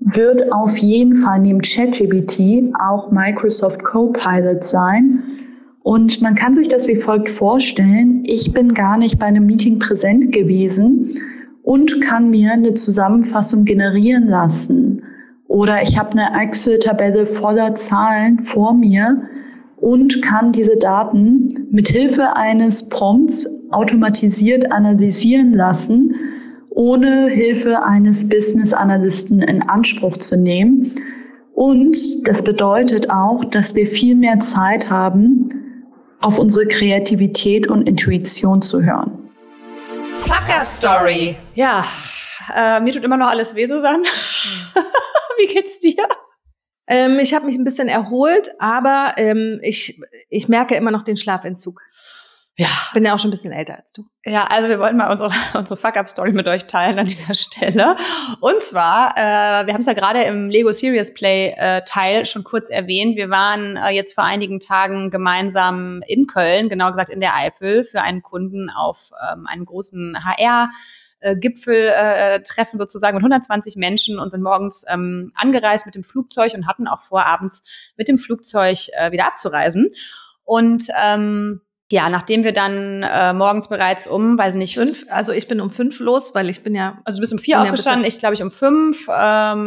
wird 0.00 0.52
auf 0.52 0.76
jeden 0.76 1.22
Fall 1.22 1.40
neben 1.40 1.60
ChatGPT 1.60 2.74
auch 2.78 3.10
Microsoft 3.10 3.82
Copilot 3.82 4.62
sein, 4.62 5.22
und 5.84 6.22
man 6.22 6.34
kann 6.34 6.54
sich 6.54 6.68
das 6.68 6.88
wie 6.88 6.96
folgt 6.96 7.28
vorstellen. 7.28 8.22
Ich 8.24 8.54
bin 8.54 8.72
gar 8.72 8.96
nicht 8.96 9.18
bei 9.18 9.26
einem 9.26 9.44
Meeting 9.44 9.78
präsent 9.78 10.32
gewesen 10.32 11.18
und 11.62 12.00
kann 12.00 12.30
mir 12.30 12.52
eine 12.52 12.72
Zusammenfassung 12.72 13.66
generieren 13.66 14.26
lassen. 14.26 15.02
Oder 15.46 15.82
ich 15.82 15.98
habe 15.98 16.12
eine 16.12 16.42
Excel-Tabelle 16.42 17.26
voller 17.26 17.74
Zahlen 17.74 18.40
vor 18.40 18.74
mir 18.74 19.28
und 19.76 20.22
kann 20.22 20.52
diese 20.52 20.76
Daten 20.76 21.68
mit 21.70 21.88
Hilfe 21.88 22.34
eines 22.36 22.88
Prompts 22.88 23.46
automatisiert 23.70 24.72
analysieren 24.72 25.52
lassen, 25.52 26.14
ohne 26.70 27.28
Hilfe 27.28 27.84
eines 27.84 28.28
Business 28.28 28.72
Analysten 28.72 29.42
in 29.42 29.62
Anspruch 29.62 30.16
zu 30.18 30.36
nehmen. 30.36 30.92
Und 31.52 32.26
das 32.26 32.42
bedeutet 32.42 33.10
auch, 33.10 33.44
dass 33.44 33.74
wir 33.74 33.86
viel 33.86 34.16
mehr 34.16 34.40
Zeit 34.40 34.90
haben, 34.90 35.50
auf 36.20 36.38
unsere 36.38 36.66
Kreativität 36.66 37.68
und 37.68 37.88
Intuition 37.88 38.62
zu 38.62 38.82
hören. 38.82 39.30
Fuck 40.18 40.48
Up 40.58 40.66
Story. 40.66 41.36
Ja, 41.54 41.84
äh, 42.56 42.80
mir 42.80 42.92
tut 42.92 43.04
immer 43.04 43.18
noch 43.18 43.28
alles 43.28 43.54
weh, 43.54 43.66
Susanne. 43.66 44.02
Wie 45.44 45.46
geht's 45.54 45.80
dir? 45.80 46.08
Ähm, 46.86 47.18
ich 47.18 47.32
habe 47.34 47.46
mich 47.46 47.56
ein 47.56 47.64
bisschen 47.64 47.88
erholt, 47.88 48.50
aber 48.58 49.14
ähm, 49.16 49.58
ich, 49.62 50.00
ich 50.28 50.48
merke 50.48 50.74
immer 50.74 50.90
noch 50.90 51.02
den 51.02 51.16
Schlafentzug. 51.16 51.80
Ja. 52.56 52.68
Bin 52.92 53.04
ja 53.04 53.14
auch 53.14 53.18
schon 53.18 53.28
ein 53.28 53.32
bisschen 53.32 53.52
älter 53.52 53.76
als 53.76 53.92
du. 53.92 54.04
Ja, 54.24 54.46
also 54.46 54.68
wir 54.68 54.78
wollten 54.78 54.96
mal 54.96 55.10
unsere, 55.10 55.30
unsere 55.58 55.76
Fuck-Up-Story 55.76 56.32
mit 56.32 56.46
euch 56.46 56.66
teilen 56.66 56.98
an 57.00 57.06
dieser 57.06 57.34
Stelle. 57.34 57.96
Und 58.40 58.62
zwar, 58.62 59.16
äh, 59.16 59.66
wir 59.66 59.74
haben 59.74 59.80
es 59.80 59.86
ja 59.86 59.92
gerade 59.92 60.22
im 60.22 60.48
Lego 60.50 60.70
Serious 60.70 61.14
Play 61.14 61.52
äh, 61.56 61.82
Teil 61.84 62.26
schon 62.26 62.44
kurz 62.44 62.70
erwähnt. 62.70 63.16
Wir 63.16 63.28
waren 63.28 63.76
äh, 63.76 63.90
jetzt 63.90 64.14
vor 64.14 64.22
einigen 64.22 64.60
Tagen 64.60 65.10
gemeinsam 65.10 66.02
in 66.06 66.28
Köln, 66.28 66.68
genau 66.68 66.90
gesagt 66.90 67.10
in 67.10 67.20
der 67.20 67.34
Eifel, 67.34 67.82
für 67.82 68.02
einen 68.02 68.22
Kunden 68.22 68.70
auf 68.70 69.10
ähm, 69.32 69.46
einem 69.46 69.64
großen 69.64 70.16
HR- 70.24 70.68
Gipfeltreffen 71.36 72.78
äh, 72.78 72.82
sozusagen 72.82 73.16
mit 73.16 73.22
120 73.22 73.76
Menschen 73.76 74.18
und 74.18 74.28
sind 74.28 74.42
morgens 74.42 74.84
ähm, 74.90 75.32
angereist 75.34 75.86
mit 75.86 75.94
dem 75.94 76.02
Flugzeug 76.02 76.52
und 76.54 76.66
hatten 76.66 76.86
auch 76.86 77.00
vor, 77.00 77.24
abends 77.24 77.64
mit 77.96 78.08
dem 78.08 78.18
Flugzeug 78.18 78.76
äh, 78.92 79.10
wieder 79.10 79.26
abzureisen. 79.26 79.90
Und 80.44 80.88
ähm, 81.02 81.62
ja, 81.90 82.08
nachdem 82.08 82.44
wir 82.44 82.52
dann 82.52 83.02
äh, 83.02 83.32
morgens 83.34 83.68
bereits 83.68 84.06
um, 84.06 84.38
weiß 84.38 84.54
nicht, 84.54 84.74
fünf, 84.74 85.04
also 85.10 85.32
ich 85.32 85.48
bin 85.48 85.60
um 85.60 85.70
fünf 85.70 86.00
los, 86.00 86.34
weil 86.34 86.48
ich 86.48 86.62
bin 86.62 86.74
ja. 86.74 86.98
Also 87.04 87.18
du 87.18 87.20
bist 87.20 87.32
um 87.32 87.38
vier 87.38 87.60
aufgestanden, 87.60 88.06
ich 88.06 88.18
glaube 88.18 88.34
ich 88.34 88.42
um 88.42 88.50
fünf, 88.50 89.06
ähm, 89.08 89.12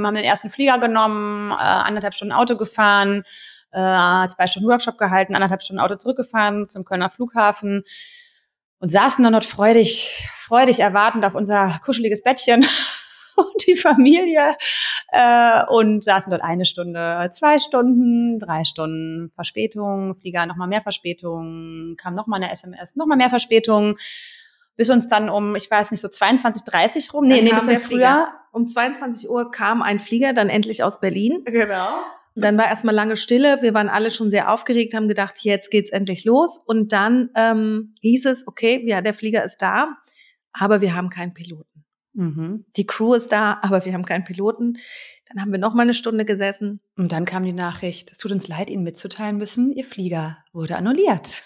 haben 0.05 0.15
den 0.15 0.23
ersten 0.23 0.49
Flieger 0.49 0.79
genommen, 0.79 1.51
äh, 1.51 1.55
anderthalb 1.55 2.15
Stunden 2.15 2.33
Auto 2.33 2.57
gefahren, 2.57 3.23
äh, 3.71 4.27
zwei 4.29 4.47
Stunden 4.47 4.67
Workshop 4.67 4.97
gehalten, 4.97 5.35
anderthalb 5.35 5.61
Stunden 5.61 5.79
Auto 5.79 5.95
zurückgefahren 5.95 6.65
zum 6.65 6.85
Kölner 6.85 7.11
Flughafen 7.11 7.83
und 8.79 8.89
saßen 8.89 9.23
dann 9.23 9.33
dort 9.33 9.45
freudig, 9.45 10.27
freudig 10.37 10.79
erwartend 10.79 11.23
auf 11.23 11.35
unser 11.35 11.79
kuscheliges 11.83 12.23
Bettchen 12.23 12.65
und 13.37 13.53
die 13.67 13.75
Familie 13.75 14.55
äh, 15.11 15.65
und 15.69 16.03
saßen 16.03 16.29
dort 16.29 16.43
eine 16.43 16.65
Stunde, 16.65 17.29
zwei 17.31 17.59
Stunden, 17.59 18.39
drei 18.39 18.63
Stunden 18.65 19.29
Verspätung, 19.29 20.15
Flieger 20.19 20.45
nochmal 20.45 20.67
mehr 20.67 20.81
Verspätung, 20.81 21.95
kam 21.97 22.13
nochmal 22.13 22.41
eine 22.41 22.51
SMS, 22.51 22.95
nochmal 22.95 23.17
mehr 23.17 23.29
Verspätung, 23.29 23.97
bis 24.75 24.89
uns 24.89 25.07
dann 25.07 25.29
um, 25.29 25.55
ich 25.55 25.69
weiß 25.69 25.91
nicht, 25.91 26.01
so 26.01 26.07
22, 26.07 26.63
30 26.65 27.13
rum, 27.13 27.27
nee, 27.27 27.41
nee, 27.41 27.51
bisschen 27.51 27.79
früher. 27.79 28.27
Um 28.51 28.65
22 28.65 29.29
Uhr 29.29 29.51
kam 29.51 29.81
ein 29.81 29.99
Flieger 29.99 30.33
dann 30.33 30.49
endlich 30.49 30.83
aus 30.83 30.99
Berlin. 30.99 31.43
Genau. 31.45 32.03
Dann 32.35 32.57
war 32.57 32.67
erstmal 32.67 32.93
lange 32.93 33.17
Stille. 33.17 33.63
Wir 33.63 33.73
waren 33.73 33.89
alle 33.89 34.11
schon 34.11 34.29
sehr 34.29 34.51
aufgeregt, 34.51 34.93
haben 34.93 35.07
gedacht, 35.07 35.39
jetzt 35.41 35.71
geht's 35.71 35.89
endlich 35.89 36.23
los. 36.23 36.59
Und 36.63 36.91
dann 36.91 37.31
ähm, 37.35 37.95
hieß 38.01 38.25
es, 38.25 38.47
okay, 38.47 38.83
ja, 38.87 39.01
der 39.01 39.15
Flieger 39.15 39.43
ist 39.43 39.57
da, 39.57 39.97
aber 40.53 40.81
wir 40.81 40.93
haben 40.93 41.09
keinen 41.09 41.33
Piloten. 41.33 41.86
Mhm. 42.17 42.65
Die 42.75 42.87
Crew 42.87 43.13
ist 43.13 43.31
da, 43.31 43.59
aber 43.61 43.85
wir 43.85 43.93
haben 43.93 44.03
keinen 44.03 44.23
Piloten. 44.23 44.77
Dann 45.29 45.39
haben 45.39 45.51
wir 45.51 45.59
noch 45.59 45.75
mal 45.75 45.83
eine 45.83 45.93
Stunde 45.93 46.25
gesessen. 46.25 46.81
Und 46.97 47.11
dann 47.11 47.25
kam 47.25 47.43
die 47.43 47.53
Nachricht, 47.53 48.11
es 48.11 48.17
tut 48.17 48.31
uns 48.31 48.47
leid, 48.47 48.71
Ihnen 48.71 48.83
mitzuteilen 48.83 49.37
müssen, 49.37 49.71
Ihr 49.71 49.85
Flieger 49.85 50.39
wurde 50.51 50.77
annulliert. 50.77 51.43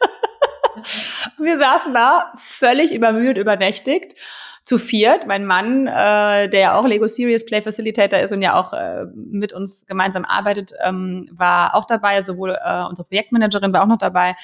wir 1.38 1.56
saßen 1.56 1.94
da 1.94 2.32
völlig 2.36 2.92
übermüdet, 2.92 3.38
übernächtigt 3.38 4.18
zu 4.64 4.78
viert. 4.78 5.26
Mein 5.26 5.44
Mann, 5.44 5.86
äh, 5.86 6.48
der 6.48 6.60
ja 6.60 6.78
auch 6.78 6.86
Lego 6.86 7.06
Serious 7.06 7.44
Play 7.44 7.60
Facilitator 7.60 8.18
ist 8.18 8.32
und 8.32 8.40
ja 8.40 8.58
auch 8.58 8.72
äh, 8.72 9.04
mit 9.14 9.52
uns 9.52 9.84
gemeinsam 9.86 10.24
arbeitet, 10.24 10.72
ähm, 10.82 11.28
war 11.32 11.74
auch 11.74 11.84
dabei. 11.84 12.22
Sowohl 12.22 12.52
äh, 12.52 12.84
unsere 12.88 13.06
Projektmanagerin 13.06 13.74
war 13.74 13.82
auch 13.82 13.86
noch 13.86 13.98
dabei. 13.98 14.34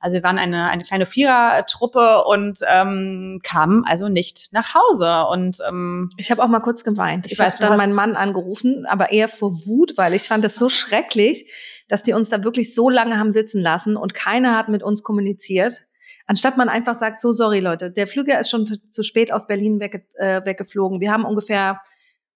Also 0.00 0.14
wir 0.14 0.24
waren 0.24 0.38
eine, 0.38 0.68
eine 0.68 0.82
kleine 0.82 1.06
Vierertruppe 1.06 2.24
und 2.24 2.58
ähm, 2.68 3.38
kamen 3.44 3.84
also 3.86 4.08
nicht 4.08 4.52
nach 4.52 4.74
Hause. 4.74 5.26
Und 5.30 5.58
ähm, 5.68 6.08
ich 6.16 6.32
habe 6.32 6.42
auch 6.42 6.48
mal 6.48 6.60
kurz 6.60 6.82
geweint. 6.82 7.26
Ich, 7.26 7.32
ich 7.32 7.40
habe 7.40 7.54
dann 7.60 7.76
meinen 7.76 7.94
Mann 7.94 8.16
angerufen, 8.16 8.84
aber 8.86 9.12
eher 9.12 9.28
vor 9.28 9.52
Wut, 9.66 9.92
weil 9.96 10.12
ich 10.12 10.22
fand 10.22 10.42
das 10.42 10.56
so 10.56 10.68
schrecklich, 10.68 11.52
dass 11.86 12.02
die 12.02 12.14
uns 12.14 12.30
da 12.30 12.42
wirklich 12.42 12.74
so 12.74 12.90
lange 12.90 13.16
haben 13.16 13.30
sitzen 13.30 13.62
lassen 13.62 13.96
und 13.96 14.12
keiner 14.12 14.56
hat 14.56 14.68
mit 14.68 14.82
uns 14.82 15.04
kommuniziert. 15.04 15.82
Anstatt 16.28 16.58
man 16.58 16.68
einfach 16.68 16.94
sagt, 16.94 17.20
so 17.20 17.32
sorry 17.32 17.60
Leute, 17.60 17.90
der 17.90 18.06
Flüger 18.06 18.38
ist 18.38 18.50
schon 18.50 18.66
zu 18.88 19.02
spät 19.02 19.32
aus 19.32 19.46
Berlin 19.46 19.80
wegge 19.80 20.04
äh, 20.18 20.44
weggeflogen. 20.44 21.00
Wir 21.00 21.10
haben 21.10 21.24
ungefähr, 21.24 21.80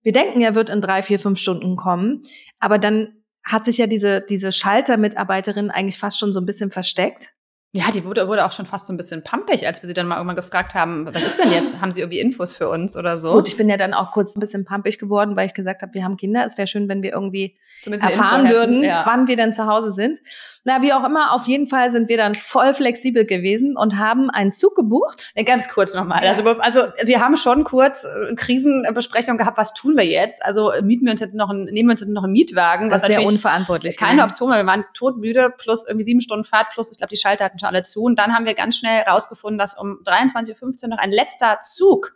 wir 0.02 0.12
denken, 0.12 0.40
er 0.40 0.54
wird 0.54 0.70
in 0.70 0.80
drei, 0.80 1.02
vier, 1.02 1.18
fünf 1.18 1.38
Stunden 1.38 1.76
kommen. 1.76 2.22
Aber 2.58 2.78
dann 2.78 3.22
hat 3.44 3.66
sich 3.66 3.76
ja 3.76 3.86
diese, 3.86 4.22
diese 4.22 4.50
Schalter-Mitarbeiterin 4.50 5.70
eigentlich 5.70 5.98
fast 5.98 6.18
schon 6.18 6.32
so 6.32 6.40
ein 6.40 6.46
bisschen 6.46 6.70
versteckt. 6.70 7.34
Ja, 7.74 7.90
die 7.90 8.04
wurde, 8.04 8.28
wurde 8.28 8.44
auch 8.44 8.52
schon 8.52 8.66
fast 8.66 8.86
so 8.86 8.92
ein 8.92 8.98
bisschen 8.98 9.24
pampig, 9.24 9.66
als 9.66 9.82
wir 9.82 9.86
sie 9.86 9.94
dann 9.94 10.06
mal 10.06 10.16
irgendwann 10.16 10.36
gefragt 10.36 10.74
haben, 10.74 11.06
was 11.06 11.22
ist 11.22 11.38
denn 11.38 11.50
jetzt? 11.50 11.80
Haben 11.80 11.90
sie 11.90 12.00
irgendwie 12.00 12.20
Infos 12.20 12.52
für 12.52 12.68
uns 12.68 12.98
oder 12.98 13.16
so? 13.16 13.32
Gut, 13.32 13.48
ich 13.48 13.56
bin 13.56 13.66
ja 13.66 13.78
dann 13.78 13.94
auch 13.94 14.10
kurz 14.10 14.36
ein 14.36 14.40
bisschen 14.40 14.66
pampig 14.66 14.98
geworden, 14.98 15.36
weil 15.36 15.46
ich 15.46 15.54
gesagt 15.54 15.80
habe, 15.80 15.94
wir 15.94 16.04
haben 16.04 16.18
Kinder. 16.18 16.44
Es 16.44 16.58
wäre 16.58 16.68
schön, 16.68 16.86
wenn 16.90 17.02
wir 17.02 17.12
irgendwie 17.12 17.56
erfahren 17.86 18.50
würden, 18.50 18.84
ja. 18.84 19.04
wann 19.06 19.26
wir 19.26 19.36
denn 19.36 19.54
zu 19.54 19.66
Hause 19.66 19.90
sind. 19.90 20.20
Na, 20.64 20.82
wie 20.82 20.92
auch 20.92 21.02
immer, 21.02 21.32
auf 21.32 21.46
jeden 21.46 21.66
Fall 21.66 21.90
sind 21.90 22.10
wir 22.10 22.18
dann 22.18 22.34
voll 22.34 22.74
flexibel 22.74 23.24
gewesen 23.24 23.74
und 23.74 23.98
haben 23.98 24.28
einen 24.28 24.52
Zug 24.52 24.76
gebucht. 24.76 25.32
Ganz 25.46 25.70
kurz 25.70 25.94
nochmal. 25.94 26.26
Also, 26.26 26.46
also 26.46 26.82
wir 27.04 27.20
haben 27.20 27.38
schon 27.38 27.64
kurz 27.64 28.04
äh, 28.04 28.34
Krisenbesprechung 28.34 29.38
gehabt, 29.38 29.56
was 29.56 29.72
tun 29.72 29.96
wir 29.96 30.04
jetzt? 30.04 30.44
Also 30.44 30.72
mieten 30.82 31.06
wir 31.06 31.12
uns 31.12 31.22
jetzt 31.22 31.34
noch 31.34 31.48
einen, 31.48 31.64
nehmen 31.64 31.88
wir 31.88 31.92
uns 31.92 32.00
jetzt 32.00 32.10
noch 32.10 32.24
einen 32.24 32.34
Mietwagen. 32.34 32.90
Das 32.90 33.08
wäre 33.08 33.22
unverantwortlich. 33.22 33.96
Keine 33.96 34.24
Option, 34.24 34.50
weil 34.50 34.62
wir 34.62 34.66
waren 34.66 34.84
todmüde, 34.92 35.48
plus 35.56 35.86
irgendwie 35.86 36.04
sieben 36.04 36.20
Stunden 36.20 36.44
Fahrt, 36.44 36.66
plus 36.74 36.90
ich 36.90 36.98
glaube, 36.98 37.08
die 37.08 37.16
Schalter 37.16 37.46
hatten 37.46 37.61
alle 37.64 37.82
zu. 37.82 38.02
Und 38.02 38.18
dann 38.18 38.34
haben 38.34 38.44
wir 38.44 38.54
ganz 38.54 38.76
schnell 38.76 39.02
rausgefunden, 39.02 39.58
dass 39.58 39.78
um 39.78 40.02
23.15 40.04 40.84
Uhr 40.84 40.88
noch 40.90 40.98
ein 40.98 41.10
letzter 41.10 41.60
Zug 41.62 42.14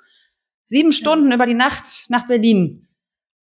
sieben 0.65 0.93
Stunden 0.93 1.33
über 1.33 1.47
die 1.47 1.55
Nacht 1.55 2.07
nach 2.09 2.27
Berlin 2.27 2.89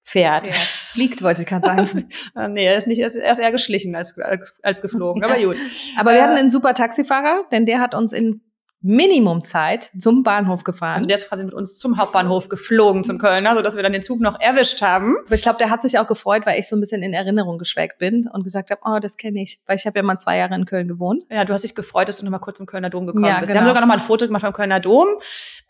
fährt. 0.03 0.47
Ja, 0.49 0.53
fliegt, 0.89 1.23
wollte 1.23 1.43
ich 1.43 1.47
gerade 1.47 1.67
sagen. 1.67 2.09
Ah, 2.35 2.49
nee, 2.49 2.67
er 2.67 2.77
ist 2.77 2.87
nicht, 2.87 2.99
er 2.99 3.07
ist 3.07 3.17
eher 3.17 3.53
geschlichen 3.53 3.95
als, 3.95 4.19
als 4.63 4.83
geflogen, 4.83 5.23
aber 5.25 5.41
gut. 5.41 5.57
Aber 5.99 6.13
wir 6.13 6.23
hatten 6.23 6.37
einen 6.37 6.49
super 6.49 6.75
Taxifahrer, 6.75 7.45
denn 7.53 7.67
der 7.67 7.81
hat 7.81 7.95
uns 7.95 8.13
in 8.13 8.43
Minimumzeit 8.83 9.91
zum 9.97 10.23
Bahnhof 10.23 10.65
gefahren. 10.65 10.97
Also 10.97 11.07
der 11.07 11.17
ist 11.17 11.29
quasi 11.29 11.45
mit 11.45 11.55
uns 11.55 11.79
zum 11.79 11.99
Hauptbahnhof 11.99 12.49
geflogen, 12.49 13.05
zum 13.05 13.19
Kölner, 13.19 13.55
sodass 13.55 13.77
wir 13.77 13.83
dann 13.83 13.93
den 13.93 14.03
Zug 14.03 14.21
noch 14.21 14.41
erwischt 14.41 14.83
haben. 14.83 15.17
Aber 15.25 15.35
ich 15.35 15.43
glaube, 15.43 15.59
der 15.59 15.71
hat 15.71 15.83
sich 15.83 15.99
auch 15.99 16.07
gefreut, 16.07 16.47
weil 16.47 16.59
ich 16.59 16.69
so 16.69 16.77
ein 16.77 16.81
bisschen 16.81 17.03
in 17.03 17.13
Erinnerung 17.13 17.59
geschweckt 17.59 17.99
bin 17.99 18.29
und 18.33 18.43
gesagt 18.43 18.71
habe, 18.71 18.81
oh, 18.85 18.99
das 18.99 19.17
kenne 19.17 19.41
ich. 19.41 19.61
Weil 19.67 19.77
ich 19.77 19.87
habe 19.87 19.99
ja 19.99 20.03
mal 20.03 20.19
zwei 20.19 20.39
Jahre 20.39 20.55
in 20.55 20.67
Köln 20.67 20.89
gewohnt. 20.89 21.25
Ja, 21.31 21.45
du 21.45 21.53
hast 21.53 21.63
dich 21.63 21.75
gefreut, 21.75 22.09
dass 22.09 22.19
du 22.19 22.25
noch 22.25 22.33
mal 22.33 22.39
kurz 22.39 22.59
zum 22.59 22.67
Kölner 22.67 22.91
Dom 22.91 23.07
gekommen 23.07 23.25
ja, 23.25 23.39
bist. 23.39 23.53
Genau. 23.53 23.55
Wir 23.55 23.61
haben 23.61 23.69
sogar 23.69 23.81
noch 23.81 23.89
mal 23.89 23.95
ein 23.95 24.01
Foto 24.01 24.27
gemacht 24.27 24.43
vom 24.43 24.53
Kölner 24.53 24.81
Dom. 24.81 25.09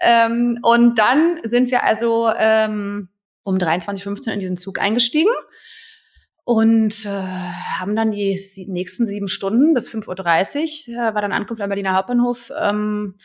Ähm, 0.01 0.59
und 0.63 0.99
dann 0.99 1.39
sind 1.43 1.71
wir 1.71 1.85
also 1.85 2.31
ähm, 2.37 3.09
um 3.45 3.57
23.15 3.57 4.29
Uhr 4.29 4.33
in 4.33 4.41
diesen 4.41 4.57
Zug 4.57 4.81
eingestiegen 4.81 5.33
und 6.45 7.07
äh, 7.07 7.09
haben 7.09 7.95
dann 7.95 8.11
die 8.11 8.39
nächsten 8.69 9.07
sieben 9.07 9.29
Stunden 9.29 9.75
bis 9.75 9.91
5.30 9.91 10.89
Uhr, 10.89 10.95
äh, 10.95 11.15
war 11.15 11.23
dann 11.23 11.33
Ankunft 11.33 11.63
am 11.63 11.69
Berliner 11.69 11.95
Hauptbahnhof, 11.95 12.51
ähm, 12.61 13.17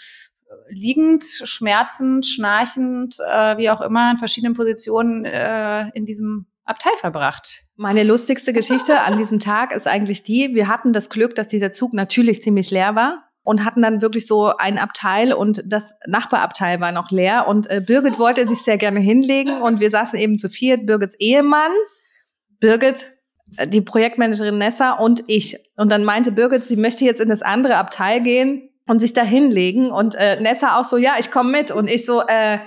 liegend, 0.70 1.24
schmerzend, 1.24 2.26
schnarchend, 2.26 3.16
äh, 3.28 3.58
wie 3.58 3.70
auch 3.70 3.82
immer, 3.82 4.12
in 4.12 4.18
verschiedenen 4.18 4.54
Positionen 4.54 5.26
äh, 5.26 5.90
in 5.90 6.06
diesem 6.06 6.46
Abteil 6.64 6.94
verbracht. 7.00 7.64
Meine 7.76 8.04
lustigste 8.04 8.54
Geschichte 8.54 9.02
an 9.02 9.18
diesem 9.18 9.40
Tag 9.40 9.74
ist 9.74 9.88
eigentlich 9.88 10.24
die, 10.24 10.54
wir 10.54 10.68
hatten 10.68 10.94
das 10.94 11.10
Glück, 11.10 11.36
dass 11.36 11.48
dieser 11.48 11.72
Zug 11.72 11.94
natürlich 11.94 12.42
ziemlich 12.42 12.72
leer 12.72 12.96
war 12.96 13.24
und 13.44 13.64
hatten 13.64 13.82
dann 13.82 14.02
wirklich 14.02 14.28
so 14.28 14.54
ein 14.58 14.78
Abteil 14.78 15.32
und 15.32 15.64
das 15.66 15.94
Nachbarabteil 16.06 16.82
war 16.82 16.92
noch 16.92 17.12
leer 17.12 17.48
und 17.48 17.70
äh, 17.70 17.82
Birgit 17.86 18.20
wollte 18.20 18.48
sich 18.48 18.60
sehr 18.60 18.78
gerne 18.78 19.00
hinlegen 19.00 19.62
und 19.62 19.80
wir 19.80 19.90
saßen 19.90 20.20
eben 20.20 20.38
zu 20.38 20.50
viert, 20.50 20.86
Birgits 20.86 21.16
Ehemann, 21.20 21.72
Birgit, 22.60 23.12
äh, 23.58 23.68
die 23.68 23.82
Projektmanagerin 23.82 24.58
Nessa 24.58 24.94
und 24.94 25.24
ich. 25.28 25.58
Und 25.76 25.92
dann 25.92 26.04
meinte 26.04 26.32
Birgit, 26.32 26.66
sie 26.66 26.78
möchte 26.78 27.06
jetzt 27.06 27.22
in 27.22 27.30
das 27.30 27.42
andere 27.42 27.78
Abteil 27.78 28.22
gehen 28.22 28.70
und 28.88 29.00
sich 29.00 29.14
da 29.14 29.22
hinlegen. 29.22 29.92
Und 29.92 30.16
äh, 30.16 30.40
Nessa 30.42 30.80
auch 30.80 30.86
so, 30.86 30.98
ja, 30.98 31.14
ich 31.20 31.30
komme 31.30 31.52
mit. 31.52 31.72
Und 31.72 31.90
ich 31.90 32.06
so, 32.06 32.22
äh, 32.22 32.60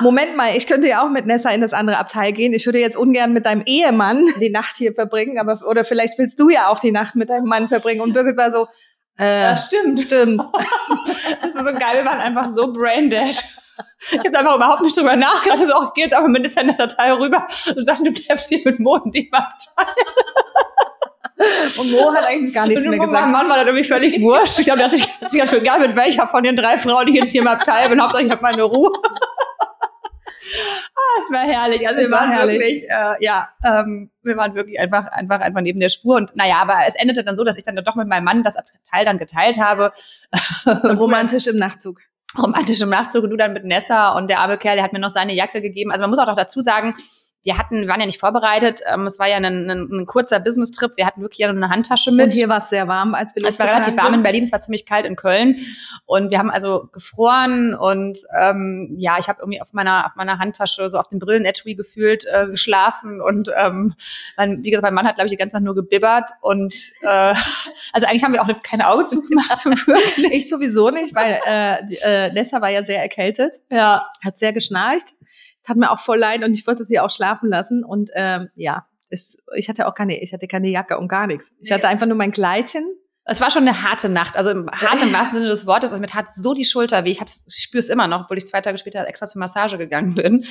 Moment 0.00 0.36
mal, 0.36 0.48
ich 0.56 0.66
könnte 0.66 0.88
ja 0.88 1.04
auch 1.04 1.10
mit 1.10 1.26
Nessa 1.26 1.50
in 1.50 1.60
das 1.60 1.72
andere 1.72 1.98
Abteil 1.98 2.32
gehen. 2.32 2.52
Ich 2.52 2.66
würde 2.66 2.78
jetzt 2.78 2.96
ungern 2.96 3.32
mit 3.32 3.46
deinem 3.46 3.62
Ehemann 3.66 4.26
die 4.40 4.50
Nacht 4.50 4.76
hier 4.76 4.94
verbringen, 4.94 5.38
aber 5.38 5.58
oder 5.66 5.84
vielleicht 5.84 6.18
willst 6.18 6.38
du 6.38 6.50
ja 6.50 6.68
auch 6.68 6.78
die 6.78 6.92
Nacht 6.92 7.14
mit 7.16 7.30
deinem 7.30 7.46
Mann 7.46 7.68
verbringen. 7.68 8.02
Und 8.02 8.12
Birgit 8.12 8.36
war 8.36 8.50
so, 8.50 8.68
äh, 9.22 9.42
ja, 9.42 9.56
stimmt. 9.56 10.00
Stimmt. 10.02 10.42
das 11.42 11.54
ist 11.54 11.64
so 11.64 11.72
geil, 11.72 11.96
wir 11.96 12.04
waren 12.04 12.20
einfach 12.20 12.48
so 12.48 12.72
braindead. 12.72 13.42
Ich 14.10 14.18
habe 14.18 14.38
einfach 14.38 14.56
überhaupt 14.56 14.82
nicht 14.82 14.96
drüber 14.96 15.16
nachgedacht. 15.16 15.60
Also 15.60 15.74
auch, 15.74 15.94
geh 15.94 16.02
jetzt 16.02 16.14
einfach 16.14 16.28
in 16.28 16.42
das 16.42 16.76
Datei 16.76 17.12
rüber 17.12 17.46
und 17.74 17.84
sag, 17.84 17.98
du 17.98 18.12
bleibst 18.12 18.48
hier 18.48 18.60
mit 18.64 18.80
Mo 18.80 18.96
in 18.96 19.12
dem 19.12 19.28
Abteil. 19.32 19.94
Und 21.78 21.90
Mo 21.90 22.12
hat 22.12 22.24
eigentlich 22.26 22.54
gar 22.54 22.66
nichts 22.66 22.82
mehr 22.82 22.98
gesagt. 22.98 23.12
Mein 23.12 23.32
Mann 23.32 23.48
war 23.48 23.56
dann 23.56 23.66
irgendwie 23.66 23.86
völlig 23.86 24.20
wurscht. 24.20 24.58
Ich 24.58 24.66
glaube, 24.66 24.78
der 24.78 24.88
hat 24.88 24.94
sich, 24.94 25.06
hat 25.20 25.30
sich 25.30 25.52
egal 25.52 25.80
mit 25.80 25.96
welcher 25.96 26.26
von 26.28 26.42
den 26.42 26.56
drei 26.56 26.78
Frauen, 26.78 27.06
die 27.06 27.14
jetzt 27.14 27.30
hier 27.30 27.42
im 27.42 27.48
Abteil 27.48 27.88
bin. 27.88 28.00
Hauptsache, 28.00 28.24
ich 28.24 28.30
habe 28.30 28.42
meine 28.42 28.62
Ruhe. 28.62 28.92
Ah, 30.94 31.18
es 31.18 31.30
war 31.30 31.40
herrlich. 31.40 31.86
Also 31.86 32.00
es 32.00 32.10
wir 32.10 32.16
waren 32.16 32.30
herrlich. 32.30 32.58
wirklich, 32.58 32.90
äh, 32.90 33.24
ja, 33.24 33.48
ähm, 33.64 34.10
wir 34.22 34.36
waren 34.36 34.54
wirklich 34.54 34.78
einfach, 34.80 35.06
einfach, 35.06 35.40
einfach 35.40 35.60
neben 35.60 35.80
der 35.80 35.88
Spur. 35.88 36.16
Und 36.16 36.34
naja, 36.36 36.56
aber 36.56 36.78
es 36.86 36.96
endete 36.96 37.24
dann 37.24 37.36
so, 37.36 37.44
dass 37.44 37.56
ich 37.56 37.64
dann 37.64 37.76
doch 37.76 37.94
mit 37.94 38.08
meinem 38.08 38.24
Mann 38.24 38.42
das 38.42 38.56
Abteil 38.56 39.04
dann 39.04 39.18
geteilt 39.18 39.58
habe. 39.58 39.92
Romantisch 40.98 41.46
im 41.46 41.56
Nachtzug 41.56 42.00
romantisch 42.38 42.80
im 42.80 42.88
Nachzug 42.88 43.24
und 43.24 43.30
du 43.30 43.36
dann 43.36 43.52
mit 43.52 43.64
Nessa 43.64 44.12
und 44.12 44.28
der 44.28 44.40
arme 44.40 44.56
Kerl, 44.56 44.76
der 44.76 44.84
hat 44.84 44.94
mir 44.94 44.98
noch 44.98 45.10
seine 45.10 45.34
Jacke 45.34 45.60
gegeben. 45.60 45.90
Also 45.90 46.02
man 46.02 46.08
muss 46.10 46.18
auch 46.18 46.26
noch 46.26 46.34
dazu 46.34 46.60
sagen, 46.60 46.94
wir 47.44 47.58
hatten, 47.58 47.88
waren 47.88 47.98
ja 47.98 48.06
nicht 48.06 48.20
vorbereitet. 48.20 48.80
Ähm, 48.92 49.06
es 49.06 49.18
war 49.18 49.28
ja 49.28 49.36
ein, 49.36 49.44
ein, 49.44 49.88
ein 49.90 50.06
kurzer 50.06 50.38
Business-Trip. 50.38 50.92
Wir 50.96 51.06
hatten 51.06 51.22
wirklich 51.22 51.38
ja 51.38 51.52
nur 51.52 51.60
eine 51.62 51.72
Handtasche 51.72 52.12
mit. 52.12 52.26
Und 52.26 52.32
hier 52.32 52.48
war 52.48 52.58
es 52.58 52.68
sehr 52.68 52.86
warm, 52.86 53.14
als 53.14 53.34
wir 53.34 53.44
Es 53.44 53.58
war 53.58 53.66
relativ 53.66 53.96
warm 53.96 54.14
in 54.14 54.22
Berlin, 54.22 54.44
es 54.44 54.52
war 54.52 54.60
ziemlich 54.60 54.86
kalt 54.86 55.06
in 55.06 55.16
Köln. 55.16 55.58
Und 56.06 56.30
wir 56.30 56.38
haben 56.38 56.50
also 56.50 56.88
gefroren 56.92 57.74
und 57.74 58.18
ähm, 58.38 58.94
ja, 58.96 59.16
ich 59.18 59.28
habe 59.28 59.40
irgendwie 59.40 59.60
auf 59.60 59.72
meiner, 59.72 60.06
auf 60.06 60.12
meiner 60.14 60.38
Handtasche, 60.38 60.88
so 60.88 60.98
auf 60.98 61.08
dem 61.08 61.18
Brillen-Etui 61.18 61.74
gefühlt, 61.74 62.24
äh, 62.32 62.46
geschlafen. 62.46 63.20
Und 63.20 63.50
ähm, 63.56 63.94
mein, 64.36 64.62
wie 64.62 64.70
gesagt, 64.70 64.84
mein 64.84 64.94
Mann 64.94 65.06
hat, 65.06 65.16
glaube 65.16 65.26
ich, 65.26 65.32
die 65.32 65.36
ganze 65.36 65.54
Zeit 65.54 65.64
nur 65.64 65.74
gebibbert. 65.74 66.30
Und 66.42 66.74
äh, 67.02 67.06
also 67.92 68.06
eigentlich 68.06 68.22
haben 68.22 68.34
wir 68.34 68.42
auch 68.42 68.50
keine 68.62 68.88
Augen 68.88 69.06
zugemacht, 69.06 69.58
so 69.58 69.70
wirklich. 69.86 70.32
ich 70.32 70.48
sowieso 70.48 70.90
nicht, 70.90 71.12
weil 71.14 71.38
äh, 71.48 72.26
äh, 72.28 72.32
Nessa 72.32 72.60
war 72.60 72.70
ja 72.70 72.84
sehr 72.84 73.02
erkältet. 73.02 73.56
Ja. 73.68 74.04
Hat 74.24 74.38
sehr 74.38 74.52
geschnarcht. 74.52 75.08
Hat 75.68 75.76
mir 75.76 75.90
auch 75.90 75.98
voll 75.98 76.18
leid 76.18 76.44
und 76.44 76.52
ich 76.52 76.66
wollte 76.66 76.84
sie 76.84 76.98
auch 77.00 77.10
schlafen 77.10 77.48
lassen. 77.48 77.84
Und 77.84 78.10
ähm, 78.14 78.48
ja, 78.54 78.86
es, 79.10 79.38
ich 79.54 79.68
hatte 79.68 79.86
auch 79.86 79.94
keine, 79.94 80.20
ich 80.20 80.32
hatte 80.32 80.46
keine 80.46 80.68
Jacke 80.68 80.98
und 80.98 81.08
gar 81.08 81.26
nichts. 81.26 81.52
Ich 81.60 81.72
hatte 81.72 81.88
einfach 81.88 82.06
nur 82.06 82.16
mein 82.16 82.32
Kleidchen. 82.32 82.84
Es 83.24 83.40
war 83.40 83.52
schon 83.52 83.68
eine 83.68 83.82
harte 83.82 84.08
Nacht, 84.08 84.36
also 84.36 84.50
im 84.50 84.70
hart 84.72 85.02
im 85.02 85.12
wahrsten 85.12 85.38
Sinne 85.38 85.50
des 85.50 85.66
Wortes. 85.66 85.92
Also 85.92 86.00
mir 86.00 86.08
tat 86.08 86.34
so 86.34 86.54
die 86.54 86.64
Schulter 86.64 87.04
weh. 87.04 87.10
Ich, 87.10 87.20
ich 87.20 87.62
spüre 87.62 87.78
es 87.78 87.88
immer 87.88 88.08
noch, 88.08 88.24
obwohl 88.24 88.38
ich 88.38 88.46
zwei 88.46 88.60
Tage 88.60 88.78
später 88.78 89.06
extra 89.06 89.26
zur 89.26 89.40
Massage 89.40 89.78
gegangen 89.78 90.14
bin. 90.16 90.44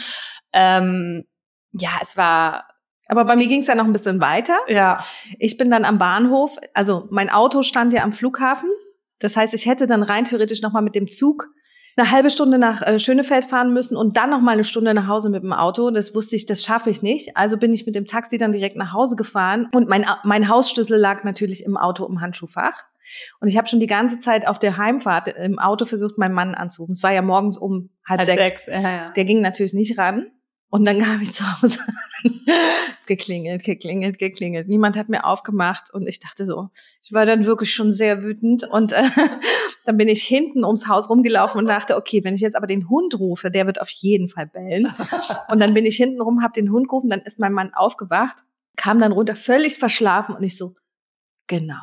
Ähm, 0.53 1.25
ja, 1.73 1.91
es 2.01 2.17
war 2.17 2.67
aber 3.11 3.25
bei 3.25 3.35
mir 3.35 3.47
ging 3.47 3.59
es 3.59 3.67
ja 3.67 3.75
noch 3.75 3.83
ein 3.83 3.91
bisschen 3.91 4.21
weiter. 4.21 4.57
Ja. 4.69 5.03
Ich 5.37 5.57
bin 5.57 5.69
dann 5.69 5.83
am 5.83 5.99
Bahnhof, 5.99 6.57
also 6.73 7.09
mein 7.11 7.29
Auto 7.29 7.61
stand 7.61 7.91
ja 7.91 8.03
am 8.03 8.13
Flughafen. 8.13 8.69
Das 9.19 9.35
heißt, 9.35 9.53
ich 9.53 9.65
hätte 9.65 9.85
dann 9.85 10.01
rein 10.01 10.23
theoretisch 10.23 10.61
noch 10.61 10.71
mal 10.71 10.81
mit 10.81 10.95
dem 10.95 11.09
Zug 11.09 11.49
eine 11.97 12.11
halbe 12.11 12.29
Stunde 12.29 12.57
nach 12.57 12.81
äh, 12.81 12.99
Schönefeld 12.99 13.45
fahren 13.45 13.73
müssen 13.73 13.97
und 13.97 14.17
dann 14.17 14.29
noch 14.29 14.41
mal 14.41 14.51
eine 14.51 14.63
Stunde 14.63 14.93
nach 14.93 15.07
Hause 15.07 15.29
mit 15.29 15.43
dem 15.43 15.53
Auto. 15.53 15.91
Das 15.91 16.15
wusste 16.15 16.35
ich, 16.35 16.45
das 16.45 16.63
schaffe 16.63 16.89
ich 16.89 17.01
nicht. 17.01 17.35
Also 17.35 17.57
bin 17.57 17.73
ich 17.73 17.85
mit 17.85 17.95
dem 17.95 18.05
Taxi 18.05 18.37
dann 18.37 18.51
direkt 18.51 18.75
nach 18.75 18.93
Hause 18.93 19.15
gefahren 19.15 19.67
und 19.73 19.89
mein, 19.89 20.05
mein 20.23 20.47
Hausschlüssel 20.47 20.97
lag 20.97 21.23
natürlich 21.23 21.65
im 21.65 21.77
Auto 21.77 22.05
im 22.05 22.21
Handschuhfach. 22.21 22.85
Und 23.39 23.47
ich 23.47 23.57
habe 23.57 23.67
schon 23.67 23.79
die 23.79 23.87
ganze 23.87 24.19
Zeit 24.19 24.47
auf 24.47 24.59
der 24.59 24.77
Heimfahrt 24.77 25.27
im 25.29 25.59
Auto 25.59 25.85
versucht, 25.85 26.17
meinen 26.17 26.33
Mann 26.33 26.55
anzurufen. 26.55 26.91
Es 26.91 27.03
war 27.03 27.11
ja 27.11 27.21
morgens 27.21 27.57
um 27.57 27.89
halb, 28.07 28.21
halb 28.21 28.29
sechs. 28.29 28.65
sechs. 28.65 28.67
Ja, 28.67 28.81
ja. 28.81 29.11
Der 29.11 29.25
ging 29.25 29.41
natürlich 29.41 29.73
nicht 29.73 29.97
ran. 29.97 30.27
Und 30.71 30.85
dann 30.85 30.99
kam 30.99 31.21
ich 31.21 31.33
zu 31.33 31.43
Hause 31.61 31.79
geklingelt, 33.05 33.65
geklingelt, 33.65 34.17
geklingelt. 34.17 34.69
Niemand 34.69 34.95
hat 34.95 35.09
mir 35.09 35.25
aufgemacht 35.25 35.93
und 35.93 36.07
ich 36.07 36.21
dachte 36.21 36.45
so, 36.45 36.69
ich 37.03 37.11
war 37.11 37.25
dann 37.25 37.45
wirklich 37.45 37.73
schon 37.73 37.91
sehr 37.91 38.23
wütend 38.23 38.63
und 38.63 38.93
äh, 38.93 39.03
dann 39.85 39.97
bin 39.97 40.07
ich 40.07 40.23
hinten 40.23 40.63
ums 40.63 40.87
Haus 40.87 41.09
rumgelaufen 41.09 41.59
und 41.59 41.67
dachte, 41.67 41.97
okay, 41.97 42.23
wenn 42.23 42.35
ich 42.35 42.41
jetzt 42.41 42.55
aber 42.55 42.67
den 42.67 42.87
Hund 42.89 43.19
rufe, 43.19 43.51
der 43.51 43.67
wird 43.67 43.81
auf 43.81 43.89
jeden 43.89 44.29
Fall 44.29 44.47
bellen. 44.47 44.93
Und 45.49 45.59
dann 45.59 45.73
bin 45.73 45.85
ich 45.85 45.97
hinten 45.97 46.21
rum, 46.21 46.41
habe 46.41 46.53
den 46.53 46.71
Hund 46.71 46.87
gerufen, 46.87 47.09
dann 47.09 47.19
ist 47.19 47.37
mein 47.37 47.51
Mann 47.51 47.73
aufgewacht, 47.73 48.37
kam 48.77 49.01
dann 49.01 49.11
runter, 49.11 49.35
völlig 49.35 49.77
verschlafen 49.77 50.35
und 50.35 50.43
ich 50.43 50.55
so, 50.55 50.75
genau. 51.47 51.81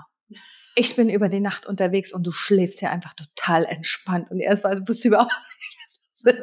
Ich 0.77 0.97
bin 0.97 1.11
über 1.11 1.29
die 1.29 1.41
Nacht 1.41 1.67
unterwegs 1.67 2.15
und 2.15 2.27
du 2.27 2.33
schläfst 2.33 2.81
ja 2.81 2.91
einfach 2.91 3.13
total 3.13 3.67
entspannt. 3.67 4.31
Und 4.31 4.41
erst 4.41 4.65
war, 4.65 4.73
wusste 4.89 5.09
überhaupt 5.09 5.31
nicht, 6.25 6.39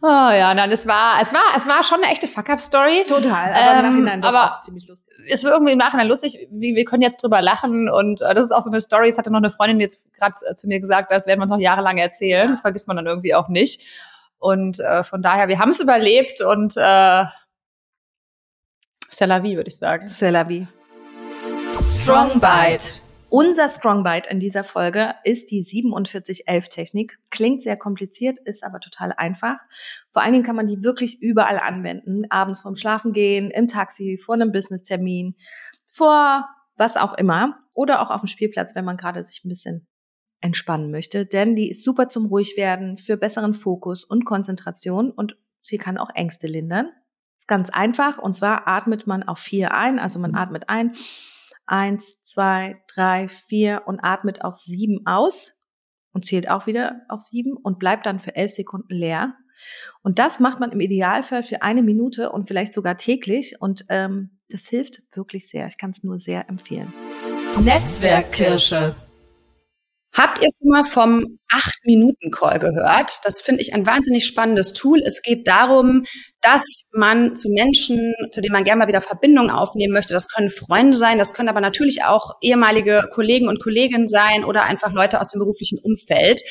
Oh 0.00 0.06
ja, 0.06 0.54
nein, 0.54 0.70
es 0.70 0.86
war, 0.86 1.20
es 1.20 1.34
war, 1.34 1.42
es 1.56 1.66
war 1.66 1.82
schon 1.82 2.02
eine 2.02 2.12
echte 2.12 2.28
Fuck-up-Story. 2.28 3.04
Total, 3.08 3.52
aber 3.52 3.78
ähm, 3.78 3.84
im 3.84 3.90
Nachhinein 3.90 4.22
doch 4.22 4.28
aber 4.28 4.44
auch 4.44 4.60
ziemlich 4.60 4.86
lustig. 4.86 5.12
Es 5.28 5.42
war 5.42 5.52
irgendwie 5.52 5.72
im 5.72 5.78
Nachhinein 5.78 6.06
lustig, 6.06 6.48
wie, 6.52 6.76
wir 6.76 6.84
können 6.84 7.02
jetzt 7.02 7.22
drüber 7.22 7.42
lachen 7.42 7.88
und 7.88 8.20
äh, 8.22 8.34
das 8.34 8.44
ist 8.44 8.52
auch 8.52 8.60
so 8.60 8.70
eine 8.70 8.80
Story, 8.80 9.08
es 9.08 9.18
hatte 9.18 9.32
noch 9.32 9.38
eine 9.38 9.50
Freundin 9.50 9.80
jetzt 9.80 10.12
gerade 10.14 10.34
äh, 10.48 10.54
zu 10.54 10.68
mir 10.68 10.78
gesagt, 10.78 11.10
das 11.10 11.26
werden 11.26 11.40
wir 11.40 11.46
noch 11.46 11.58
jahrelang 11.58 11.98
erzählen, 11.98 12.48
das 12.48 12.60
vergisst 12.60 12.86
man 12.86 12.96
dann 12.96 13.06
irgendwie 13.06 13.34
auch 13.34 13.48
nicht. 13.48 13.82
Und 14.38 14.78
äh, 14.78 15.02
von 15.02 15.20
daher, 15.20 15.48
wir 15.48 15.58
haben 15.58 15.70
es 15.70 15.80
überlebt 15.80 16.42
und 16.42 16.76
äh, 16.76 17.24
c'est 19.10 19.26
la 19.26 19.42
vie, 19.42 19.56
würde 19.56 19.68
ich 19.68 19.76
sagen. 19.76 20.06
C'est 20.06 20.30
la 20.30 20.48
vie. 20.48 20.68
Strong 21.82 22.40
Bite. 22.40 23.07
Unser 23.30 23.68
Strongbite 23.68 24.30
in 24.30 24.40
dieser 24.40 24.64
Folge 24.64 25.14
ist 25.22 25.50
die 25.50 25.62
4711-Technik. 25.62 27.18
Klingt 27.28 27.62
sehr 27.62 27.76
kompliziert, 27.76 28.38
ist 28.38 28.64
aber 28.64 28.80
total 28.80 29.12
einfach. 29.12 29.58
Vor 30.12 30.22
allen 30.22 30.32
Dingen 30.32 30.44
kann 30.44 30.56
man 30.56 30.66
die 30.66 30.82
wirklich 30.82 31.20
überall 31.20 31.58
anwenden. 31.58 32.22
Abends 32.30 32.60
vorm 32.60 32.76
Schlafengehen, 32.76 33.50
im 33.50 33.66
Taxi, 33.66 34.16
vor 34.16 34.34
einem 34.34 34.50
Business-Termin, 34.50 35.34
vor 35.84 36.48
was 36.76 36.96
auch 36.96 37.18
immer. 37.18 37.58
Oder 37.74 38.00
auch 38.00 38.10
auf 38.10 38.22
dem 38.22 38.28
Spielplatz, 38.28 38.74
wenn 38.74 38.86
man 38.86 38.96
gerade 38.96 39.22
sich 39.22 39.44
ein 39.44 39.50
bisschen 39.50 39.86
entspannen 40.40 40.90
möchte. 40.90 41.26
Denn 41.26 41.54
die 41.54 41.70
ist 41.70 41.84
super 41.84 42.08
zum 42.08 42.26
Ruhigwerden, 42.26 42.96
für 42.96 43.18
besseren 43.18 43.52
Fokus 43.52 44.04
und 44.04 44.24
Konzentration 44.24 45.10
und 45.10 45.36
sie 45.60 45.76
kann 45.76 45.98
auch 45.98 46.10
Ängste 46.14 46.46
lindern. 46.46 46.88
Ist 47.36 47.46
ganz 47.46 47.68
einfach 47.68 48.18
und 48.18 48.32
zwar 48.32 48.66
atmet 48.66 49.06
man 49.06 49.22
auf 49.22 49.38
vier 49.38 49.74
ein, 49.74 49.98
also 49.98 50.18
man 50.18 50.34
atmet 50.34 50.70
ein 50.70 50.94
Eins, 51.68 52.22
zwei, 52.22 52.82
drei, 52.94 53.28
vier 53.28 53.82
und 53.86 54.00
atmet 54.00 54.42
auf 54.42 54.54
sieben 54.54 55.06
aus 55.06 55.60
und 56.12 56.24
zählt 56.24 56.50
auch 56.50 56.66
wieder 56.66 57.02
auf 57.08 57.20
sieben 57.20 57.56
und 57.56 57.78
bleibt 57.78 58.06
dann 58.06 58.20
für 58.20 58.34
elf 58.34 58.50
Sekunden 58.50 58.94
leer. 58.94 59.34
Und 60.02 60.18
das 60.18 60.40
macht 60.40 60.60
man 60.60 60.72
im 60.72 60.80
Idealfall 60.80 61.42
für 61.42 61.62
eine 61.62 61.82
Minute 61.82 62.30
und 62.30 62.48
vielleicht 62.48 62.72
sogar 62.72 62.96
täglich. 62.96 63.60
Und 63.60 63.84
ähm, 63.88 64.38
das 64.48 64.66
hilft 64.66 65.02
wirklich 65.12 65.48
sehr. 65.48 65.66
Ich 65.66 65.78
kann 65.78 65.90
es 65.90 66.02
nur 66.02 66.18
sehr 66.18 66.48
empfehlen. 66.48 66.92
Netzwerkkirsche. 67.62 68.94
Habt 70.18 70.42
ihr 70.42 70.48
schon 70.58 70.70
mal 70.70 70.84
vom 70.84 71.38
8-Minuten-Call 71.54 72.58
gehört? 72.58 73.20
Das 73.22 73.40
finde 73.40 73.62
ich 73.62 73.72
ein 73.72 73.86
wahnsinnig 73.86 74.26
spannendes 74.26 74.72
Tool. 74.72 75.00
Es 75.00 75.22
geht 75.22 75.46
darum, 75.46 76.02
dass 76.40 76.88
man 76.92 77.36
zu 77.36 77.48
Menschen, 77.50 78.14
zu 78.32 78.40
denen 78.40 78.52
man 78.52 78.64
gerne 78.64 78.80
mal 78.80 78.88
wieder 78.88 79.00
Verbindung 79.00 79.48
aufnehmen 79.48 79.92
möchte, 79.92 80.14
das 80.14 80.28
können 80.28 80.50
Freunde 80.50 80.96
sein, 80.96 81.18
das 81.18 81.34
können 81.34 81.48
aber 81.48 81.60
natürlich 81.60 82.02
auch 82.02 82.32
ehemalige 82.40 83.08
Kollegen 83.12 83.46
und 83.46 83.62
Kolleginnen 83.62 84.08
sein 84.08 84.44
oder 84.44 84.64
einfach 84.64 84.92
Leute 84.92 85.20
aus 85.20 85.28
dem 85.28 85.38
beruflichen 85.38 85.78
Umfeld, 85.78 86.42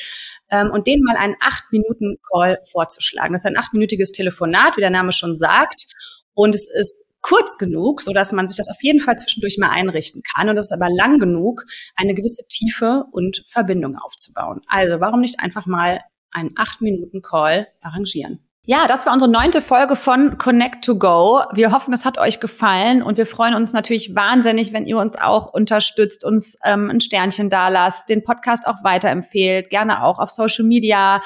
ähm, 0.50 0.70
und 0.70 0.86
denen 0.86 1.02
mal 1.02 1.16
einen 1.16 1.34
8-Minuten-Call 1.34 2.60
vorzuschlagen. 2.70 3.32
Das 3.32 3.42
ist 3.42 3.46
ein 3.46 3.58
achtminütiges 3.58 4.12
Telefonat, 4.12 4.78
wie 4.78 4.80
der 4.80 4.88
Name 4.88 5.12
schon 5.12 5.36
sagt. 5.36 5.84
Und 6.32 6.54
es 6.54 6.66
ist 6.66 7.04
kurz 7.20 7.58
genug, 7.58 8.00
so 8.00 8.12
dass 8.12 8.32
man 8.32 8.46
sich 8.46 8.56
das 8.56 8.68
auf 8.68 8.82
jeden 8.82 9.00
Fall 9.00 9.16
zwischendurch 9.16 9.58
mal 9.58 9.70
einrichten 9.70 10.22
kann. 10.34 10.48
Und 10.48 10.56
es 10.56 10.66
ist 10.66 10.80
aber 10.80 10.90
lang 10.90 11.18
genug, 11.18 11.64
eine 11.96 12.14
gewisse 12.14 12.46
Tiefe 12.48 13.04
und 13.10 13.44
Verbindung 13.48 13.96
aufzubauen. 13.96 14.60
Also 14.66 15.00
warum 15.00 15.20
nicht 15.20 15.40
einfach 15.40 15.66
mal 15.66 16.00
einen 16.30 16.54
8-Minuten-Call 16.54 17.68
arrangieren? 17.80 18.48
Ja, 18.70 18.86
das 18.86 19.06
war 19.06 19.14
unsere 19.14 19.30
neunte 19.30 19.62
Folge 19.62 19.96
von 19.96 20.36
Connect 20.36 20.84
to 20.84 20.98
Go. 20.98 21.40
Wir 21.54 21.72
hoffen, 21.72 21.94
es 21.94 22.04
hat 22.04 22.18
euch 22.18 22.38
gefallen 22.38 23.02
und 23.02 23.16
wir 23.16 23.24
freuen 23.24 23.54
uns 23.54 23.72
natürlich 23.72 24.14
wahnsinnig, 24.14 24.74
wenn 24.74 24.84
ihr 24.84 24.98
uns 24.98 25.18
auch 25.18 25.54
unterstützt, 25.54 26.22
uns 26.22 26.58
ähm, 26.66 26.90
ein 26.90 27.00
Sternchen 27.00 27.48
da 27.48 27.68
lasst, 27.70 28.10
den 28.10 28.22
Podcast 28.24 28.66
auch 28.66 28.84
weiterempfehlt, 28.84 29.70
gerne 29.70 30.04
auch 30.04 30.18
auf 30.18 30.28
Social 30.28 30.66
Media 30.66 31.22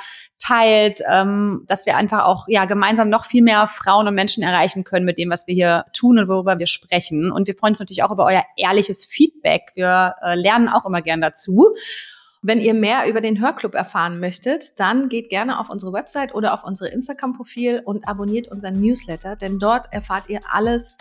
teilt, 0.53 1.01
ähm, 1.11 1.65
dass 1.67 1.87
wir 1.87 1.97
einfach 1.97 2.25
auch 2.25 2.47
ja 2.49 2.65
gemeinsam 2.65 3.09
noch 3.09 3.25
viel 3.25 3.43
mehr 3.43 3.67
Frauen 3.67 4.09
und 4.09 4.15
Menschen 4.15 4.43
erreichen 4.43 4.85
können 4.85 5.07
mit 5.07 5.19
dem, 5.19 5.31
was 5.31 5.47
wir 5.47 5.55
hier 5.55 5.85
tun 5.93 6.19
und 6.19 6.29
worüber 6.29 6.59
wir 6.59 6.67
sprechen. 6.67 7.31
Und 7.33 7.47
wir 7.47 7.55
freuen 7.55 7.71
uns 7.71 7.81
natürlich 7.81 8.03
auch 8.03 8.11
über 8.11 8.25
euer 8.27 8.43
ehrliches 8.57 9.05
Feedback. 9.05 9.73
Wir 9.75 10.15
äh, 10.23 10.35
lernen 10.35 10.69
auch 10.69 10.85
immer 10.85 11.03
gern 11.03 11.21
dazu. 11.21 11.75
Wenn 12.45 12.59
ihr 12.59 12.75
mehr 12.75 13.09
über 13.09 13.21
den 13.21 13.41
Hörclub 13.41 13.77
erfahren 13.77 14.19
möchtet, 14.19 14.81
dann 14.81 15.09
geht 15.09 15.31
gerne 15.31 15.61
auf 15.61 15.71
unsere 15.71 15.93
Website 15.93 16.35
oder 16.35 16.53
auf 16.53 16.65
unsere 16.65 16.91
Instagram-Profil 16.91 17.83
und 17.85 18.09
abonniert 18.09 18.49
unseren 18.49 18.81
Newsletter, 18.81 19.37
denn 19.37 19.61
dort 19.61 19.93
erfahrt 19.93 20.25
ihr 20.27 20.41
alles 20.51 20.97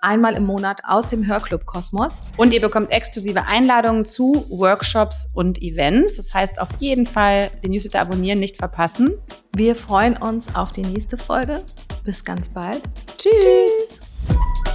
einmal 0.00 0.36
im 0.36 0.46
Monat 0.46 0.82
aus 0.84 1.08
dem 1.08 1.26
Hörclub 1.26 1.66
Kosmos. 1.66 2.22
Und 2.36 2.52
ihr 2.52 2.60
bekommt 2.60 2.92
exklusive 2.92 3.44
Einladungen 3.44 4.04
zu 4.04 4.46
Workshops 4.48 5.32
und 5.34 5.60
Events. 5.60 6.16
Das 6.16 6.32
heißt, 6.32 6.60
auf 6.60 6.68
jeden 6.78 7.06
Fall 7.06 7.50
den 7.64 7.72
Newsletter 7.72 8.00
abonnieren, 8.00 8.38
nicht 8.38 8.56
verpassen. 8.56 9.14
Wir 9.56 9.74
freuen 9.74 10.16
uns 10.16 10.54
auf 10.54 10.70
die 10.70 10.82
nächste 10.82 11.18
Folge. 11.18 11.62
Bis 12.04 12.24
ganz 12.24 12.48
bald. 12.48 12.82
Tschüss. 13.18 13.32
Tschüss. 13.42 14.73